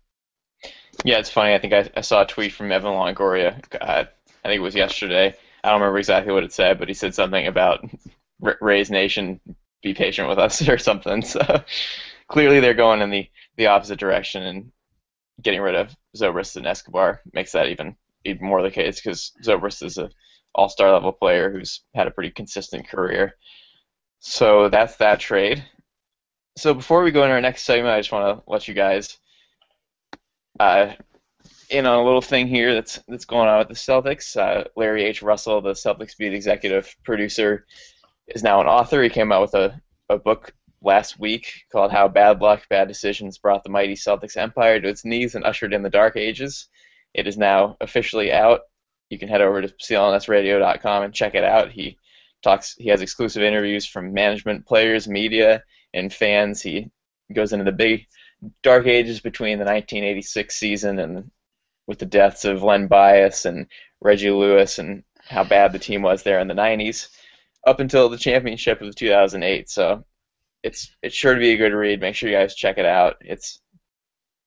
Yeah, 1.03 1.19
it's 1.19 1.29
funny. 1.29 1.53
I 1.53 1.59
think 1.59 1.73
I, 1.73 1.89
I 1.95 2.01
saw 2.01 2.23
a 2.23 2.27
tweet 2.27 2.53
from 2.53 2.71
Evan 2.71 2.91
Longoria. 2.93 3.61
Uh, 3.79 4.05
I 4.43 4.47
think 4.47 4.59
it 4.59 4.63
was 4.63 4.75
yesterday. 4.75 5.35
I 5.63 5.69
don't 5.69 5.81
remember 5.81 5.97
exactly 5.99 6.33
what 6.33 6.43
it 6.43 6.53
said, 6.53 6.79
but 6.79 6.87
he 6.87 6.93
said 6.93 7.15
something 7.15 7.47
about 7.47 7.85
Rays 8.61 8.89
Nation, 8.89 9.39
be 9.81 9.93
patient 9.93 10.29
with 10.29 10.39
us 10.39 10.67
or 10.69 10.77
something. 10.77 11.21
So 11.21 11.63
clearly 12.27 12.59
they're 12.59 12.73
going 12.73 13.01
in 13.01 13.09
the, 13.09 13.29
the 13.57 13.67
opposite 13.67 13.99
direction, 13.99 14.43
and 14.43 14.71
getting 15.41 15.61
rid 15.61 15.75
of 15.75 15.95
Zobrist 16.15 16.55
and 16.57 16.67
Escobar 16.67 17.21
makes 17.33 17.53
that 17.53 17.69
even 17.69 17.95
even 18.25 18.45
more 18.45 18.61
the 18.61 18.71
case 18.71 18.99
because 18.99 19.31
Zobrist 19.43 19.83
is 19.83 19.97
a 19.97 20.09
all-star 20.53 20.91
level 20.91 21.13
player 21.13 21.51
who's 21.51 21.81
had 21.95 22.07
a 22.07 22.11
pretty 22.11 22.31
consistent 22.31 22.87
career. 22.87 23.35
So 24.19 24.67
that's 24.67 24.97
that 24.97 25.21
trade. 25.21 25.63
So 26.57 26.73
before 26.73 27.03
we 27.03 27.11
go 27.11 27.23
into 27.23 27.33
our 27.33 27.41
next 27.41 27.63
segment, 27.63 27.93
I 27.93 27.99
just 27.99 28.11
want 28.11 28.37
to 28.37 28.51
let 28.51 28.67
you 28.67 28.73
guys 28.73 29.17
uh, 30.59 30.93
in 31.69 31.85
on 31.85 31.99
a 31.99 32.03
little 32.03 32.21
thing 32.21 32.47
here 32.47 32.73
that's 32.73 32.99
that's 33.07 33.25
going 33.25 33.47
on 33.47 33.59
with 33.59 33.67
the 33.67 33.73
Celtics. 33.73 34.35
Uh, 34.35 34.65
Larry 34.75 35.03
H. 35.05 35.21
Russell, 35.21 35.61
the 35.61 35.71
Celtics 35.71 36.17
beat 36.17 36.33
executive 36.33 36.95
producer, 37.03 37.65
is 38.27 38.43
now 38.43 38.59
an 38.59 38.67
author. 38.67 39.01
He 39.01 39.09
came 39.09 39.31
out 39.31 39.41
with 39.41 39.53
a, 39.53 39.81
a 40.09 40.17
book 40.17 40.53
last 40.81 41.19
week 41.19 41.65
called 41.71 41.91
How 41.91 42.07
Bad 42.07 42.41
Luck, 42.41 42.67
Bad 42.69 42.87
Decisions 42.87 43.37
Brought 43.37 43.63
the 43.63 43.69
Mighty 43.69 43.95
Celtics 43.95 44.37
Empire 44.37 44.79
to 44.79 44.87
its 44.87 45.05
knees 45.05 45.35
and 45.35 45.43
ushered 45.43 45.73
in 45.73 45.83
the 45.83 45.89
Dark 45.89 46.15
Ages. 46.15 46.67
It 47.13 47.27
is 47.27 47.37
now 47.37 47.77
officially 47.81 48.31
out. 48.31 48.61
You 49.09 49.19
can 49.19 49.29
head 49.29 49.41
over 49.41 49.61
to 49.61 49.67
clnsradio.com 49.67 51.03
and 51.03 51.13
check 51.13 51.35
it 51.35 51.43
out. 51.43 51.71
He 51.71 51.97
talks. 52.41 52.75
He 52.75 52.89
has 52.89 53.01
exclusive 53.01 53.43
interviews 53.43 53.85
from 53.85 54.13
management, 54.13 54.65
players, 54.65 55.07
media, 55.07 55.63
and 55.93 56.13
fans. 56.13 56.61
He 56.61 56.91
goes 57.33 57.53
into 57.53 57.65
the 57.65 57.71
big 57.71 58.05
dark 58.63 58.87
ages 58.87 59.19
between 59.19 59.59
the 59.59 59.65
1986 59.65 60.55
season 60.55 60.99
and 60.99 61.31
with 61.87 61.99
the 61.99 62.05
deaths 62.05 62.45
of 62.45 62.63
Len 62.63 62.87
Bias 62.87 63.45
and 63.45 63.67
Reggie 64.01 64.31
Lewis 64.31 64.79
and 64.79 65.03
how 65.27 65.43
bad 65.43 65.73
the 65.73 65.79
team 65.79 66.01
was 66.01 66.23
there 66.23 66.39
in 66.39 66.47
the 66.47 66.53
90s 66.53 67.09
up 67.65 67.79
until 67.79 68.09
the 68.09 68.17
championship 68.17 68.81
of 68.81 68.95
2008. 68.95 69.69
So 69.69 70.05
it's 70.63 70.95
it's 71.01 71.15
sure 71.15 71.33
to 71.33 71.39
be 71.39 71.51
a 71.51 71.57
good 71.57 71.73
read. 71.73 72.01
Make 72.01 72.15
sure 72.15 72.29
you 72.29 72.35
guys 72.35 72.55
check 72.55 72.77
it 72.77 72.85
out. 72.85 73.17
It's 73.21 73.59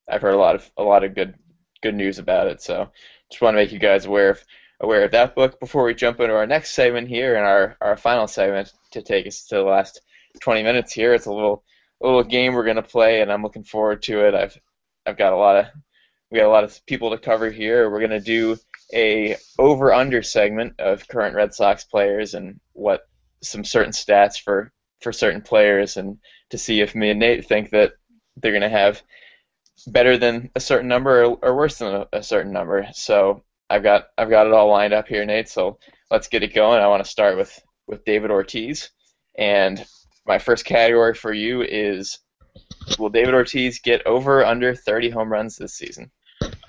I've 0.09 0.23
heard 0.23 0.35
a 0.35 0.39
lot 0.39 0.55
of 0.55 0.71
a 0.77 0.83
lot 0.83 1.05
of 1.05 1.15
good 1.15 1.35
good 1.83 1.95
news 1.95 2.19
about 2.19 2.49
it. 2.49 2.63
So 2.63 2.91
just 3.31 3.43
want 3.43 3.55
to 3.55 3.59
make 3.63 3.73
you 3.73 3.79
guys 3.79 4.07
aware 4.07 4.31
of 4.31 4.45
aware 4.81 5.05
of 5.05 5.13
that 5.13 5.35
book 5.35 5.61
before 5.61 5.85
we 5.85 5.95
jump 5.95 6.21
into 6.21 6.35
our 6.35 6.47
next 6.47 6.75
segment 6.75 7.09
here 7.09 7.37
and 7.37 7.47
our 7.47 7.77
our 7.81 7.97
final 7.97 8.27
segment 8.27 8.73
to 8.93 9.03
take 9.03 9.27
us 9.27 9.47
to 9.47 9.57
the 9.57 9.63
last 9.63 10.01
20 10.41 10.63
minutes 10.63 10.93
here. 10.93 11.15
It's 11.15 11.27
a 11.27 11.33
little 11.33 11.65
little 12.07 12.25
game 12.25 12.55
we're 12.55 12.65
gonna 12.65 12.83
play, 12.83 13.21
and 13.23 13.33
I'm 13.33 13.43
looking 13.43 13.65
forward 13.65 14.03
to 14.05 14.27
it. 14.27 14.35
I've 14.35 14.59
I've 15.07 15.17
got 15.17 15.33
a 15.33 15.37
lot 15.37 15.57
of 15.57 15.67
we 16.31 16.39
got 16.39 16.47
a 16.47 16.51
lot 16.51 16.65
of 16.65 16.85
people 16.87 17.11
to 17.11 17.19
cover 17.19 17.51
here. 17.51 17.91
We're 17.91 18.01
gonna 18.01 18.21
do 18.21 18.57
a 18.95 19.37
over 19.59 19.93
under 19.93 20.23
segment 20.23 20.75
of 20.79 21.07
current 21.09 21.35
Red 21.35 21.55
Sox 21.55 21.85
players 21.85 22.35
and 22.35 22.61
what 22.73 23.03
some 23.43 23.65
certain 23.65 23.93
stats 23.93 24.41
for 24.41 24.73
for 25.01 25.13
certain 25.13 25.43
players, 25.43 25.97
and 25.97 26.19
to 26.51 26.59
see 26.59 26.81
if 26.81 26.95
me 26.95 27.11
and 27.11 27.21
Nate 27.21 27.47
think 27.47 27.71
that 27.71 27.93
they're 28.37 28.53
gonna 28.53 28.69
have 28.69 29.03
better 29.87 30.17
than 30.17 30.51
a 30.55 30.61
certain 30.61 30.89
number 30.89 31.25
or, 31.25 31.39
or 31.43 31.57
worse 31.57 31.79
than 31.79 31.95
a, 31.95 32.07
a 32.13 32.23
certain 32.23 32.53
number. 32.53 32.87
So 32.93 33.43
I've 33.69 33.83
got 33.83 34.09
I've 34.19 34.31
got 34.31 34.47
it 34.47 34.53
all 34.53 34.69
lined 34.69 34.93
up 34.93 35.09
here, 35.09 35.25
Nate. 35.25 35.49
So 35.49 35.79
let's 36.11 36.29
get 36.29 36.43
it 36.43 36.55
going. 36.55 36.81
I 36.83 36.89
want 36.89 37.05
to 37.05 37.11
start 37.11 37.37
with 37.37 37.59
with 37.87 38.05
David 38.05 38.31
Ortiz, 38.31 38.91
and 39.37 39.85
my 40.27 40.39
first 40.39 40.65
category 40.65 41.15
for 41.15 41.33
you 41.33 41.63
is 41.63 42.19
will 42.99 43.09
David 43.09 43.35
Ortiz 43.35 43.81
get 43.81 44.07
over 44.07 44.45
under 44.45 44.75
30 44.75 45.11
home 45.11 45.33
runs 45.33 45.57
this 45.57 45.75
season? 45.75 46.11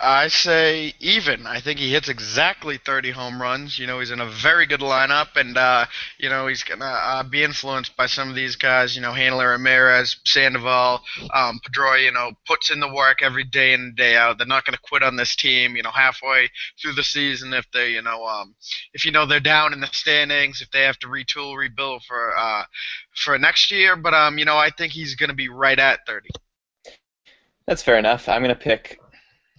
I 0.04 0.28
say 0.28 0.94
even. 1.00 1.48
I 1.48 1.62
think 1.62 1.80
he 1.80 1.94
hits 1.94 2.10
exactly 2.10 2.78
30 2.78 3.12
home 3.12 3.42
runs. 3.42 3.80
You 3.80 3.88
know, 3.88 4.00
he's 4.00 4.12
in 4.12 4.20
a 4.20 4.30
very 4.30 4.66
good 4.66 4.82
lineup, 4.82 5.38
and 5.38 5.58
uh, 5.58 5.86
you 6.18 6.28
know 6.28 6.48
he's 6.48 6.64
gonna 6.64 6.84
uh, 6.84 7.24
be 7.24 7.42
influenced 7.42 7.96
by 7.96 8.08
some 8.08 8.28
of 8.28 8.36
these 8.36 8.58
guys. 8.58 8.98
You 8.98 9.02
know, 9.02 9.14
Hanley 9.14 9.46
Ramirez, 9.46 10.18
Sandoval, 10.26 11.02
um, 11.34 11.62
Pedroia. 11.66 12.04
You 12.04 12.12
know, 12.12 12.32
puts 12.46 12.70
in 12.70 12.82
the 12.82 12.94
work 12.94 13.22
every 13.22 13.46
day 13.46 13.74
in 13.74 13.80
and 13.80 13.96
day 13.96 14.18
out. 14.18 14.38
They're 14.38 14.46
not 14.46 14.66
gonna 14.66 14.78
quit 14.78 15.04
on 15.04 15.16
this 15.16 15.38
team. 15.38 15.78
You 15.78 15.84
know, 15.84 15.92
halfway 15.92 16.50
through 16.82 16.94
the 16.94 17.04
season, 17.04 17.54
if 17.54 17.66
they, 17.72 17.92
you 17.92 18.02
know, 18.02 18.26
um, 18.26 18.56
if 18.94 19.06
you 19.06 19.12
know 19.12 19.26
they're 19.26 19.40
down 19.40 19.72
in 19.72 19.80
the 19.80 19.88
standings, 19.88 20.62
if 20.62 20.70
they 20.72 20.82
have 20.82 21.00
to 21.00 21.08
retool, 21.08 21.58
rebuild 21.58 22.04
for 22.04 22.38
uh, 22.38 22.64
for 23.16 23.40
next 23.40 23.72
year. 23.72 23.96
But 23.96 24.14
um, 24.14 24.38
you 24.38 24.44
know, 24.44 24.58
I 24.58 24.70
think 24.70 24.92
he's 24.92 25.16
gonna 25.16 25.34
be 25.34 25.48
right 25.48 25.80
at 25.80 26.00
30. 26.06 26.28
That's 27.68 27.82
fair 27.82 27.98
enough. 27.98 28.28
I'm 28.28 28.42
gonna 28.42 28.56
pick 28.56 29.00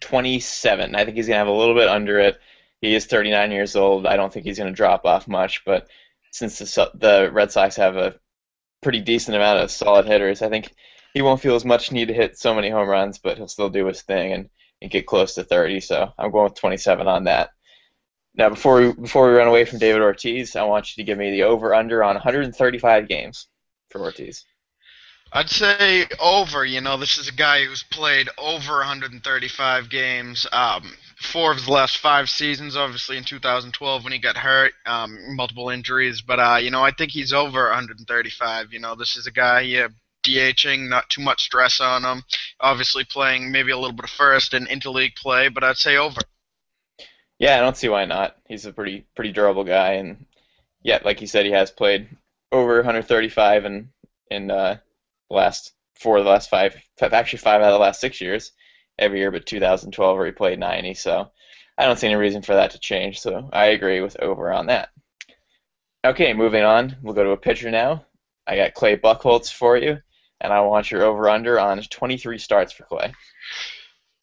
27. 0.05 0.94
I 0.94 1.05
think 1.05 1.16
he's 1.16 1.26
going 1.26 1.34
to 1.34 1.38
have 1.38 1.48
a 1.48 1.52
little 1.52 1.74
bit 1.74 1.88
under 1.88 2.18
it. 2.18 2.38
He 2.80 2.94
is 2.94 3.07
39 3.07 3.50
years 3.50 3.76
old. 3.76 4.07
I 4.07 4.16
don't 4.16 4.32
think 4.32 4.44
he's 4.44 4.59
going 4.59 4.70
to 4.70 4.76
drop 4.76 5.05
off 5.07 5.26
much, 5.26 5.64
but 5.64 5.88
since 6.30 6.59
the, 6.59 6.90
the 6.94 7.30
Red 7.32 7.50
Sox 7.50 7.76
have 7.76 7.96
a 7.96 8.16
pretty 8.82 9.00
decent 9.00 9.36
amount 9.36 9.61
of 9.61 9.70
solid 9.70 10.07
hitters, 10.07 10.42
I 10.42 10.50
think 10.50 10.74
he 11.14 11.22
won't 11.22 11.40
feel 11.40 11.55
as 11.55 11.64
much 11.64 11.92
need 11.92 12.09
to 12.09 12.14
hit 12.14 12.38
so 12.38 12.55
many 12.55 12.68
home 12.68 12.88
runs, 12.88 13.18
but 13.18 13.38
he'll 13.38 13.48
still 13.48 13.70
do 13.70 13.86
his 13.86 14.02
thing 14.02 14.32
and, 14.32 14.50
and 14.82 14.90
get 14.90 15.07
close 15.07 15.34
to 15.36 15.44
30. 15.44 15.80
So 15.80 16.12
I'm 16.18 16.30
going 16.30 16.44
with 16.44 16.61
27 16.61 17.07
on 17.07 17.24
that. 17.24 17.50
Now, 18.34 18.50
before 18.50 18.80
we, 18.80 18.92
before 18.92 19.28
we 19.28 19.36
run 19.36 19.48
away 19.48 19.64
from 19.64 19.78
David 19.78 20.02
Ortiz, 20.02 20.57
I 20.57 20.64
want 20.64 20.94
you 20.94 21.02
to 21.02 21.07
give 21.07 21.16
me 21.16 21.30
the 21.30 21.44
over 21.44 21.74
under 21.74 22.02
on 22.02 22.14
135 22.16 23.09
games 23.09 23.46
for 23.90 24.00
Ortiz. 24.00 24.44
I'd 25.37 25.51
say 25.51 26.07
over. 26.20 26.64
You 26.64 26.80
know, 26.80 26.97
this 26.97 27.18
is 27.18 27.28
a 27.28 27.32
guy 27.32 27.64
who's 27.64 27.82
played 27.82 28.28
over 28.39 28.78
135 28.78 29.91
games. 29.91 30.47
Um, 30.53 30.95
four 31.16 31.51
of 31.51 31.59
his 31.59 31.68
last 31.68 31.99
five 31.99 32.30
seasons, 32.30 32.76
obviously 32.76 33.16
in 33.16 33.24
2012 33.24 34.05
when 34.05 34.12
he 34.12 34.20
got 34.20 34.37
hurt, 34.37 34.72
um, 34.87 35.35
multiple 35.35 35.70
injuries. 35.70 36.20
But 36.20 36.39
uh, 36.39 36.59
you 36.62 36.70
know, 36.70 36.85
I 36.85 36.93
think 36.93 37.11
he's 37.11 37.32
over 37.32 37.64
135. 37.64 38.72
You 38.72 38.78
know, 38.78 38.95
this 38.95 39.16
is 39.16 39.26
a 39.26 39.32
guy. 39.32 39.62
Yeah, 39.62 39.89
DHing, 40.24 40.89
not 40.89 41.11
too 41.11 41.20
much 41.20 41.43
stress 41.43 41.80
on 41.80 42.05
him. 42.05 42.22
Obviously 42.61 43.05
playing 43.05 43.51
maybe 43.51 43.72
a 43.72 43.76
little 43.76 43.97
bit 43.97 44.05
of 44.05 44.11
first 44.11 44.55
and 44.55 44.68
interleague 44.68 45.16
play, 45.16 45.49
but 45.49 45.64
I'd 45.64 45.76
say 45.76 45.97
over. 45.97 46.20
Yeah, 47.41 47.57
I 47.57 47.61
don't 47.61 47.76
see 47.76 47.89
why 47.89 48.05
not. 48.05 48.37
He's 48.47 48.66
a 48.66 48.72
pretty 48.72 49.05
pretty 49.16 49.32
durable 49.32 49.64
guy, 49.64 49.95
and 49.95 50.26
yeah, 50.85 51.01
like 51.05 51.20
you 51.20 51.26
said, 51.26 51.45
he 51.45 51.51
has 51.51 51.72
played 51.72 52.09
over 52.53 52.76
135 52.76 53.64
and 53.64 53.89
in 54.30 54.51
uh, 54.51 54.78
last 55.35 55.72
four 55.95 56.18
of 56.18 56.24
the 56.24 56.30
last 56.30 56.51
five, 56.51 56.76
actually 57.01 57.39
five 57.39 57.61
out 57.61 57.68
of 57.68 57.74
the 57.74 57.78
last 57.78 58.01
six 58.01 58.20
years, 58.20 58.53
every 58.99 59.18
year 59.18 59.30
but 59.30 59.47
2012 59.47 60.16
where 60.16 60.26
he 60.26 60.32
played 60.32 60.59
90. 60.59 60.95
So 60.95 61.30
I 61.76 61.87
don't 61.87 61.99
see 61.99 62.07
any 62.07 62.16
reason 62.16 62.43
for 62.43 62.55
that 62.55 62.72
to 62.72 62.78
change. 62.78 63.20
So 63.20 63.49
I 63.53 63.66
agree 63.66 64.01
with 64.01 64.20
over 64.20 64.53
on 64.53 64.66
that. 64.66 64.91
Okay, 66.05 66.35
moving 66.35 66.62
on. 66.62 66.97
We'll 67.03 67.14
go 67.14 67.24
to 67.24 67.30
a 67.30 67.37
pitcher 67.37 67.70
now. 67.70 68.05
I 68.47 68.57
got 68.57 68.74
Clay 68.74 68.97
Buchholz 68.97 69.51
for 69.51 69.76
you, 69.76 69.99
and 70.41 70.53
I 70.53 70.61
want 70.61 70.91
your 70.91 71.03
over 71.03 71.30
under 71.30 71.59
on 71.59 71.82
23 71.82 72.39
starts 72.39 72.72
for 72.72 72.85
Clay. 72.85 73.12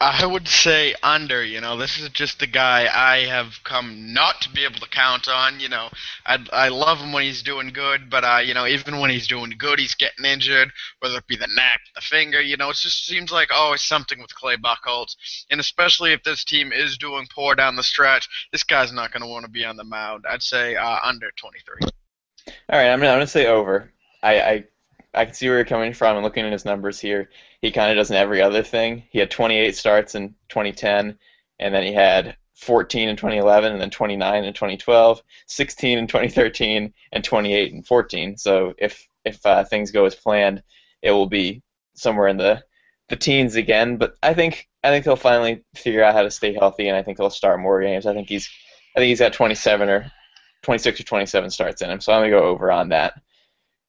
I 0.01 0.25
would 0.25 0.47
say 0.47 0.95
under. 1.03 1.43
You 1.43 1.61
know, 1.61 1.77
this 1.77 1.99
is 1.99 2.09
just 2.09 2.39
the 2.39 2.47
guy 2.47 2.89
I 2.91 3.27
have 3.27 3.63
come 3.63 4.13
not 4.13 4.41
to 4.41 4.49
be 4.49 4.63
able 4.63 4.79
to 4.79 4.89
count 4.89 5.27
on. 5.27 5.59
You 5.59 5.69
know, 5.69 5.89
I 6.25 6.39
I 6.51 6.69
love 6.69 6.97
him 6.97 7.13
when 7.13 7.23
he's 7.23 7.43
doing 7.43 7.69
good, 7.69 8.09
but 8.09 8.23
uh, 8.23 8.41
you 8.43 8.55
know, 8.55 8.65
even 8.65 8.99
when 8.99 9.11
he's 9.11 9.27
doing 9.27 9.53
good, 9.59 9.77
he's 9.77 9.93
getting 9.93 10.25
injured, 10.25 10.71
whether 11.01 11.19
it 11.19 11.27
be 11.27 11.35
the 11.35 11.47
neck, 11.55 11.81
the 11.93 12.01
finger. 12.01 12.41
You 12.41 12.57
know, 12.57 12.71
it 12.71 12.77
just 12.77 13.05
seems 13.05 13.31
like 13.31 13.53
always 13.53 13.83
something 13.83 14.19
with 14.19 14.33
Clay 14.33 14.57
Buchholz, 14.57 15.15
and 15.51 15.59
especially 15.59 16.13
if 16.13 16.23
this 16.23 16.43
team 16.43 16.71
is 16.71 16.97
doing 16.97 17.27
poor 17.33 17.53
down 17.53 17.75
the 17.75 17.83
stretch, 17.83 18.27
this 18.51 18.63
guy's 18.63 18.91
not 18.91 19.11
going 19.11 19.21
to 19.21 19.29
want 19.29 19.45
to 19.45 19.51
be 19.51 19.65
on 19.65 19.77
the 19.77 19.83
mound. 19.83 20.25
I'd 20.27 20.41
say 20.41 20.75
uh, 20.75 20.97
under 21.03 21.29
23. 21.37 21.89
All 22.47 22.79
right, 22.79 22.89
I'm 22.89 22.99
gonna, 22.99 23.11
I'm 23.11 23.15
gonna 23.17 23.27
say 23.27 23.45
over. 23.45 23.91
I, 24.23 24.41
I 24.41 24.63
I 25.13 25.25
can 25.25 25.33
see 25.33 25.47
where 25.47 25.57
you're 25.57 25.65
coming 25.65 25.93
from. 25.93 26.15
And 26.17 26.23
looking 26.23 26.45
at 26.45 26.51
his 26.51 26.65
numbers 26.65 26.99
here, 26.99 27.29
he 27.61 27.71
kind 27.71 27.91
of 27.91 27.97
does 27.97 28.11
every 28.11 28.41
other 28.41 28.63
thing. 28.63 29.03
He 29.09 29.19
had 29.19 29.31
28 29.31 29.75
starts 29.75 30.15
in 30.15 30.35
2010, 30.49 31.17
and 31.59 31.73
then 31.73 31.83
he 31.83 31.93
had 31.93 32.37
14 32.55 33.09
in 33.09 33.15
2011, 33.15 33.71
and 33.73 33.81
then 33.81 33.89
29 33.89 34.43
in 34.45 34.53
2012, 34.53 35.21
16 35.47 35.97
in 35.97 36.07
2013, 36.07 36.93
and 37.11 37.23
28 37.23 37.73
in 37.73 37.83
14. 37.83 38.37
So 38.37 38.73
if 38.77 39.07
if 39.25 39.45
uh, 39.45 39.63
things 39.65 39.91
go 39.91 40.05
as 40.05 40.15
planned, 40.15 40.63
it 41.01 41.11
will 41.11 41.27
be 41.27 41.61
somewhere 41.95 42.27
in 42.27 42.37
the 42.37 42.63
the 43.09 43.15
teens 43.15 43.55
again. 43.55 43.97
But 43.97 44.15
I 44.23 44.33
think 44.33 44.67
I 44.83 44.89
think 44.89 45.05
he'll 45.05 45.15
finally 45.15 45.63
figure 45.75 46.03
out 46.03 46.13
how 46.13 46.23
to 46.23 46.31
stay 46.31 46.53
healthy, 46.53 46.87
and 46.87 46.97
I 46.97 47.03
think 47.03 47.17
he'll 47.19 47.29
start 47.29 47.59
more 47.59 47.81
games. 47.81 48.05
I 48.05 48.13
think 48.13 48.29
he's 48.29 48.49
I 48.95 48.99
think 48.99 49.09
he's 49.09 49.19
got 49.19 49.33
27 49.33 49.89
or 49.89 50.11
26 50.63 50.99
or 50.99 51.03
27 51.03 51.49
starts 51.49 51.81
in 51.81 51.89
him, 51.89 52.01
so 52.01 52.13
I'm 52.13 52.21
gonna 52.21 52.31
go 52.31 52.43
over 52.43 52.71
on 52.71 52.89
that. 52.89 53.13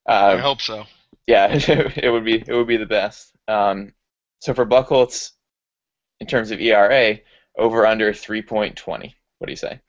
I 0.06 0.32
Uh, 0.32 0.38
hope 0.38 0.60
so. 0.60 0.84
Yeah, 1.26 1.48
it 1.96 2.10
would 2.12 2.24
be 2.24 2.36
it 2.46 2.52
would 2.52 2.66
be 2.66 2.76
the 2.76 2.86
best. 2.86 3.32
Um, 3.48 3.92
so 4.40 4.54
for 4.54 4.66
Buchholz, 4.66 5.32
in 6.20 6.26
terms 6.26 6.50
of 6.50 6.60
ERA, 6.60 7.18
over 7.58 7.86
under 7.86 8.12
3.20. 8.12 9.14
What 9.38 9.46
do 9.46 9.52
you 9.52 9.56
say? 9.56 9.80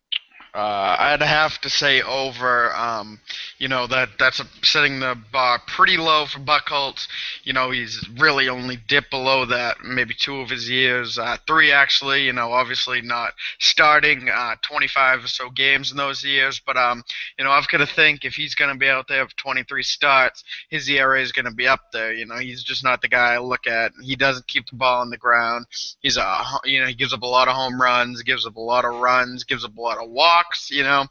Uh, 0.55 0.95
I'd 0.99 1.21
have 1.23 1.59
to 1.61 1.69
say 1.69 2.03
over. 2.03 2.71
Um, 2.75 3.19
you 3.57 3.67
know 3.67 3.87
that 3.87 4.09
that's 4.19 4.39
a, 4.39 4.45
setting 4.61 4.99
the 4.99 5.17
bar 5.31 5.59
pretty 5.65 5.97
low 5.97 6.27
for 6.27 6.39
Buchholz. 6.39 7.07
You 7.43 7.53
know 7.53 7.71
he's 7.71 8.07
really 8.19 8.49
only 8.49 8.77
dipped 8.87 9.09
below 9.09 9.47
that 9.47 9.77
maybe 9.83 10.13
two 10.13 10.41
of 10.41 10.51
his 10.51 10.69
years, 10.69 11.17
uh, 11.17 11.37
three 11.47 11.71
actually. 11.71 12.25
You 12.25 12.33
know 12.33 12.51
obviously 12.51 13.01
not 13.01 13.33
starting 13.59 14.29
uh, 14.29 14.55
25 14.61 15.23
or 15.23 15.27
so 15.27 15.49
games 15.49 15.89
in 15.89 15.97
those 15.97 16.23
years, 16.23 16.61
but 16.63 16.77
um, 16.77 17.03
you 17.39 17.45
know 17.45 17.51
I've 17.51 17.67
got 17.67 17.79
to 17.79 17.87
think 17.87 18.23
if 18.23 18.35
he's 18.35 18.53
going 18.53 18.71
to 18.71 18.77
be 18.77 18.89
out 18.89 19.07
there 19.07 19.27
for 19.27 19.35
23 19.37 19.81
starts, 19.81 20.43
his 20.69 20.87
ERA 20.87 21.19
is 21.19 21.31
going 21.31 21.45
to 21.45 21.51
be 21.51 21.67
up 21.67 21.91
there. 21.91 22.13
You 22.13 22.27
know 22.27 22.37
he's 22.37 22.63
just 22.63 22.83
not 22.83 23.01
the 23.01 23.07
guy 23.07 23.33
I 23.33 23.39
look 23.39 23.65
at. 23.65 23.91
He 24.03 24.15
doesn't 24.15 24.45
keep 24.47 24.67
the 24.69 24.75
ball 24.75 25.01
on 25.01 25.09
the 25.09 25.17
ground. 25.17 25.65
He's 26.01 26.17
a 26.17 26.43
you 26.63 26.79
know 26.79 26.85
he 26.85 26.93
gives 26.93 27.13
up 27.13 27.23
a 27.23 27.27
lot 27.27 27.47
of 27.47 27.55
home 27.55 27.81
runs, 27.81 28.21
gives 28.21 28.45
up 28.45 28.55
a 28.55 28.61
lot 28.61 28.85
of 28.85 28.93
runs, 28.93 29.45
gives 29.45 29.65
up 29.65 29.75
a 29.75 29.81
lot 29.81 29.97
of 29.97 30.11
walks. 30.11 30.42
You 30.69 30.83
know, 30.83 31.05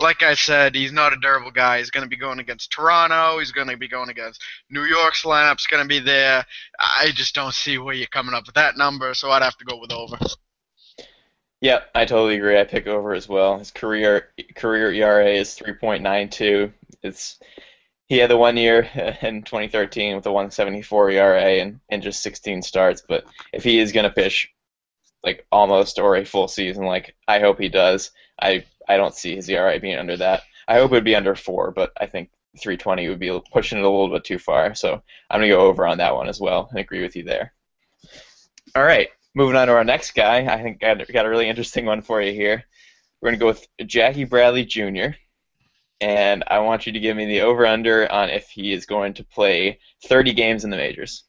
like 0.00 0.22
I 0.22 0.34
said, 0.34 0.74
he's 0.74 0.92
not 0.92 1.12
a 1.12 1.16
durable 1.16 1.50
guy. 1.50 1.78
He's 1.78 1.90
going 1.90 2.04
to 2.04 2.10
be 2.10 2.16
going 2.16 2.38
against 2.38 2.72
Toronto. 2.72 3.38
He's 3.38 3.52
going 3.52 3.68
to 3.68 3.76
be 3.76 3.88
going 3.88 4.10
against 4.10 4.42
New 4.70 4.84
York's 4.84 5.22
lineup's 5.24 5.66
going 5.66 5.82
to 5.82 5.88
be 5.88 6.00
there. 6.00 6.44
I 6.78 7.10
just 7.14 7.34
don't 7.34 7.54
see 7.54 7.78
where 7.78 7.94
you're 7.94 8.06
coming 8.08 8.34
up 8.34 8.46
with 8.46 8.56
that 8.56 8.76
number, 8.76 9.14
so 9.14 9.30
I'd 9.30 9.42
have 9.42 9.56
to 9.58 9.64
go 9.64 9.78
with 9.78 9.92
over. 9.92 10.18
Yep, 11.62 11.90
I 11.94 12.04
totally 12.04 12.36
agree. 12.36 12.58
I 12.58 12.64
pick 12.64 12.88
over 12.88 13.14
as 13.14 13.28
well. 13.28 13.58
His 13.58 13.70
career 13.70 14.30
career 14.56 14.92
ERA 14.92 15.28
is 15.28 15.56
3.92. 15.56 16.72
It's 17.04 17.38
he 18.08 18.18
had 18.18 18.30
the 18.30 18.36
one 18.36 18.56
year 18.56 18.80
in 19.22 19.42
2013 19.42 20.16
with 20.16 20.26
a 20.26 20.32
174 20.32 21.10
ERA 21.10 21.42
and, 21.62 21.80
and 21.88 22.02
just 22.02 22.22
16 22.22 22.62
starts. 22.62 23.02
But 23.08 23.24
if 23.52 23.62
he 23.62 23.78
is 23.78 23.92
going 23.92 24.04
to 24.04 24.10
pitch 24.10 24.50
like 25.22 25.46
almost 25.52 26.00
or 26.00 26.16
a 26.16 26.24
full 26.24 26.48
season, 26.48 26.84
like 26.84 27.14
I 27.28 27.38
hope 27.38 27.60
he 27.60 27.68
does, 27.68 28.10
I 28.40 28.64
I 28.88 28.96
don't 28.96 29.14
see 29.14 29.36
his 29.36 29.48
ERA 29.48 29.78
being 29.80 29.98
under 29.98 30.16
that. 30.16 30.42
I 30.68 30.74
hope 30.74 30.92
it 30.92 30.94
would 30.94 31.04
be 31.04 31.16
under 31.16 31.34
four, 31.34 31.70
but 31.70 31.92
I 32.00 32.06
think 32.06 32.30
320 32.60 33.08
would 33.08 33.18
be 33.18 33.40
pushing 33.52 33.78
it 33.78 33.84
a 33.84 33.88
little 33.88 34.10
bit 34.10 34.24
too 34.24 34.38
far. 34.38 34.74
So 34.74 35.02
I'm 35.30 35.40
gonna 35.40 35.48
go 35.48 35.66
over 35.66 35.86
on 35.86 35.98
that 35.98 36.14
one 36.14 36.28
as 36.28 36.40
well 36.40 36.68
and 36.70 36.78
agree 36.78 37.02
with 37.02 37.16
you 37.16 37.24
there. 37.24 37.52
All 38.74 38.84
right, 38.84 39.08
moving 39.34 39.56
on 39.56 39.66
to 39.66 39.74
our 39.74 39.84
next 39.84 40.12
guy. 40.12 40.46
I 40.46 40.62
think 40.62 40.82
I 40.84 40.94
got 40.94 41.26
a 41.26 41.30
really 41.30 41.48
interesting 41.48 41.86
one 41.86 42.02
for 42.02 42.20
you 42.20 42.32
here. 42.32 42.64
We're 43.20 43.30
gonna 43.30 43.38
go 43.38 43.46
with 43.46 43.66
Jackie 43.86 44.24
Bradley 44.24 44.64
Jr. 44.64 45.16
And 46.00 46.42
I 46.48 46.58
want 46.58 46.84
you 46.84 46.92
to 46.92 47.00
give 47.00 47.16
me 47.16 47.26
the 47.26 47.42
over/under 47.42 48.10
on 48.10 48.28
if 48.28 48.48
he 48.48 48.72
is 48.72 48.86
going 48.86 49.14
to 49.14 49.24
play 49.24 49.78
30 50.06 50.32
games 50.32 50.64
in 50.64 50.70
the 50.70 50.76
majors. 50.76 51.24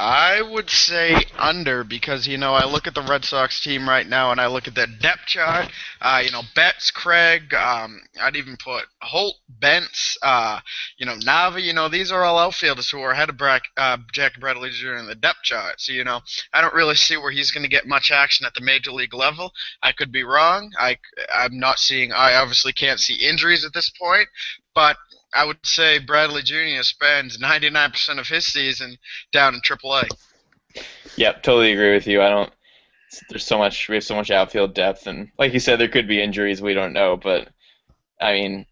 I 0.00 0.40
would 0.40 0.70
say 0.70 1.14
under 1.36 1.84
because 1.84 2.26
you 2.26 2.38
know 2.38 2.54
I 2.54 2.64
look 2.64 2.86
at 2.86 2.94
the 2.94 3.02
Red 3.02 3.22
Sox 3.22 3.60
team 3.60 3.86
right 3.86 4.06
now 4.06 4.32
and 4.32 4.40
I 4.40 4.46
look 4.46 4.66
at 4.66 4.74
their 4.74 4.86
depth 4.86 5.26
chart. 5.26 5.70
Uh, 6.00 6.22
you 6.24 6.30
know 6.30 6.40
Betts, 6.54 6.90
Craig. 6.90 7.52
Um, 7.52 8.00
I'd 8.18 8.34
even 8.34 8.56
put 8.56 8.86
Holt, 9.02 9.36
Brentz. 9.60 10.16
Uh, 10.22 10.60
you 10.96 11.04
know 11.04 11.16
Nava. 11.16 11.62
You 11.62 11.74
know 11.74 11.90
these 11.90 12.10
are 12.10 12.24
all 12.24 12.38
outfielders 12.38 12.88
who 12.88 13.02
are 13.02 13.10
ahead 13.10 13.28
of 13.28 13.38
uh, 13.76 13.98
Jack 14.10 14.40
Bradley 14.40 14.70
Jr. 14.70 14.94
in 14.94 15.06
the 15.06 15.14
depth 15.14 15.42
chart. 15.42 15.82
So 15.82 15.92
you 15.92 16.04
know 16.04 16.20
I 16.54 16.62
don't 16.62 16.74
really 16.74 16.94
see 16.94 17.18
where 17.18 17.30
he's 17.30 17.50
going 17.50 17.64
to 17.64 17.68
get 17.68 17.86
much 17.86 18.10
action 18.10 18.46
at 18.46 18.54
the 18.54 18.62
major 18.62 18.92
league 18.92 19.12
level. 19.12 19.52
I 19.82 19.92
could 19.92 20.10
be 20.10 20.24
wrong. 20.24 20.70
I 20.78 20.96
I'm 21.34 21.58
not 21.58 21.78
seeing. 21.78 22.10
I 22.10 22.36
obviously 22.36 22.72
can't 22.72 23.00
see 23.00 23.16
injuries 23.16 23.66
at 23.66 23.74
this 23.74 23.90
point, 23.90 24.28
but 24.74 24.96
I 25.32 25.44
would 25.44 25.64
say 25.64 25.98
Bradley 25.98 26.42
Jr. 26.42 26.82
spends 26.82 27.38
99% 27.38 28.18
of 28.18 28.26
his 28.26 28.46
season 28.46 28.96
down 29.32 29.54
in 29.54 29.60
AAA. 29.60 30.08
Yep, 31.16 31.42
totally 31.42 31.72
agree 31.72 31.92
with 31.92 32.06
you. 32.06 32.22
I 32.22 32.28
don't. 32.28 32.52
There's 33.28 33.44
so 33.44 33.58
much. 33.58 33.88
We 33.88 33.96
have 33.96 34.04
so 34.04 34.14
much 34.14 34.30
outfield 34.30 34.74
depth, 34.74 35.06
and 35.06 35.30
like 35.38 35.52
you 35.52 35.58
said, 35.58 35.80
there 35.80 35.88
could 35.88 36.06
be 36.06 36.22
injuries. 36.22 36.62
We 36.62 36.74
don't 36.74 36.92
know, 36.92 37.16
but 37.16 37.48
I 38.20 38.32
mean, 38.34 38.66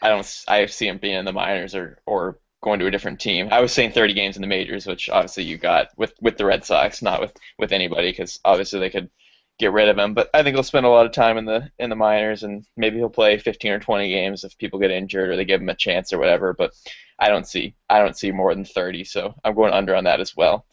I 0.00 0.08
don't. 0.08 0.44
I 0.46 0.66
see 0.66 0.86
him 0.86 0.98
being 0.98 1.16
in 1.16 1.24
the 1.24 1.32
minors 1.32 1.74
or 1.74 1.98
or 2.06 2.38
going 2.62 2.78
to 2.80 2.86
a 2.86 2.90
different 2.90 3.20
team. 3.20 3.48
I 3.50 3.60
was 3.60 3.72
saying 3.72 3.92
30 3.92 4.14
games 4.14 4.36
in 4.36 4.42
the 4.42 4.48
majors, 4.48 4.86
which 4.86 5.08
obviously 5.08 5.44
you 5.44 5.58
got 5.58 5.88
with 5.96 6.14
with 6.20 6.36
the 6.36 6.44
Red 6.44 6.64
Sox, 6.64 7.02
not 7.02 7.20
with 7.20 7.32
with 7.58 7.72
anybody, 7.72 8.10
because 8.10 8.38
obviously 8.44 8.78
they 8.78 8.90
could 8.90 9.10
get 9.58 9.72
rid 9.72 9.88
of 9.88 9.98
him. 9.98 10.14
But 10.14 10.30
I 10.34 10.42
think 10.42 10.54
he'll 10.54 10.62
spend 10.62 10.86
a 10.86 10.90
lot 10.90 11.06
of 11.06 11.12
time 11.12 11.38
in 11.38 11.44
the 11.44 11.70
in 11.78 11.90
the 11.90 11.96
minors, 11.96 12.42
and 12.42 12.64
maybe 12.76 12.98
he'll 12.98 13.08
play 13.08 13.38
15 13.38 13.72
or 13.72 13.80
20 13.80 14.08
games 14.08 14.44
if 14.44 14.56
people 14.58 14.78
get 14.78 14.90
injured 14.90 15.30
or 15.30 15.36
they 15.36 15.44
give 15.44 15.60
him 15.60 15.68
a 15.68 15.74
chance 15.74 16.12
or 16.12 16.18
whatever. 16.18 16.54
But 16.54 16.72
I 17.18 17.28
don't 17.28 17.46
see 17.46 17.74
I 17.88 17.98
don't 17.98 18.16
see 18.16 18.30
more 18.32 18.54
than 18.54 18.64
30, 18.64 19.04
so 19.04 19.34
I'm 19.44 19.54
going 19.54 19.72
under 19.72 19.94
on 19.94 20.04
that 20.04 20.20
as 20.20 20.36
well. 20.36 20.66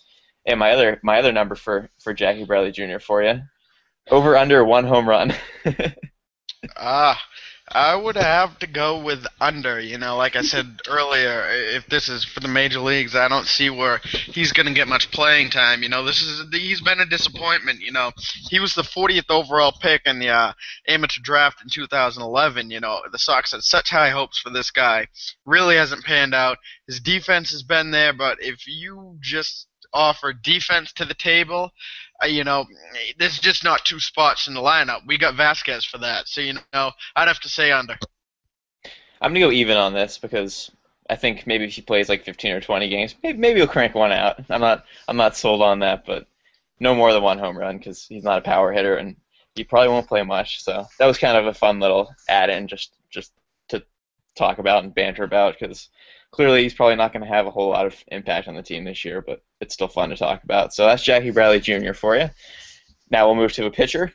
And 0.46 0.60
my 0.60 0.72
other 0.72 1.00
my 1.04 1.20
other 1.20 1.32
number 1.32 1.56
for 1.56 1.90
for 2.00 2.14
Jackie 2.14 2.46
Bradley 2.46 2.72
Jr. 2.72 3.00
for 3.00 3.24
you, 3.24 3.42
over 4.12 4.38
under 4.38 4.64
one 4.64 4.86
home 4.86 5.08
run. 5.08 5.34
Ah, 6.78 7.22
I 7.74 7.96
would 7.96 8.16
have 8.16 8.60
to 8.60 8.68
go 8.68 9.00
with 9.00 9.26
under. 9.42 9.80
You 9.80 9.98
know, 9.98 10.16
like 10.16 10.36
I 10.36 10.44
said 10.44 10.80
earlier, 10.88 11.48
if 11.50 11.88
this 11.88 12.08
is 12.08 12.24
for 12.24 12.40
the 12.40 12.48
major 12.48 12.80
leagues, 12.80 13.16
I 13.16 13.28
don't 13.28 13.48
see 13.48 13.70
where 13.70 13.98
he's 13.98 14.52
going 14.52 14.68
to 14.68 14.74
get 14.74 14.88
much 14.88 15.10
playing 15.12 15.50
time. 15.50 15.82
You 15.82 15.90
know, 15.90 16.04
this 16.04 16.22
is 16.22 16.46
he's 16.52 16.82
been 16.82 17.00
a 17.00 17.06
disappointment. 17.06 17.82
You 17.82 17.92
know, 17.92 18.12
he 18.50 18.60
was 18.60 18.76
the 18.76 18.84
40th 18.84 19.30
overall 19.30 19.74
pick 19.82 20.04
in 20.06 20.20
the 20.20 20.30
uh, 20.30 20.54
amateur 20.88 21.22
draft 21.24 21.62
in 21.64 21.70
2011. 21.70 22.70
You 22.70 22.80
know, 22.80 23.02
the 23.12 23.20
Sox 23.20 23.52
had 23.52 23.64
such 23.64 23.90
high 23.90 24.12
hopes 24.12 24.38
for 24.38 24.52
this 24.52 24.70
guy. 24.70 25.08
Really 25.46 25.76
hasn't 25.76 26.06
panned 26.06 26.36
out. 26.36 26.60
His 26.88 27.00
defense 27.00 27.52
has 27.52 27.64
been 27.64 27.90
there, 27.92 28.14
but 28.14 28.38
if 28.40 28.68
you 28.68 29.18
just 29.20 29.68
offer 29.94 30.34
defense 30.34 30.92
to 30.94 31.06
the 31.06 31.14
table, 31.14 31.72
Uh, 32.22 32.28
you 32.28 32.44
know, 32.44 32.66
there's 33.18 33.40
just 33.40 33.64
not 33.64 33.86
two 33.86 34.00
spots 34.00 34.48
in 34.48 34.54
the 34.54 34.62
lineup. 34.62 35.02
We 35.08 35.18
got 35.18 35.36
Vazquez 35.36 35.86
for 35.86 35.98
that, 36.00 36.28
so 36.28 36.42
you 36.42 36.54
know, 36.74 36.92
I'd 37.16 37.28
have 37.28 37.40
to 37.42 37.50
say 37.50 37.72
under. 37.72 37.98
I'm 39.22 39.32
gonna 39.32 39.40
go 39.40 39.52
even 39.52 39.78
on 39.78 39.94
this 39.94 40.18
because 40.18 40.70
I 41.10 41.16
think 41.16 41.48
maybe 41.48 41.66
if 41.66 41.74
he 41.74 41.82
plays 41.82 42.10
like 42.10 42.24
15 42.24 42.54
or 42.54 42.62
20 42.62 42.90
games, 42.90 43.16
maybe, 43.24 43.38
maybe 43.38 43.60
he'll 43.60 43.68
crank 43.68 43.96
one 43.96 44.12
out. 44.12 44.40
I'm 44.50 44.62
not 44.62 44.86
I'm 45.08 45.18
not 45.18 45.38
sold 45.38 45.62
on 45.62 45.80
that, 45.80 46.06
but 46.06 46.28
no 46.80 46.94
more 46.94 47.14
than 47.14 47.24
one 47.24 47.40
home 47.40 47.58
run 47.58 47.78
because 47.78 48.06
he's 48.06 48.24
not 48.24 48.40
a 48.40 48.42
power 48.42 48.72
hitter 48.72 48.98
and 48.98 49.16
he 49.56 49.64
probably 49.64 49.90
won't 49.90 50.08
play 50.08 50.24
much. 50.24 50.64
So 50.64 50.86
that 51.00 51.06
was 51.06 51.18
kind 51.18 51.38
of 51.38 51.46
a 51.46 51.54
fun 51.54 51.80
little 51.80 52.14
add-in 52.28 52.68
just 52.68 52.96
just 53.10 53.32
to 53.70 53.84
talk 54.36 54.58
about 54.58 54.84
and 54.84 54.94
banter 54.94 55.24
about 55.24 55.60
because 55.60 55.90
clearly 56.34 56.64
he's 56.64 56.74
probably 56.74 56.96
not 56.96 57.14
going 57.14 57.22
to 57.22 57.32
have 57.32 57.46
a 57.46 57.52
whole 57.52 57.70
lot 57.70 57.86
of 57.86 57.96
impact 58.08 58.48
on 58.48 58.56
the 58.56 58.64
team 58.64 58.84
this 58.84 59.06
year, 59.06 59.22
but 59.22 59.44
it's 59.62 59.76
still 59.76 59.88
fun 59.88 60.10
to 60.10 60.18
talk 60.18 60.44
about. 60.44 60.74
So 60.74 60.86
that's 60.86 61.04
Jackie 61.04 61.30
Bradley 61.30 61.60
Jr. 61.60 61.94
for 61.94 62.18
you. 62.18 62.30
Now 63.12 63.28
we'll 63.28 63.36
move 63.36 63.54
to 63.54 63.68
a 63.68 63.72
pitcher. 63.72 64.12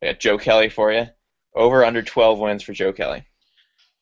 We 0.00 0.08
got 0.08 0.20
Joe 0.20 0.36
Kelly 0.36 0.68
for 0.68 0.92
you. 0.92 1.06
Over 1.54 1.82
under 1.84 2.02
12 2.02 2.38
wins 2.38 2.62
for 2.62 2.74
Joe 2.74 2.92
Kelly. 2.92 3.24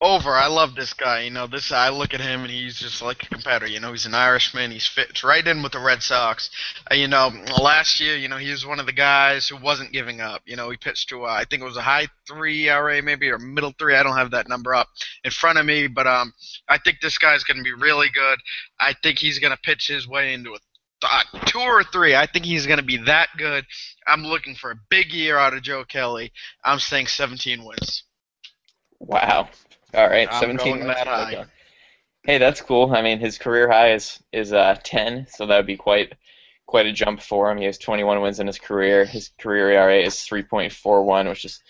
Over. 0.02 0.30
I 0.30 0.46
love 0.46 0.74
this 0.74 0.94
guy. 0.94 1.22
You 1.22 1.30
know, 1.30 1.46
this 1.46 1.70
I 1.70 1.90
look 1.90 2.14
at 2.14 2.22
him 2.22 2.40
and 2.40 2.50
he's 2.50 2.78
just 2.78 3.02
like 3.02 3.22
a 3.22 3.28
competitor. 3.28 3.66
You 3.66 3.80
know, 3.80 3.90
he's 3.90 4.06
an 4.06 4.14
Irishman. 4.14 4.70
He's 4.70 4.86
fits 4.86 5.22
right 5.22 5.46
in 5.46 5.62
with 5.62 5.72
the 5.72 5.78
Red 5.78 6.02
Sox. 6.02 6.48
Uh, 6.90 6.94
you 6.94 7.06
know, 7.06 7.30
last 7.60 8.00
year, 8.00 8.16
you 8.16 8.26
know, 8.26 8.38
he 8.38 8.50
was 8.50 8.64
one 8.64 8.80
of 8.80 8.86
the 8.86 8.94
guys 8.94 9.46
who 9.46 9.58
wasn't 9.58 9.92
giving 9.92 10.22
up. 10.22 10.40
You 10.46 10.56
know, 10.56 10.70
he 10.70 10.78
pitched 10.78 11.10
to 11.10 11.26
uh, 11.26 11.28
I 11.28 11.44
think 11.44 11.60
it 11.60 11.66
was 11.66 11.76
a 11.76 11.82
high 11.82 12.08
three 12.26 12.70
ERA 12.70 13.02
maybe 13.02 13.28
or 13.28 13.38
middle 13.38 13.74
three. 13.78 13.94
I 13.94 14.02
don't 14.02 14.16
have 14.16 14.30
that 14.30 14.48
number 14.48 14.74
up 14.74 14.88
in 15.22 15.30
front 15.30 15.58
of 15.58 15.66
me, 15.66 15.86
but 15.86 16.06
um, 16.06 16.32
I 16.66 16.78
think 16.78 17.02
this 17.02 17.18
guy's 17.18 17.44
going 17.44 17.58
to 17.58 17.62
be 17.62 17.74
really 17.74 18.08
good. 18.08 18.38
I 18.78 18.94
think 19.02 19.18
he's 19.18 19.38
going 19.38 19.52
to 19.52 19.60
pitch 19.62 19.86
his 19.86 20.08
way 20.08 20.32
into 20.32 20.54
a 20.54 20.58
uh, 21.02 21.22
two 21.46 21.58
or 21.58 21.82
three. 21.84 22.14
I 22.14 22.26
think 22.26 22.44
he's 22.44 22.66
going 22.66 22.78
to 22.78 22.84
be 22.84 22.98
that 22.98 23.28
good. 23.36 23.66
I'm 24.06 24.22
looking 24.22 24.54
for 24.54 24.70
a 24.70 24.80
big 24.88 25.12
year 25.12 25.36
out 25.36 25.54
of 25.54 25.62
Joe 25.62 25.84
Kelly. 25.84 26.32
I'm 26.64 26.78
saying 26.78 27.06
17 27.08 27.64
wins. 27.64 28.04
Wow. 28.98 29.48
All 29.94 30.08
right, 30.08 30.28
I'm 30.30 30.40
17 30.40 30.76
going 30.76 30.86
that 30.86 31.06
high. 31.06 31.44
Hey, 32.22 32.38
that's 32.38 32.60
cool. 32.60 32.94
I 32.94 33.02
mean, 33.02 33.18
his 33.18 33.38
career 33.38 33.70
high 33.70 33.92
is 33.92 34.22
is 34.32 34.52
uh, 34.52 34.76
10, 34.82 35.26
so 35.28 35.46
that 35.46 35.56
would 35.56 35.66
be 35.66 35.76
quite 35.76 36.12
quite 36.66 36.86
a 36.86 36.92
jump 36.92 37.20
for 37.20 37.50
him. 37.50 37.58
He 37.58 37.64
has 37.64 37.78
21 37.78 38.20
wins 38.20 38.38
in 38.38 38.46
his 38.46 38.58
career. 38.58 39.04
His 39.04 39.30
career 39.40 39.72
ERA 39.72 39.98
is 39.98 40.14
3.41, 40.14 41.28
which 41.28 41.44
is 41.44 41.60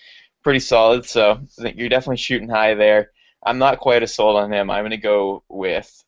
pretty 0.43 0.59
solid. 0.59 1.07
So 1.07 1.33
I 1.33 1.63
think 1.63 1.79
you're 1.79 1.89
definitely 1.89 2.19
shooting 2.19 2.51
high 2.51 2.75
there. 2.75 3.11
I'm 3.43 3.59
not 3.59 3.81
quite 3.81 4.03
as 4.03 4.15
sold 4.15 4.37
on 4.37 4.53
him. 4.53 4.71
I'm 4.71 4.83
going 4.83 4.91
to 4.91 4.99
go 4.99 5.43
with 5.49 6.05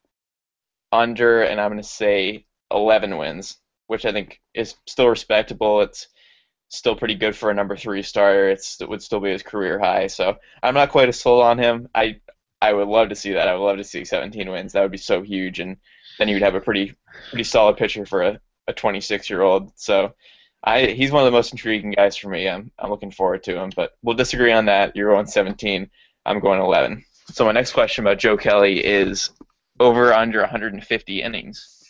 under, 0.92 1.42
and 1.42 1.58
I'm 1.58 1.70
going 1.70 1.82
to 1.82 1.88
say 1.88 2.44
11 2.70 3.16
wins, 3.16 3.56
which 3.86 4.04
I 4.04 4.12
think 4.12 4.40
is 4.52 4.74
still 4.86 5.08
respectable. 5.08 5.80
It's 5.80 6.08
still 6.72 6.96
pretty 6.96 7.14
good 7.14 7.36
for 7.36 7.50
a 7.50 7.54
number 7.54 7.76
three 7.76 8.02
starter. 8.02 8.48
It's, 8.48 8.80
it 8.80 8.88
would 8.88 9.02
still 9.02 9.20
be 9.20 9.30
his 9.30 9.42
career 9.42 9.78
high. 9.78 10.06
So 10.06 10.38
I'm 10.62 10.74
not 10.74 10.90
quite 10.90 11.08
as 11.08 11.20
sold 11.20 11.44
on 11.44 11.58
him. 11.58 11.88
I 11.94 12.20
I 12.60 12.72
would 12.72 12.88
love 12.88 13.08
to 13.08 13.16
see 13.16 13.32
that. 13.32 13.48
I 13.48 13.54
would 13.54 13.64
love 13.64 13.78
to 13.78 13.84
see 13.84 14.04
17 14.04 14.48
wins. 14.48 14.72
That 14.72 14.82
would 14.82 14.92
be 14.92 14.98
so 14.98 15.20
huge, 15.22 15.58
and 15.58 15.76
then 16.18 16.28
you 16.28 16.36
would 16.36 16.42
have 16.42 16.54
a 16.54 16.60
pretty 16.60 16.94
pretty 17.28 17.44
solid 17.44 17.76
pitcher 17.76 18.06
for 18.06 18.22
a, 18.22 18.40
a 18.68 18.72
26 18.72 19.28
year 19.28 19.42
old. 19.42 19.72
So 19.74 20.14
I 20.62 20.86
he's 20.86 21.10
one 21.10 21.22
of 21.22 21.26
the 21.26 21.36
most 21.36 21.52
intriguing 21.52 21.90
guys 21.90 22.16
for 22.16 22.28
me. 22.28 22.48
I'm 22.48 22.70
I'm 22.78 22.90
looking 22.90 23.10
forward 23.10 23.42
to 23.44 23.60
him, 23.60 23.72
but 23.74 23.92
we'll 24.02 24.16
disagree 24.16 24.52
on 24.52 24.66
that. 24.66 24.96
You're 24.96 25.12
going 25.12 25.26
17. 25.26 25.90
I'm 26.24 26.40
going 26.40 26.60
11. 26.60 27.04
So 27.32 27.44
my 27.44 27.52
next 27.52 27.72
question 27.72 28.04
about 28.04 28.18
Joe 28.18 28.36
Kelly 28.36 28.84
is 28.84 29.30
over 29.80 30.12
under 30.14 30.40
150 30.40 31.22
innings. 31.22 31.81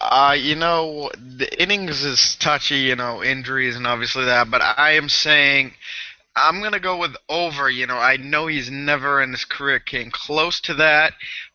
Uh, 0.00 0.36
you 0.38 0.54
know, 0.54 1.10
the 1.16 1.60
innings 1.60 2.04
is 2.04 2.36
touchy, 2.36 2.76
you 2.76 2.96
know, 2.96 3.22
injuries 3.22 3.76
and 3.76 3.86
obviously 3.86 4.24
that, 4.24 4.50
but 4.50 4.62
I 4.62 4.92
am 4.92 5.08
saying 5.08 5.74
I'm 6.34 6.60
going 6.60 6.72
to 6.72 6.80
go 6.80 6.96
with 6.96 7.16
over. 7.28 7.68
You 7.68 7.86
know, 7.86 7.98
I 7.98 8.16
know 8.16 8.46
he's 8.46 8.70
never 8.70 9.22
in 9.22 9.32
his 9.32 9.44
career 9.44 9.78
came 9.78 10.10
close 10.10 10.60
to 10.62 10.74
that, 10.74 11.14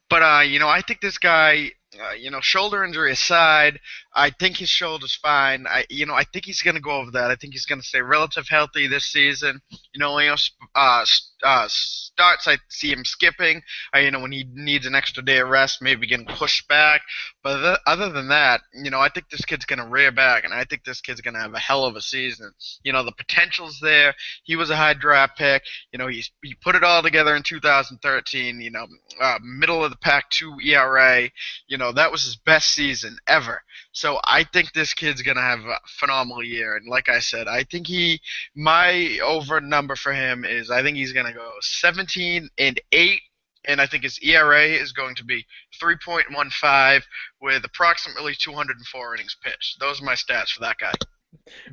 but, 0.09 0.21
uh, 0.21 0.41
you 0.41 0.59
know, 0.59 0.69
I 0.69 0.81
think 0.81 1.01
this 1.01 1.17
guy, 1.17 1.71
uh, 1.99 2.13
you 2.13 2.31
know, 2.31 2.41
shoulder 2.41 2.83
injury 2.83 3.11
aside, 3.11 3.79
I 4.13 4.31
think 4.31 4.57
his 4.57 4.69
shoulder's 4.69 5.15
fine. 5.15 5.67
I, 5.67 5.85
you 5.89 6.05
know, 6.05 6.13
I 6.13 6.23
think 6.23 6.45
he's 6.45 6.61
going 6.61 6.75
to 6.75 6.81
go 6.81 6.91
over 6.91 7.11
that. 7.11 7.31
I 7.31 7.35
think 7.35 7.53
he's 7.53 7.65
going 7.65 7.81
to 7.81 7.87
stay 7.87 8.01
relative 8.01 8.47
healthy 8.49 8.87
this 8.87 9.05
season. 9.05 9.61
You 9.93 9.99
know, 9.99 10.07
know, 10.07 10.35
uh, 10.75 11.05
uh, 11.43 11.67
starts, 11.69 12.47
I 12.47 12.57
see 12.69 12.91
him 12.91 13.05
skipping. 13.05 13.61
Uh, 13.95 13.99
you 13.99 14.11
know, 14.11 14.19
when 14.19 14.31
he 14.31 14.45
needs 14.53 14.85
an 14.85 14.95
extra 14.95 15.23
day 15.23 15.39
of 15.39 15.49
rest, 15.49 15.81
maybe 15.81 16.07
getting 16.07 16.25
pushed 16.25 16.67
back. 16.67 17.01
But 17.43 17.61
th- 17.61 17.79
other 17.85 18.09
than 18.09 18.29
that, 18.29 18.61
you 18.73 18.89
know, 18.89 18.99
I 18.99 19.09
think 19.09 19.29
this 19.29 19.45
kid's 19.45 19.65
going 19.65 19.79
to 19.79 19.85
rear 19.87 20.11
back, 20.11 20.43
and 20.43 20.53
I 20.53 20.63
think 20.63 20.83
this 20.83 21.01
kid's 21.01 21.21
going 21.21 21.35
to 21.35 21.39
have 21.39 21.53
a 21.53 21.59
hell 21.59 21.85
of 21.85 21.95
a 21.95 22.01
season. 22.01 22.51
You 22.83 22.93
know, 22.93 23.03
the 23.03 23.11
potential's 23.11 23.79
there. 23.81 24.15
He 24.43 24.55
was 24.55 24.69
a 24.69 24.75
high 24.75 24.93
draft 24.93 25.37
pick. 25.37 25.63
You 25.91 25.99
know, 25.99 26.07
he's 26.07 26.31
he 26.43 26.55
put 26.55 26.75
it 26.75 26.83
all 26.83 27.03
together 27.03 27.35
in 27.35 27.43
2013. 27.43 28.61
You 28.61 28.71
know, 28.71 28.87
uh, 29.21 29.39
middle 29.43 29.83
of 29.83 29.91
the 29.91 29.97
pack 29.97 30.29
two 30.29 30.55
ERA. 30.63 31.29
You 31.67 31.77
know, 31.77 31.86
that 31.93 32.11
was 32.11 32.23
his 32.23 32.35
best 32.35 32.71
season 32.71 33.17
ever. 33.27 33.61
So 33.91 34.19
I 34.23 34.43
think 34.43 34.73
this 34.73 34.93
kid's 34.93 35.21
gonna 35.21 35.41
have 35.41 35.59
a 35.59 35.79
phenomenal 35.87 36.43
year, 36.43 36.75
and 36.75 36.87
like 36.87 37.09
I 37.09 37.19
said, 37.19 37.47
I 37.47 37.63
think 37.63 37.87
he 37.87 38.21
my 38.55 39.19
over 39.23 39.59
number 39.61 39.95
for 39.95 40.13
him 40.13 40.45
is 40.45 40.69
I 40.71 40.83
think 40.83 40.97
he's 40.97 41.13
gonna 41.13 41.33
go 41.33 41.51
17 41.61 42.49
and 42.57 42.81
eight, 42.91 43.21
and 43.65 43.81
I 43.81 43.85
think 43.85 44.03
his 44.03 44.19
ERA 44.19 44.63
is 44.63 44.91
going 44.91 45.15
to 45.15 45.25
be 45.25 45.45
3.15 45.81 47.01
with 47.41 47.63
approximately 47.65 48.35
204 48.35 49.15
innings 49.15 49.37
pitched. 49.43 49.79
Those 49.79 50.01
are 50.01 50.05
my 50.05 50.13
stats 50.13 50.49
for 50.49 50.61
that 50.61 50.77
guy. 50.77 50.93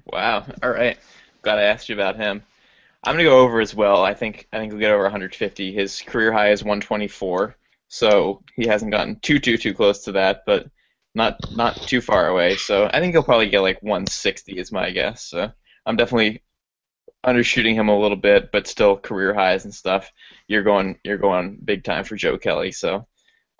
Wow. 0.07 0.47
All 0.63 0.71
right. 0.71 0.99
Glad 1.43 1.59
I 1.59 1.63
asked 1.63 1.89
you 1.89 1.95
about 1.95 2.17
him. 2.17 2.43
I'm 3.05 3.15
gonna 3.15 3.25
go 3.25 3.41
over 3.41 3.61
as 3.61 3.75
well. 3.75 4.03
I 4.03 4.15
think 4.15 4.49
I 4.53 4.59
think 4.59 4.73
he'll 4.73 4.81
get 4.81 4.91
over 4.91 5.03
150. 5.03 5.73
His 5.73 6.01
career 6.01 6.33
high 6.33 6.53
is 6.53 6.63
124, 6.63 7.55
so 7.95 8.43
he 8.57 8.67
hasn't 8.67 8.91
gotten 8.91 9.21
too 9.21 9.39
too 9.39 9.57
too 9.57 9.73
close 9.73 10.01
to 10.01 10.13
that, 10.13 10.43
but 10.47 10.67
not 11.15 11.39
not 11.53 11.77
too 11.77 12.01
far 12.01 12.27
away. 12.27 12.57
So 12.57 12.91
I 12.93 12.99
think 12.99 13.15
he'll 13.15 13.23
probably 13.23 13.49
get 13.49 13.61
like 13.61 13.81
160 13.83 14.59
is 14.59 14.73
my 14.73 14.91
guess. 14.91 15.25
So 15.27 15.53
I'm 15.87 15.95
definitely 15.95 16.43
undershooting 17.25 17.75
him 17.75 17.89
a 17.89 17.97
little 17.97 18.17
bit, 18.17 18.51
but 18.51 18.67
still 18.67 18.97
career 18.97 19.33
highs 19.33 19.65
and 19.65 19.73
stuff. 19.73 20.11
You're 20.49 20.65
going 20.65 20.99
you're 21.05 21.19
going 21.19 21.57
big 21.65 21.85
time 21.85 22.03
for 22.03 22.17
Joe 22.17 22.37
Kelly. 22.37 22.73
So 22.73 23.07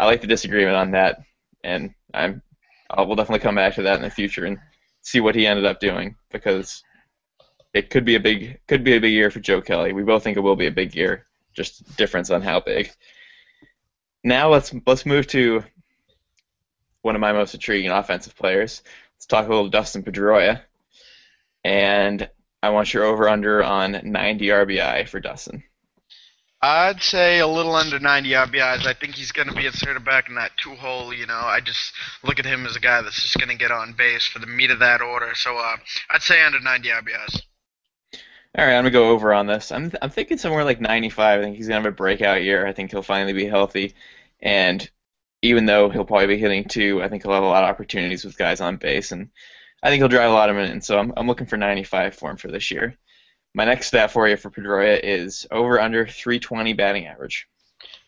I 0.01 0.07
like 0.07 0.21
the 0.21 0.27
disagreement 0.27 0.75
on 0.75 0.91
that, 0.91 1.21
and 1.63 1.95
I'm 2.13 2.43
I'll, 2.91 3.07
we'll 3.07 3.15
definitely 3.15 3.45
come 3.45 3.55
back 3.55 3.77
to 3.77 3.83
that 3.83 3.97
in 3.99 4.03
the 4.03 4.11
future 4.11 4.47
and 4.47 4.59
see 5.03 5.21
what 5.21 5.37
he 5.37 5.47
ended 5.47 5.65
up 5.65 5.79
doing 5.79 6.17
because 6.33 6.83
it 7.73 7.89
could 7.89 8.05
be 8.05 8.17
a 8.17 8.21
big 8.21 8.59
could 8.67 8.83
be 8.83 8.97
a 8.97 9.01
big 9.01 9.13
year 9.13 9.31
for 9.31 9.39
Joe 9.39 9.61
Kelly. 9.61 9.93
We 9.93 10.03
both 10.03 10.25
think 10.25 10.37
it 10.37 10.41
will 10.41 10.57
be 10.57 10.67
a 10.67 10.73
big 10.73 10.97
year, 10.97 11.27
just 11.53 11.97
difference 11.97 12.31
on 12.31 12.43
how 12.43 12.59
big. 12.59 12.91
Now 14.25 14.49
let's 14.49 14.75
let's 14.87 15.05
move 15.05 15.27
to 15.29 15.63
one 17.03 17.15
of 17.15 17.21
my 17.21 17.33
most 17.33 17.53
intriguing 17.55 17.91
offensive 17.91 18.35
players. 18.35 18.83
Let's 19.15 19.27
talk 19.27 19.47
a 19.47 19.51
little 19.51 19.69
Dustin 19.69 20.03
Pedroia. 20.03 20.63
And 21.63 22.29
I 22.63 22.71
want 22.71 22.95
your 22.95 23.05
over 23.05 23.29
under 23.29 23.63
on 23.63 24.01
90 24.03 24.47
RBI 24.47 25.09
for 25.09 25.21
Dustin. 25.21 25.63
I'd 26.63 27.03
say 27.03 27.41
a 27.41 27.47
little 27.47 27.75
under 27.75 27.99
90 27.99 28.31
RBIs. 28.31 28.87
I 28.87 28.95
think 28.95 29.15
he's 29.15 29.33
going 29.33 29.49
to 29.49 29.55
be 29.55 29.67
inserted 29.67 30.03
back 30.03 30.31
in 30.31 30.37
that 30.37 30.53
two 30.57 30.75
hole. 30.75 31.13
You 31.13 31.27
know, 31.27 31.35
I 31.35 31.61
just 31.61 31.93
look 32.23 32.39
at 32.39 32.47
him 32.47 32.65
as 32.65 32.75
a 32.75 32.81
guy 32.81 33.03
that's 33.03 33.21
just 33.23 33.37
going 33.37 33.51
to 33.51 33.55
get 33.55 33.71
on 33.71 33.93
base 33.93 34.25
for 34.25 34.39
the 34.39 34.47
meat 34.47 34.71
of 34.71 34.79
that 34.79 35.03
order. 35.03 35.33
So 35.35 35.59
uh, 35.59 35.77
I'd 36.09 36.23
say 36.23 36.43
under 36.43 36.61
90 36.61 36.89
RBIs. 36.89 37.43
All 38.57 38.65
right, 38.65 38.77
I'm 38.77 38.85
gonna 38.85 38.93
go 38.93 39.11
over 39.11 39.35
on 39.35 39.49
this. 39.49 39.73
I'm 39.73 39.91
I'm 40.01 40.11
thinking 40.11 40.39
somewhere 40.39 40.63
like 40.63 40.81
95. 40.81 41.41
I 41.41 41.43
think 41.43 41.57
he's 41.57 41.67
gonna 41.67 41.81
have 41.81 41.93
a 41.93 41.97
breakout 41.97 42.45
year. 42.45 42.65
I 42.65 42.73
think 42.73 42.93
he'll 42.93 43.03
finally 43.03 43.33
be 43.33 43.47
healthy, 43.47 43.95
and 44.45 44.89
even 45.43 45.67
though 45.67 45.91
he'll 45.91 46.05
probably 46.05 46.29
be 46.29 46.39
hitting 46.39 46.65
two, 46.65 47.03
I 47.03 47.09
think 47.09 47.23
he'll 47.23 47.33
have 47.33 47.43
a 47.43 47.47
lot 47.47 47.65
of 47.65 47.71
opportunities 47.71 48.25
with 48.25 48.39
guys 48.39 48.61
on 48.61 48.77
base, 48.77 49.11
and 49.11 49.31
I 49.83 49.89
think 49.89 50.01
he'll 50.01 50.09
drive 50.09 50.31
a 50.31 50.35
lot 50.35 50.51
of 50.51 50.57
them 50.57 50.65
in. 50.71 50.81
So 50.81 50.99
I'm, 50.99 51.13
I'm 51.17 51.27
looking 51.27 51.47
for 51.47 51.57
95 51.57 52.15
for 52.15 52.31
him 52.31 52.37
for 52.37 52.49
this 52.49 52.71
year. 52.71 52.97
My 53.55 53.65
next 53.65 53.89
stat 53.89 54.11
for 54.11 54.29
you 54.29 54.37
for 54.37 54.51
Pedroia 54.51 55.01
is 55.03 55.47
over 55.51 55.81
under 55.81 56.07
320 56.07 56.73
batting 56.75 57.07
average. 57.07 57.47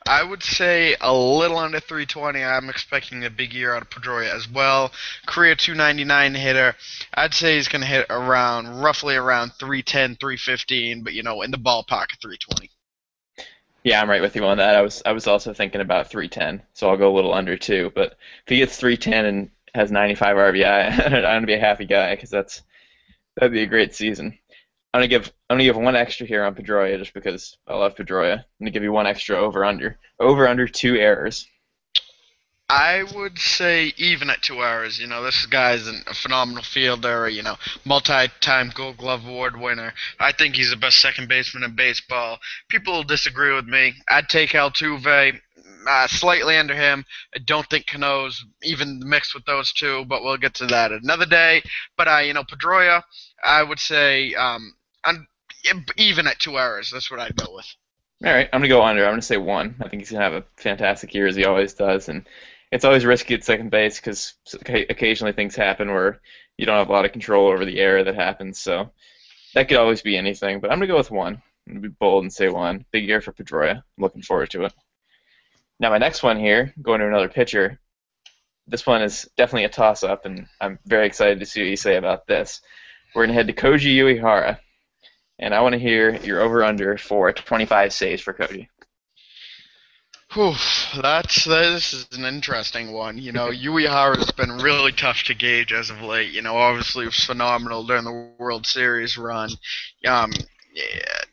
I 0.09 0.23
would 0.23 0.43
say 0.43 0.97
a 1.01 1.13
little 1.13 1.59
under 1.59 1.81
320. 1.81 2.43
I'm 2.43 2.71
expecting 2.71 3.25
a 3.25 3.31
big 3.31 3.53
year 3.53 3.75
out 3.75 3.83
of 3.83 3.91
Pedroia 3.91 4.33
as 4.33 4.49
well. 4.49 4.93
Career 5.27 5.57
299 5.57 6.35
hitter. 6.35 6.77
I'd 7.15 7.35
say 7.35 7.57
he's 7.57 7.69
going 7.69 7.83
to 7.83 7.89
hit 7.89 8.07
around 8.09 8.83
roughly 8.83 9.17
around 9.17 9.53
310, 9.59 10.17
315, 10.17 11.03
but 11.03 11.13
you 11.13 11.23
know, 11.23 11.43
in 11.43 11.51
the 11.51 11.59
ballpark 11.59 12.13
of 12.13 12.21
320. 12.23 12.71
Yeah, 13.87 14.03
I'm 14.03 14.11
right 14.11 14.21
with 14.21 14.35
you 14.35 14.45
on 14.45 14.57
that. 14.57 14.75
I 14.75 14.83
was 14.83 15.01
I 15.07 15.13
was 15.13 15.29
also 15.29 15.53
thinking 15.53 15.81
about 15.81 16.11
310, 16.11 16.61
so 16.73 16.91
I'll 16.91 16.97
go 16.97 17.13
a 17.13 17.15
little 17.15 17.33
under 17.33 17.57
too. 17.57 17.93
But 17.95 18.17
if 18.43 18.49
he 18.49 18.57
gets 18.57 18.77
310 18.79 19.27
and 19.27 19.51
has 19.77 19.93
95 19.93 20.37
RBI, 20.37 21.05
I'm 21.07 21.23
gonna 21.23 21.47
be 21.47 21.55
a 21.55 21.61
happy 21.61 21.85
guy 21.85 22.13
because 22.17 22.29
that's 22.29 22.63
that'd 23.37 23.53
be 23.53 23.63
a 23.63 23.67
great 23.67 23.95
season. 23.95 24.37
I'm 24.93 24.99
gonna 24.99 25.07
give 25.07 25.33
I'm 25.49 25.55
gonna 25.55 25.63
give 25.63 25.77
one 25.77 25.95
extra 25.95 26.27
here 26.27 26.43
on 26.43 26.57
Pedroia 26.57 26.99
just 26.99 27.15
because 27.15 27.59
I 27.69 27.77
love 27.77 27.95
Pedroia. 27.95 28.39
I'm 28.39 28.45
gonna 28.59 28.73
give 28.73 28.83
you 28.83 28.91
one 28.91 29.07
extra 29.07 29.37
over 29.37 29.65
under 29.65 29.99
over 30.19 30.49
under 30.49 30.67
two 30.67 30.97
errors. 30.97 31.47
I 32.69 33.05
would 33.15 33.39
say 33.39 33.93
even 33.97 34.29
at 34.29 34.43
two 34.43 34.61
hours. 34.63 34.99
You 34.99 35.07
know, 35.07 35.23
this 35.23 35.47
guy's 35.47 35.87
a 35.87 36.15
phenomenal 36.15 36.65
fielder. 36.65 37.29
You 37.29 37.43
know, 37.43 37.57
multi-time 37.85 38.73
Gold 38.75 38.97
Glove 38.97 39.25
Award 39.27 39.61
winner. 39.61 39.95
I 40.19 40.33
think 40.33 40.57
he's 40.57 40.71
the 40.71 40.77
best 40.77 41.01
second 41.01 41.29
baseman 41.29 41.63
in 41.63 41.77
baseball. 41.77 42.39
People 42.69 42.95
will 42.95 43.05
disagree 43.05 43.55
with 43.55 43.67
me. 43.67 43.95
I'd 44.09 44.29
take 44.29 44.51
Altuve. 44.51 45.41
Uh, 45.89 46.09
slightly 46.09 46.57
under 46.57 46.75
him. 46.75 47.05
I 47.33 47.39
don't 47.39 47.71
think 47.71 47.87
Cano's 47.87 48.45
even 48.65 49.01
mixed 49.05 49.37
with 49.37 49.45
those 49.45 49.73
two, 49.73 50.05
but 50.07 50.25
we'll 50.25 50.37
get 50.37 50.55
to 50.55 50.67
that 50.67 50.91
another 50.91 51.27
day. 51.27 51.63
But 51.97 52.09
uh, 52.09 52.19
you 52.19 52.35
know, 52.35 52.43
Pedroia, 52.43 53.05
I 53.45 53.63
would 53.63 53.79
say 53.79 54.35
um, 54.35 54.75
even 55.97 56.27
at 56.27 56.41
two 56.41 56.59
hours. 56.59 56.91
That's 56.91 57.09
what 57.09 57.21
I'd 57.21 57.37
go 57.37 57.55
with. 57.55 57.67
All 58.25 58.33
right, 58.33 58.49
I'm 58.53 58.61
gonna 58.61 58.69
go 58.69 58.83
under. 58.83 59.05
I'm 59.05 59.13
gonna 59.13 59.23
say 59.23 59.37
one. 59.37 59.77
I 59.81 59.89
think 59.89 60.03
he's 60.03 60.11
gonna 60.11 60.25
have 60.25 60.33
a 60.33 60.45
fantastic 60.57 61.15
year 61.15 61.27
as 61.27 61.37
he 61.37 61.45
always 61.45 61.75
does, 61.75 62.09
and 62.09 62.27
it's 62.73 62.85
always 62.85 63.05
risky 63.05 63.35
at 63.35 63.45
second 63.45 63.71
base 63.71 63.99
because 63.99 64.35
occasionally 64.63 65.33
things 65.33 65.55
happen 65.55 65.93
where 65.93 66.21
you 66.57 66.67
don't 66.67 66.79
have 66.79 66.89
a 66.89 66.93
lot 66.93 67.05
of 67.05 67.13
control 67.13 67.49
over 67.49 67.65
the 67.65 67.81
error 67.81 68.03
that 68.05 68.15
happens. 68.15 68.59
So 68.59 68.91
that 69.55 69.69
could 69.69 69.79
always 69.79 70.03
be 70.03 70.17
anything. 70.17 70.61
But 70.61 70.71
I'm 70.71 70.79
gonna 70.79 70.89
go 70.89 70.97
with 70.97 71.11
one. 71.11 71.43
I'm 71.67 71.75
gonna 71.75 71.89
be 71.89 71.95
bold 72.01 72.25
and 72.25 72.33
say 72.33 72.49
one. 72.49 72.85
Big 72.93 73.07
year 73.07 73.21
for 73.21 73.33
Pedroia. 73.33 73.83
Looking 73.99 74.23
forward 74.23 74.51
to 74.51 74.65
it. 74.65 74.73
Now 75.79 75.91
my 75.91 75.99
next 75.99 76.23
one 76.23 76.39
here, 76.39 76.73
going 76.81 77.01
to 77.01 77.07
another 77.07 77.29
pitcher. 77.29 77.79
This 78.67 78.87
one 78.87 79.03
is 79.03 79.29
definitely 79.37 79.65
a 79.65 79.69
toss-up, 79.69 80.25
and 80.25 80.49
I'm 80.61 80.79
very 80.87 81.07
excited 81.07 81.39
to 81.39 81.47
see 81.47 81.61
what 81.61 81.71
you 81.71 81.77
say 81.77 81.97
about 81.97 82.27
this. 82.27 82.63
We're 83.15 83.25
gonna 83.25 83.35
head 83.35 83.47
to 83.47 83.53
Koji 83.53 83.97
Uehara, 83.97 84.59
and 85.39 85.55
I 85.55 85.61
want 85.61 85.75
to 85.75 85.79
hear 85.79 86.17
your 86.17 86.41
over/under 86.41 86.99
for 86.99 87.33
25 87.33 87.93
saves 87.93 88.23
for 88.23 88.33
Koji. 88.33 88.69
Whew, 90.37 90.53
that's 91.01 91.47
this 91.47 91.95
is 91.95 92.07
an 92.13 92.27
interesting 92.27 92.93
one. 92.93 93.17
You 93.17 93.33
know, 93.33 93.47
Uehara 93.53 94.19
has 94.19 94.33
been 94.33 94.59
really 94.59 94.93
tough 94.93 95.23
to 95.25 95.35
gauge 95.35 95.73
as 95.73 95.89
of 95.89 96.03
late. 96.03 96.31
You 96.31 96.43
know, 96.43 96.59
obviously 96.59 97.05
it 97.05 97.09
was 97.09 97.25
phenomenal 97.25 97.87
during 97.87 98.05
the 98.05 98.35
World 98.37 98.67
Series 98.67 99.17
run. 99.17 99.49
Um, 100.07 100.33
yeah, 100.75 100.83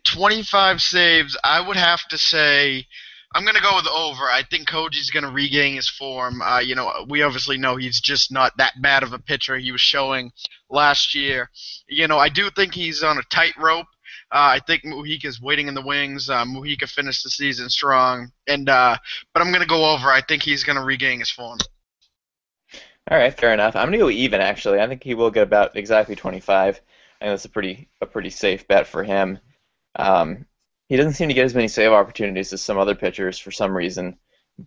25 0.05 0.81
saves. 0.81 1.37
I 1.43 1.59
would 1.59 1.75
have 1.75 2.07
to 2.09 2.17
say. 2.17 2.87
I'm 3.35 3.45
gonna 3.45 3.59
go 3.59 3.75
with 3.75 3.87
over. 3.87 4.23
I 4.29 4.43
think 4.49 4.69
Koji's 4.69 5.09
gonna 5.09 5.31
regain 5.31 5.75
his 5.75 5.89
form. 5.89 6.41
Uh, 6.41 6.59
you 6.59 6.75
know, 6.75 7.05
we 7.09 7.23
obviously 7.23 7.57
know 7.57 7.75
he's 7.75 7.99
just 7.99 8.31
not 8.31 8.55
that 8.55 8.81
bad 8.81 9.03
of 9.03 9.11
a 9.11 9.19
pitcher 9.19 9.57
he 9.57 9.73
was 9.73 9.81
showing 9.81 10.31
last 10.69 11.13
year. 11.13 11.49
You 11.89 12.07
know, 12.07 12.19
I 12.19 12.29
do 12.29 12.49
think 12.51 12.73
he's 12.73 13.03
on 13.03 13.17
a 13.17 13.23
tightrope 13.23 13.87
Uh, 14.33 14.57
I 14.57 14.59
think 14.65 14.83
Mujica's 14.83 15.39
waiting 15.39 15.67
in 15.67 15.75
the 15.75 15.85
wings. 15.85 16.27
Uh, 16.27 16.43
Mujica 16.43 16.89
finished 16.89 17.23
the 17.23 17.29
season 17.29 17.69
strong, 17.69 18.31
and 18.47 18.67
uh, 18.67 18.97
but 19.31 19.43
I'm 19.43 19.51
gonna 19.51 19.67
go 19.67 19.91
over. 19.91 20.07
I 20.09 20.21
think 20.21 20.41
he's 20.41 20.63
gonna 20.63 20.83
regain 20.83 21.19
his 21.19 21.29
form. 21.29 21.59
All 23.11 23.17
right, 23.17 23.37
fair 23.37 23.53
enough. 23.53 23.75
I'm 23.75 23.85
gonna 23.87 23.99
go 23.99 24.09
even 24.09 24.41
actually. 24.41 24.79
I 24.79 24.87
think 24.87 25.03
he 25.03 25.13
will 25.13 25.29
get 25.29 25.43
about 25.43 25.75
exactly 25.75 26.15
25. 26.15 26.67
I 26.67 26.71
think 26.71 26.81
that's 27.19 27.45
a 27.45 27.49
pretty 27.49 27.89
a 28.01 28.07
pretty 28.07 28.31
safe 28.31 28.67
bet 28.67 28.87
for 28.87 29.03
him. 29.03 29.37
Um, 29.95 30.47
he 30.89 30.97
doesn't 30.97 31.13
seem 31.13 31.27
to 31.27 31.35
get 31.35 31.45
as 31.45 31.53
many 31.53 31.67
save 31.67 31.91
opportunities 31.91 32.51
as 32.53 32.61
some 32.63 32.79
other 32.79 32.95
pitchers 32.95 33.37
for 33.37 33.51
some 33.51 33.77
reason, 33.77 34.17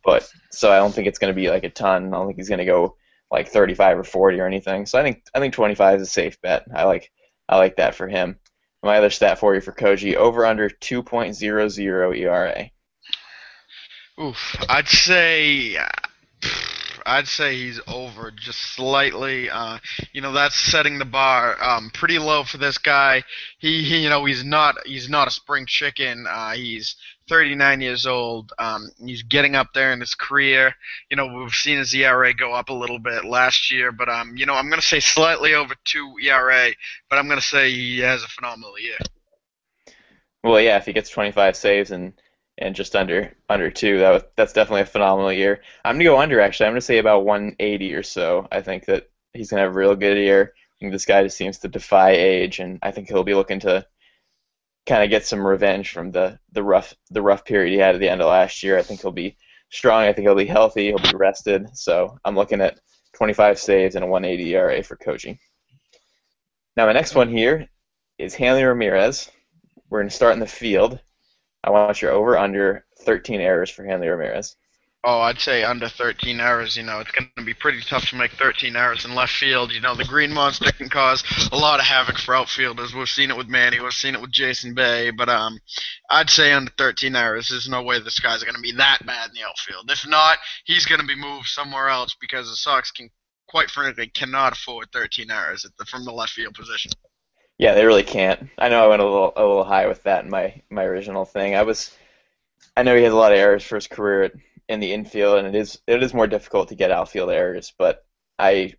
but 0.05 0.31
so 0.53 0.71
I 0.71 0.77
don't 0.77 0.95
think 0.95 1.09
it's 1.09 1.19
gonna 1.19 1.35
be 1.35 1.51
like 1.51 1.65
a 1.65 1.71
ton. 1.71 2.15
I 2.15 2.17
don't 2.19 2.29
think 2.29 2.39
he's 2.39 2.49
gonna 2.49 2.65
go 2.65 2.97
like 3.33 3.49
35 3.49 3.99
or 3.99 4.05
40 4.05 4.39
or 4.39 4.47
anything. 4.47 4.87
So 4.87 4.97
I 4.97 5.03
think 5.03 5.25
I 5.35 5.41
think 5.41 5.55
25 5.55 6.03
is 6.03 6.07
a 6.07 6.11
safe 6.11 6.41
bet. 6.41 6.67
I 6.73 6.85
like 6.85 7.11
I 7.49 7.57
like 7.57 7.77
that 7.79 7.97
for 7.97 8.07
him. 8.07 8.39
My 8.83 8.99
other 8.99 9.11
stat 9.11 9.39
for 9.39 9.55
you 9.55 9.61
for 9.61 9.73
Koji 9.73 10.15
over 10.15 10.47
under 10.47 10.69
2.00 10.69 12.19
ERA. 12.19 12.71
Oof, 14.19 14.57
I'd 14.69 14.89
say 14.89 15.77
I'd 17.07 17.29
say 17.29 17.55
he's 17.55 17.81
over 17.87 18.33
just 18.33 18.59
slightly. 18.75 19.49
Uh, 19.49 19.79
you 20.13 20.21
know, 20.21 20.33
that's 20.33 20.57
setting 20.57 20.99
the 20.99 21.05
bar 21.05 21.57
um, 21.63 21.91
pretty 21.91 22.19
low 22.19 22.43
for 22.43 22.59
this 22.59 22.79
guy. 22.79 23.23
He, 23.59 23.85
he, 23.85 23.99
you 23.99 24.09
know, 24.09 24.25
he's 24.25 24.45
not 24.45 24.75
he's 24.85 25.09
not 25.09 25.29
a 25.29 25.31
spring 25.31 25.67
chicken. 25.67 26.27
Uh, 26.29 26.53
he's 26.53 26.97
39 27.29 27.81
years 27.81 28.07
old. 28.07 28.53
Um, 28.59 28.91
he's 29.05 29.23
getting 29.23 29.55
up 29.57 29.69
there 29.75 29.93
in 29.93 30.01
his 30.01 30.15
career. 30.15 30.75
You 31.11 31.17
know, 31.17 31.27
we've 31.27 31.55
seen 31.55 31.79
his 31.79 31.95
ERA 31.95 32.33
go 32.35 32.53
up 32.53 32.69
a 32.69 32.75
little 32.75 32.99
bit 32.99 33.25
last 33.25 33.71
year, 33.71 33.93
but 33.93 34.09
um, 34.09 34.37
you 34.37 34.47
know, 34.47 34.55
I'm 34.55 34.69
going 34.69 34.81
to 34.81 34.87
say 34.87 35.01
slightly 35.01 35.55
over 35.55 35.75
two 35.85 36.15
ERA, 36.23 36.71
but 37.11 37.19
I'm 37.19 37.27
going 37.27 37.41
to 37.41 37.47
say 37.47 37.71
he 37.71 37.99
has 38.01 38.23
a 38.23 38.29
phenomenal 38.29 38.79
year. 38.79 38.99
Well, 40.45 40.61
yeah, 40.61 40.77
if 40.77 40.87
he 40.87 40.93
gets 40.93 41.11
25 41.11 41.57
saves 41.57 41.91
and 41.91 42.13
and 42.59 42.75
just 42.75 42.97
under 42.97 43.35
under 43.49 43.71
two. 43.71 43.99
That 43.99 44.11
was, 44.11 44.23
that's 44.37 44.53
definitely 44.53 44.83
a 44.83 44.87
phenomenal 44.87 45.33
year. 45.33 45.63
I'm 45.85 45.97
gonna 45.97 46.05
go 46.05 46.19
under 46.19 46.41
actually. 46.41 46.67
I'm 46.67 46.73
gonna 46.73 46.81
say 46.81 46.99
about 46.99 47.25
180 47.25 47.95
or 47.95 48.03
so. 48.03 48.49
I 48.51 48.63
think 48.63 48.87
that 48.87 49.11
he's 49.33 49.51
gonna 49.51 49.63
have 49.63 49.73
a 49.73 49.79
real 49.79 49.95
good 49.95 50.17
year. 50.17 50.53
I 50.55 50.77
think 50.81 50.93
this 50.93 51.07
guy 51.07 51.23
just 51.23 51.37
seems 51.37 51.59
to 51.59 51.69
defy 51.69 52.11
age, 52.11 52.59
and 52.59 52.79
I 52.83 52.91
think 52.91 53.09
he'll 53.09 53.25
be 53.25 53.35
looking 53.35 53.61
to 53.61 53.87
kind 54.87 55.03
of 55.03 55.11
get 55.11 55.27
some 55.27 55.47
revenge 55.47 55.91
from 55.91 56.13
the 56.13 56.39
the 56.53 56.63
rough 56.63 56.95
the 57.11 57.23
rough 57.23 57.45
period 57.45 57.73
he 57.73 57.79
had 57.79 57.95
at 57.95 58.01
the 58.01 58.09
end 58.09 58.21
of 58.21 58.29
last 58.29 58.63
year. 58.63 58.79
I 58.79 58.83
think 58.83 59.01
he'll 59.01 59.13
be 59.13 59.37
strong. 59.71 60.05
I 60.05 60.13
think 60.13 60.27
he'll 60.27 60.35
be 60.35 60.47
healthy. 60.47 60.87
He'll 60.87 60.99
be 60.99 61.17
rested. 61.17 61.67
So 61.77 62.19
I'm 62.25 62.37
looking 62.37 62.61
at 62.61 62.81
25 63.15 63.59
saves 63.59 63.95
and 63.97 64.05
a 64.05 64.09
180 64.09 64.55
ERA 64.55 64.83
for 64.83 64.97
Koji. 64.97 65.39
Now 66.77 66.87
my 66.87 66.93
next 66.93 67.15
one 67.15 67.29
here 67.29 67.69
is 68.19 68.35
Hanley 68.35 68.65
Ramirez. 68.65 69.31
We're 69.89 70.01
gonna 70.01 70.11
start 70.11 70.35
in 70.35 70.41
the 70.41 70.47
field. 70.47 71.01
I 71.65 71.71
want 71.71 72.01
your 72.01 72.13
over 72.13 72.39
under 72.39 72.87
13 73.01 73.41
errors 73.41 73.71
for 73.71 73.85
Hanley 73.85 74.09
Ramirez. 74.09 74.57
Oh, 75.09 75.21
I'd 75.21 75.39
say 75.39 75.63
under 75.63 75.89
13 75.89 76.41
errors. 76.41 76.77
You 76.77 76.83
know, 76.83 76.99
it's 76.99 77.13
going 77.13 77.31
to 77.37 77.45
be 77.45 77.55
pretty 77.55 77.81
tough 77.81 78.11
to 78.11 78.17
make 78.17 78.33
13 78.33 78.75
errors 78.75 79.05
in 79.05 79.15
left 79.15 79.35
field. 79.35 79.71
You 79.71 79.81
know, 79.81 79.95
the 79.95 80.05
Green 80.05 80.33
Monster 80.33 80.73
can 80.73 80.89
cause 80.89 81.23
a 81.53 81.57
lot 81.57 81.79
of 81.79 81.87
havoc 81.87 82.19
for 82.19 82.35
outfielders. 82.35 82.93
We've 82.93 83.09
seen 83.09 83.31
it 83.31 83.37
with 83.37 83.47
Manny. 83.47 83.79
We've 83.79 83.93
seen 83.93 84.17
it 84.17 84.21
with 84.21 84.33
Jason 84.33 84.75
Bay. 84.75 85.13
But 85.13 85.29
um, 85.29 85.61
I'd 86.11 86.29
say 86.29 86.53
under 86.53 86.73
13 86.77 87.15
errors, 87.15 87.51
there's 87.51 87.69
no 87.69 87.85
way 87.85 88.01
this 88.01 88.19
guy's 88.19 88.43
going 88.43 88.57
to 88.57 88.61
be 88.61 88.73
that 88.73 89.07
bad 89.07 89.29
in 89.29 89.35
the 89.35 89.49
outfield. 89.49 89.89
If 89.89 90.05
not, 90.09 90.39
he's 90.65 90.87
going 90.87 91.01
to 91.01 91.07
be 91.07 91.15
moved 91.15 91.47
somewhere 91.47 91.89
else 91.89 92.17
because 92.21 92.51
the 92.51 92.57
Sox 92.57 92.91
can, 92.91 93.09
quite 93.47 93.71
frankly, 93.71 94.09
cannot 94.09 94.55
afford 94.55 94.91
13 94.93 95.31
errors 95.31 95.65
the, 95.79 95.85
from 95.85 96.05
the 96.05 96.11
left 96.13 96.33
field 96.33 96.55
position. 96.55 96.91
Yeah, 97.59 97.75
they 97.75 97.87
really 97.87 98.03
can't. 98.03 98.49
I 98.59 98.71
know 98.71 98.85
I 98.85 98.89
went 98.89 99.03
a 99.03 99.05
little 99.05 99.33
a 99.37 99.47
little 99.47 99.65
high 99.65 99.87
with 99.87 100.03
that 100.03 100.25
in 100.25 100.31
my 100.31 100.61
my 100.69 100.83
original 100.83 101.25
thing. 101.25 101.55
I 101.55 101.63
was, 101.63 101.97
I 102.77 102.83
know 102.83 102.97
he 102.97 103.05
has 103.05 103.13
a 103.13 103.17
lot 103.17 103.33
of 103.33 103.39
errors 103.39 103.63
for 103.63 103.77
his 103.77 103.87
career 103.87 104.31
in 104.69 104.81
the 104.81 104.93
infield, 104.93 105.39
and 105.39 105.49
it 105.49 105.55
is 105.59 105.81
it 105.87 106.03
is 106.03 106.15
more 106.15 106.27
difficult 106.27 106.69
to 106.69 106.75
get 106.75 106.91
outfield 106.91 107.31
errors. 107.31 107.73
But 107.79 108.05
I 108.39 108.75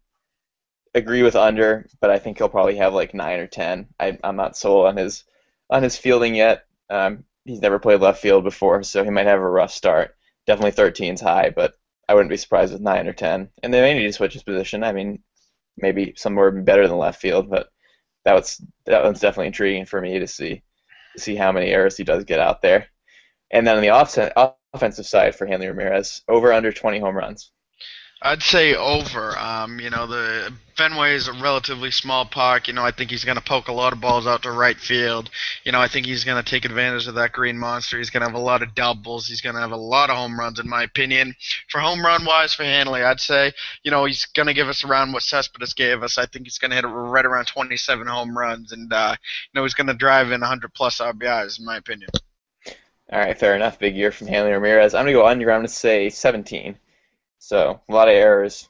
agree 0.94 1.24
with 1.24 1.36
under, 1.36 1.88
but 2.02 2.10
I 2.10 2.20
think 2.20 2.38
he'll 2.38 2.50
probably 2.50 2.76
have 2.78 2.94
like 2.94 3.14
nine 3.14 3.40
or 3.40 3.48
ten. 3.48 3.88
I, 4.00 4.18
I'm 4.24 4.36
not 4.36 4.58
sold 4.58 4.88
on 4.88 4.98
his 4.98 5.24
on 5.70 5.84
his 5.84 5.98
fielding 5.98 6.36
yet. 6.36 6.66
Um, 6.90 7.24
he's 7.46 7.62
never 7.62 7.80
played 7.80 8.02
left 8.02 8.22
field 8.22 8.44
before, 8.44 8.84
so 8.84 9.04
he 9.04 9.10
might 9.10 9.26
have 9.28 9.40
a 9.40 9.50
rough 9.50 9.72
start. 9.72 10.16
Definitely 10.46 10.72
13's 10.72 11.22
high, 11.22 11.50
but 11.50 11.74
I 12.08 12.14
wouldn't 12.14 12.30
be 12.30 12.38
surprised 12.38 12.74
with 12.74 12.82
nine 12.82 13.08
or 13.08 13.14
ten. 13.14 13.50
And 13.64 13.74
they 13.74 13.82
may 13.82 13.94
need 13.94 14.08
to 14.08 14.14
switch 14.14 14.34
his 14.34 14.44
position. 14.44 14.84
I 14.84 14.94
mean, 14.94 15.20
maybe 15.78 16.14
somewhere 16.18 16.52
better 16.52 16.88
than 16.88 16.98
left 16.98 17.22
field, 17.22 17.50
but 17.50 17.70
that 18.26 18.34
was 18.34 18.62
that 18.86 19.04
one's 19.04 19.20
definitely 19.22 19.48
intriguing 19.48 19.86
for 19.86 20.02
me 20.02 20.20
to 20.20 20.28
see 20.28 20.64
see 21.18 21.36
how 21.36 21.52
many 21.52 21.68
errors 21.68 21.98
he 21.98 22.04
does 22.04 22.24
get 22.26 22.40
out 22.40 22.62
there. 22.62 22.88
And 23.52 23.68
then 23.68 23.78
on 23.78 23.82
the 23.82 23.90
offset, 23.90 24.34
offensive 24.74 25.06
side 25.06 25.36
for 25.36 25.46
Hanley 25.46 25.68
Ramirez, 25.68 26.22
over 26.28 26.54
under 26.54 26.72
20 26.72 27.00
home 27.00 27.16
runs. 27.16 27.52
I'd 28.22 28.42
say 28.42 28.74
over. 28.74 29.38
Um, 29.38 29.80
you 29.80 29.92
know, 29.92 30.08
the 30.08 30.52
Fenway 30.76 31.14
is 31.14 31.28
a 31.28 31.34
relatively 31.34 31.92
small 31.92 32.26
park. 32.26 32.68
You 32.68 32.74
know, 32.74 32.84
I 32.84 32.90
think 32.90 33.12
he's 33.12 33.24
going 33.24 33.38
to 33.38 33.44
poke 33.44 33.68
a 33.68 33.74
lot 33.74 33.94
of 33.94 34.02
balls 34.02 34.26
out 34.26 34.42
to 34.44 34.52
right 34.52 34.78
field. 34.78 35.30
You 35.64 35.72
know, 35.72 35.80
I 35.80 35.88
think 35.88 36.08
he's 36.08 36.24
going 36.24 36.44
to 36.44 36.50
take 36.50 36.66
advantage 36.66 37.06
of 37.06 37.14
that 37.14 37.32
green 37.32 37.60
monster. 37.60 38.00
He's 38.00 38.10
going 38.10 38.22
to 38.22 38.28
have 38.28 38.36
a 38.36 38.44
lot 38.44 38.64
of 38.64 38.74
doubles. 38.74 39.28
He's 39.28 39.42
going 39.42 39.54
to 39.54 39.62
have 39.62 39.72
a 39.72 39.78
lot 39.78 40.10
of 40.10 40.18
home 40.18 40.40
runs, 40.40 40.60
in 40.60 40.68
my 40.68 40.82
opinion. 40.82 41.36
For 41.70 41.80
home 41.80 42.04
run 42.04 42.26
wise 42.26 42.56
for 42.56 42.64
Hanley, 42.64 43.04
I'd 43.04 43.20
say, 43.20 43.54
you 43.84 43.92
know, 43.92 44.06
he's 44.06 44.26
going 44.26 44.48
to 44.48 44.54
give 44.54 44.68
us 44.68 44.84
around 44.84 45.12
what 45.12 45.22
Cespedes 45.22 45.74
gave 45.74 46.02
us. 46.02 46.18
I 46.18 46.26
think 46.26 46.46
he's 46.46 46.58
going 46.58 46.72
to 46.72 46.76
hit 46.76 46.86
right 46.86 47.26
around 47.26 47.46
27 47.46 48.08
home 48.08 48.36
runs, 48.36 48.72
and 48.72 48.92
uh, 48.92 49.16
you 49.22 49.60
know, 49.60 49.64
he's 49.64 49.76
going 49.76 49.88
to 49.88 49.94
drive 49.94 50.32
in 50.32 50.42
100 50.42 50.74
plus 50.74 50.98
RBIs, 50.98 51.60
in 51.60 51.66
my 51.66 51.78
opinion. 51.78 52.10
All 53.12 53.20
right, 53.20 53.38
fair 53.38 53.56
enough. 53.56 53.80
Big 53.80 53.96
year 53.96 54.12
from 54.12 54.28
Hanley 54.28 54.52
Ramirez. 54.52 54.94
I'm 54.94 55.06
going 55.06 55.14
to 55.14 55.22
go 55.22 55.28
under. 55.28 55.50
I'm 55.50 55.60
going 55.60 55.68
to 55.68 55.74
say 55.74 56.10
17. 56.10 56.78
So 57.40 57.80
a 57.88 57.94
lot 57.94 58.10
of 58.10 58.14
errors, 58.14 58.68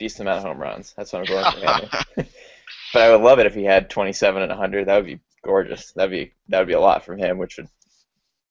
decent 0.00 0.28
amount 0.28 0.38
of 0.38 0.44
home 0.44 0.60
runs. 0.60 0.92
That's 0.96 1.12
what 1.12 1.20
I'm 1.20 1.26
going 1.26 1.52
for 1.52 1.66
Hanley. 1.66 1.88
but 2.92 3.02
I 3.02 3.10
would 3.10 3.22
love 3.22 3.38
it 3.38 3.46
if 3.46 3.54
he 3.54 3.62
had 3.62 3.88
27 3.88 4.42
and 4.42 4.50
100. 4.50 4.86
That 4.86 4.96
would 4.96 5.06
be 5.06 5.20
gorgeous. 5.44 5.92
That'd 5.92 6.10
be 6.10 6.32
that 6.48 6.58
would 6.58 6.68
be 6.68 6.74
a 6.74 6.80
lot 6.80 7.04
from 7.04 7.18
him, 7.18 7.38
which 7.38 7.58
would 7.58 7.68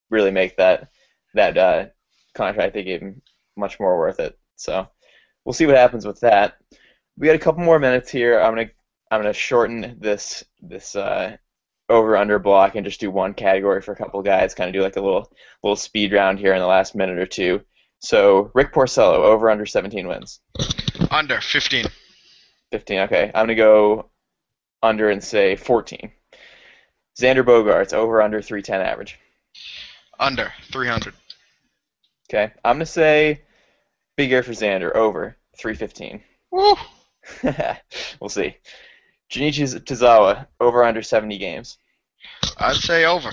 really 0.10 0.32
make 0.32 0.56
that 0.56 0.90
that 1.34 1.58
uh, 1.58 1.86
contract 2.34 2.74
they 2.74 2.84
gave 2.84 3.02
him 3.02 3.22
much 3.58 3.80
more 3.80 3.98
worth 3.98 4.20
it. 4.22 4.38
So 4.56 4.88
we'll 5.44 5.54
see 5.54 5.66
what 5.66 5.76
happens 5.76 6.06
with 6.06 6.22
that. 6.22 6.58
We 7.18 7.28
got 7.28 7.36
a 7.36 7.40
couple 7.40 7.64
more 7.64 7.80
minutes 7.80 8.10
here. 8.10 8.40
I'm 8.40 8.56
gonna 8.56 8.70
I'm 9.12 9.20
gonna 9.20 9.34
shorten 9.34 9.98
this 10.00 10.46
this 10.62 10.96
uh, 10.96 11.36
over 11.90 12.18
under 12.18 12.40
block 12.40 12.76
and 12.76 12.86
just 12.86 13.00
do 13.00 13.12
one 13.12 13.34
category 13.34 13.82
for 13.82 13.92
a 13.92 13.96
couple 13.96 14.22
guys. 14.22 14.56
Kind 14.56 14.70
of 14.70 14.74
do 14.74 14.82
like 14.82 14.96
a 14.96 15.02
little 15.02 15.32
little 15.64 15.76
speed 15.76 16.14
round 16.14 16.40
here 16.40 16.54
in 16.54 16.60
the 16.60 16.68
last 16.68 16.96
minute 16.96 17.20
or 17.20 17.26
two. 17.26 17.62
So 18.00 18.52
Rick 18.54 18.74
Porcello 18.74 19.24
over 19.24 19.50
under 19.50 19.66
17 19.66 20.08
wins. 20.08 20.40
Under 21.12 21.42
15. 21.42 21.86
15. 22.72 23.00
Okay, 23.02 23.32
I'm 23.34 23.44
gonna 23.44 23.56
go 23.56 24.10
under 24.82 25.10
and 25.10 25.24
say 25.24 25.56
14. 25.56 26.12
Xander 27.20 27.44
Bogaerts 27.44 27.94
over 27.94 28.22
under 28.22 28.42
310 28.42 28.82
average. 28.82 29.20
Under 30.20 30.52
300. 30.72 31.14
Okay, 32.30 32.52
I'm 32.64 32.76
gonna 32.76 32.86
say 32.86 33.42
big 34.18 34.32
year 34.32 34.44
for 34.44 34.52
Xander 34.52 34.94
over 34.94 35.38
315. 35.58 36.22
Woo! 36.52 36.76
we'll 38.20 38.30
see. 38.30 38.58
Junichi 39.36 39.80
Tazawa 39.82 40.48
over 40.60 40.84
under 40.84 41.02
70 41.02 41.38
games. 41.38 41.78
I'd 42.58 42.78
say 42.78 43.06
over. 43.06 43.32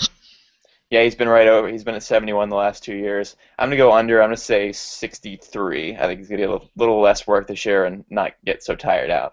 Yeah, 0.91 1.05
he's 1.05 1.15
been 1.15 1.29
right 1.29 1.47
over. 1.47 1.69
He's 1.69 1.85
been 1.85 1.95
at 1.95 2.03
71 2.03 2.49
the 2.49 2.57
last 2.57 2.85
two 2.85 2.95
years. 2.95 3.37
I'm 3.59 3.69
gonna 3.69 3.77
go 3.77 3.93
under. 3.93 4.21
I'm 4.21 4.27
gonna 4.27 4.37
say 4.37 4.73
63. 4.73 5.97
I 5.97 6.01
think 6.01 6.19
he's 6.19 6.29
gonna 6.29 6.43
get 6.43 6.51
a 6.51 6.61
little 6.77 7.01
less 7.01 7.27
work 7.27 7.47
this 7.47 7.65
year 7.65 7.85
and 7.85 8.05
not 8.11 8.33
get 8.45 8.63
so 8.63 8.75
tired 8.75 9.11
out. 9.11 9.33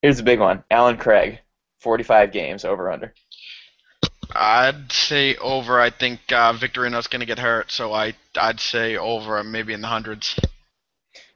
Here's 0.00 0.20
a 0.20 0.24
big 0.24 0.40
one. 0.40 0.64
Allen 0.70 0.96
Craig, 0.96 1.40
45 1.80 2.32
games 2.32 2.64
over 2.64 2.90
under. 2.90 3.12
I'd 4.34 4.90
say 4.92 5.36
over. 5.36 5.80
I 5.80 5.90
think 5.90 6.20
uh, 6.30 6.52
Victorino's 6.54 7.08
gonna 7.08 7.26
get 7.26 7.38
hurt, 7.38 7.70
so 7.70 7.92
I 7.92 8.14
I'd 8.36 8.60
say 8.60 8.96
over, 8.96 9.42
maybe 9.44 9.74
in 9.74 9.82
the 9.82 9.88
hundreds. 9.88 10.38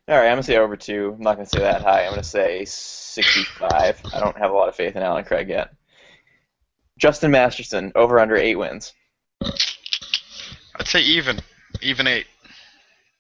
All 0.09 0.17
right, 0.17 0.25
I'm 0.25 0.33
gonna 0.33 0.43
say 0.43 0.57
over 0.57 0.75
two. 0.75 1.15
I'm 1.19 1.23
not 1.23 1.35
gonna 1.35 1.45
say 1.45 1.59
that 1.59 1.83
high. 1.83 2.07
I'm 2.07 2.13
gonna 2.13 2.23
say 2.25 2.65
65. 2.65 4.01
I 4.15 4.21
don't 4.21 4.39
have 4.39 4.51
a 4.51 4.55
lot 4.55 4.71
of 4.71 4.75
faith 4.75 4.97
in 4.97 5.03
Allen 5.03 5.25
Craig 5.25 5.51
yet. 5.51 5.75
Justin 6.97 7.31
Masterson 7.31 7.93
over 7.95 8.19
under 8.19 8.35
eight 8.35 8.57
wins. 8.57 8.95
I'd 9.43 10.87
say 10.87 11.03
even, 11.03 11.41
even 11.83 12.07
eight. 12.07 12.27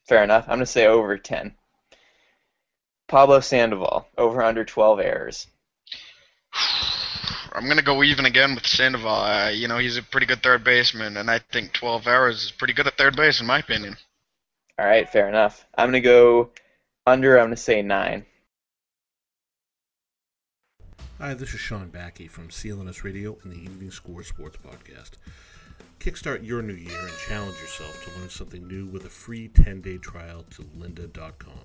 Fair 0.08 0.24
enough. 0.24 0.44
I'm 0.44 0.54
gonna 0.54 0.66
say 0.66 0.86
over 0.86 1.18
10. 1.18 1.54
Pablo 3.06 3.40
Sandoval 3.40 4.08
over 4.16 4.42
under 4.42 4.64
12 4.64 5.00
errors. 5.00 5.46
I'm 7.52 7.68
gonna 7.68 7.82
go 7.82 8.02
even 8.02 8.24
again 8.24 8.54
with 8.54 8.66
Sandoval. 8.66 9.14
Uh, 9.14 9.50
you 9.50 9.68
know, 9.68 9.76
he's 9.76 9.98
a 9.98 10.02
pretty 10.02 10.26
good 10.26 10.42
third 10.42 10.64
baseman, 10.64 11.18
and 11.18 11.30
I 11.30 11.38
think 11.38 11.74
12 11.74 12.06
errors 12.06 12.44
is 12.44 12.50
pretty 12.50 12.72
good 12.72 12.86
at 12.86 12.96
third 12.96 13.14
base, 13.14 13.42
in 13.42 13.46
my 13.46 13.58
opinion. 13.58 13.98
All 14.78 14.86
right, 14.86 15.06
fair 15.06 15.28
enough. 15.28 15.66
I'm 15.76 15.88
gonna 15.88 16.00
go 16.00 16.50
under. 17.08 17.38
I'm 17.38 17.46
gonna 17.46 17.56
say 17.56 17.82
nine. 17.82 18.26
Hi, 21.18 21.34
this 21.34 21.52
is 21.52 21.58
Sean 21.58 21.88
Backey 21.88 22.30
from 22.30 22.48
CLNS 22.48 23.02
Radio 23.02 23.36
and 23.42 23.52
the 23.52 23.58
Evening 23.60 23.90
Score 23.90 24.22
Sports 24.22 24.56
Podcast. 24.56 25.12
Kickstart 25.98 26.46
your 26.46 26.62
new 26.62 26.74
year 26.74 27.00
and 27.00 27.18
challenge 27.26 27.58
yourself 27.60 28.04
to 28.04 28.20
learn 28.20 28.28
something 28.28 28.68
new 28.68 28.86
with 28.86 29.04
a 29.04 29.08
free 29.08 29.48
10 29.48 29.80
day 29.80 29.98
trial 29.98 30.44
to 30.50 30.62
lynda.com. 30.62 31.64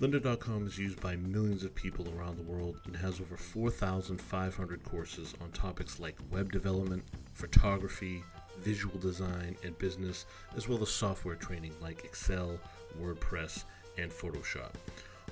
Lynda.com 0.00 0.66
is 0.66 0.78
used 0.78 1.00
by 1.00 1.16
millions 1.16 1.64
of 1.64 1.74
people 1.74 2.06
around 2.16 2.38
the 2.38 2.50
world 2.50 2.80
and 2.86 2.96
has 2.96 3.20
over 3.20 3.36
4,500 3.36 4.84
courses 4.84 5.34
on 5.42 5.50
topics 5.50 5.98
like 5.98 6.16
web 6.30 6.52
development, 6.52 7.02
photography, 7.34 8.22
visual 8.60 8.98
design, 8.98 9.56
and 9.64 9.76
business, 9.78 10.24
as 10.56 10.68
well 10.68 10.80
as 10.80 10.88
software 10.88 11.34
training 11.34 11.72
like 11.82 12.04
Excel, 12.04 12.58
WordPress, 13.00 13.64
and 13.98 14.10
Photoshop. 14.10 14.72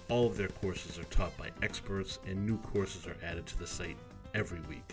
All 0.09 0.27
of 0.27 0.37
their 0.37 0.49
courses 0.49 0.99
are 0.99 1.05
taught 1.05 1.37
by 1.37 1.51
experts, 1.63 2.19
and 2.27 2.47
new 2.47 2.59
courses 2.59 3.07
are 3.07 3.17
added 3.25 3.47
to 3.47 3.59
the 3.59 3.67
site 3.67 3.97
every 4.35 4.61
week. 4.69 4.85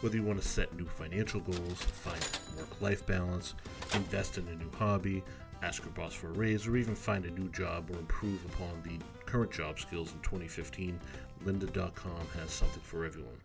Whether 0.00 0.16
you 0.16 0.22
want 0.22 0.40
to 0.40 0.46
set 0.46 0.76
new 0.76 0.86
financial 0.86 1.40
goals, 1.40 1.82
find 1.82 2.58
work 2.58 2.80
life 2.80 3.06
balance, 3.06 3.54
invest 3.94 4.38
in 4.38 4.46
a 4.48 4.54
new 4.54 4.70
hobby, 4.78 5.22
ask 5.62 5.82
your 5.82 5.92
boss 5.92 6.12
for 6.14 6.28
a 6.28 6.32
raise, 6.32 6.66
or 6.66 6.76
even 6.76 6.94
find 6.94 7.24
a 7.24 7.30
new 7.30 7.48
job 7.48 7.90
or 7.90 7.98
improve 7.98 8.44
upon 8.46 8.82
the 8.82 8.98
current 9.24 9.50
job 9.50 9.78
skills 9.78 10.12
in 10.12 10.20
2015, 10.20 11.00
lynda.com 11.44 12.26
has 12.38 12.50
something 12.50 12.82
for 12.82 13.04
everyone. 13.04 13.38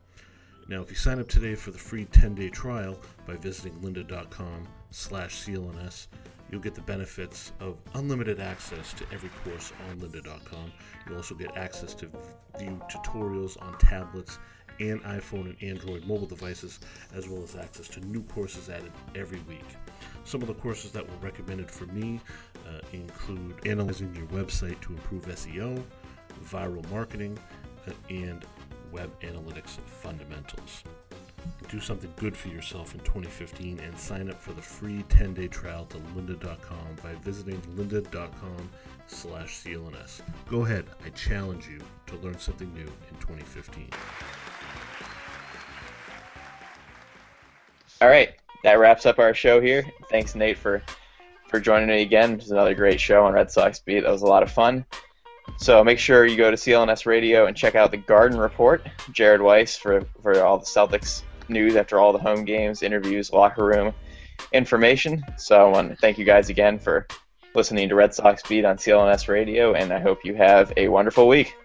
Now, 0.68 0.82
if 0.82 0.92
you 0.92 0.96
sign 0.96 1.20
up 1.20 1.28
today 1.28 1.56
for 1.56 1.72
the 1.72 1.80
free 1.80 2.06
10-day 2.06 2.50
trial 2.50 3.00
by 3.26 3.36
visiting 3.36 3.74
lynda.com 3.80 4.68
slash 4.92 5.44
CLNS, 5.44 6.08
you'll 6.52 6.62
get 6.62 6.76
the 6.76 6.82
benefits 6.82 7.52
of 7.60 7.78
unlimited 7.94 8.40
access 8.40 8.94
to 8.94 9.06
every 9.12 9.30
course 9.44 9.72
on 9.90 10.00
lynda.com. 10.00 10.72
You'll 11.08 11.18
also 11.18 11.36
get 11.36 11.56
access 11.58 11.94
to 11.96 12.10
view 12.58 12.82
tutorials 12.92 13.62
on 13.62 13.78
tablets 13.78 14.40
and 14.80 15.02
iPhone 15.04 15.46
and 15.46 15.64
Android 15.64 16.06
mobile 16.06 16.28
devices, 16.28 16.80
as 17.14 17.28
well 17.28 17.44
as 17.44 17.56
access 17.56 17.88
to 17.90 18.00
new 18.02 18.24
courses 18.24 18.70
added 18.70 18.92
every 19.16 19.40
week. 19.48 19.66
Some 20.24 20.42
of 20.42 20.48
the 20.48 20.54
courses 20.54 20.92
that 20.92 21.08
were 21.08 21.18
recommended 21.18 21.70
for 21.70 21.86
me 21.88 22.22
uh, 22.68 22.80
include 22.94 23.56
analyzing 23.66 24.16
your 24.16 24.28
website 24.28 24.80
to 24.82 24.94
improve 24.94 25.26
SEO, 25.26 25.84
viral 26.46 26.90
marketing, 26.92 27.38
uh, 27.88 27.92
and 28.10 28.46
web 28.92 29.12
analytics 29.22 29.78
fundamentals. 29.86 30.84
Do 31.70 31.80
something 31.80 32.12
good 32.16 32.36
for 32.36 32.48
yourself 32.48 32.94
in 32.94 33.00
2015 33.02 33.80
and 33.80 33.98
sign 33.98 34.30
up 34.30 34.42
for 34.42 34.54
the 34.54 34.62
free 34.62 35.04
10-day 35.10 35.48
trial 35.48 35.86
to 35.86 35.98
lynda.com 35.98 36.96
by 37.04 37.14
visiting 37.22 37.62
lynda.com 37.76 38.70
slash 39.08 39.64
CLNS. 39.64 40.22
Go 40.50 40.66
ahead, 40.66 40.86
I 41.06 41.10
challenge 41.10 41.68
you 41.68 41.80
to 42.08 42.16
learn 42.24 42.40
something 42.40 42.74
new 42.74 42.82
in 42.82 43.18
2015. 43.20 43.90
All 48.02 48.08
right, 48.08 48.30
that 48.64 48.80
wraps 48.80 49.06
up 49.06 49.20
our 49.20 49.34
show 49.34 49.60
here. 49.60 49.86
Thanks, 50.10 50.34
Nate, 50.34 50.58
for 50.58 50.82
for 51.50 51.60
joining 51.60 51.90
me 51.90 52.02
again. 52.02 52.36
This 52.36 52.46
is 52.46 52.52
another 52.52 52.76
great 52.76 53.00
show 53.00 53.26
on 53.26 53.34
Red 53.34 53.52
Sox 53.52 53.80
Beat. 53.80 54.02
That 54.02 54.12
was 54.12 54.22
a 54.22 54.28
lot 54.28 54.44
of 54.44 54.52
fun. 54.52 54.86
So 55.58 55.84
make 55.84 56.00
sure 56.00 56.26
you 56.26 56.38
go 56.38 56.52
to 56.52 56.56
CLNS 56.56 57.06
Radio 57.06 57.48
and 57.48 57.58
check 57.58 57.76
out 57.76 57.92
the 57.92 57.98
Garden 57.98 58.40
Report. 58.40 58.88
Jared 59.12 59.42
Weiss 59.42 59.76
for 59.76 60.02
for 60.22 60.42
all 60.42 60.60
the 60.60 60.66
Celtics 60.66 61.24
news 61.50 61.76
after 61.76 62.00
all 62.00 62.14
the 62.14 62.20
home 62.20 62.46
games, 62.46 62.84
interviews, 62.84 63.32
locker 63.32 63.66
room 63.66 63.94
information. 64.54 65.24
So 65.38 65.68
I 65.68 65.70
want 65.70 65.90
to 65.90 65.96
thank 65.98 66.18
you 66.18 66.26
guys 66.26 66.50
again 66.50 66.80
for 66.80 67.08
listening 67.56 67.90
to 67.90 67.96
Red 67.96 68.14
Sox 68.14 68.44
Beat 68.44 68.66
on 68.66 68.78
CLNS 68.78 69.28
Radio, 69.28 69.74
and 69.74 69.92
I 69.92 70.00
hope 70.00 70.24
you 70.24 70.36
have 70.36 70.72
a 70.78 70.88
wonderful 70.88 71.28
week. 71.28 71.56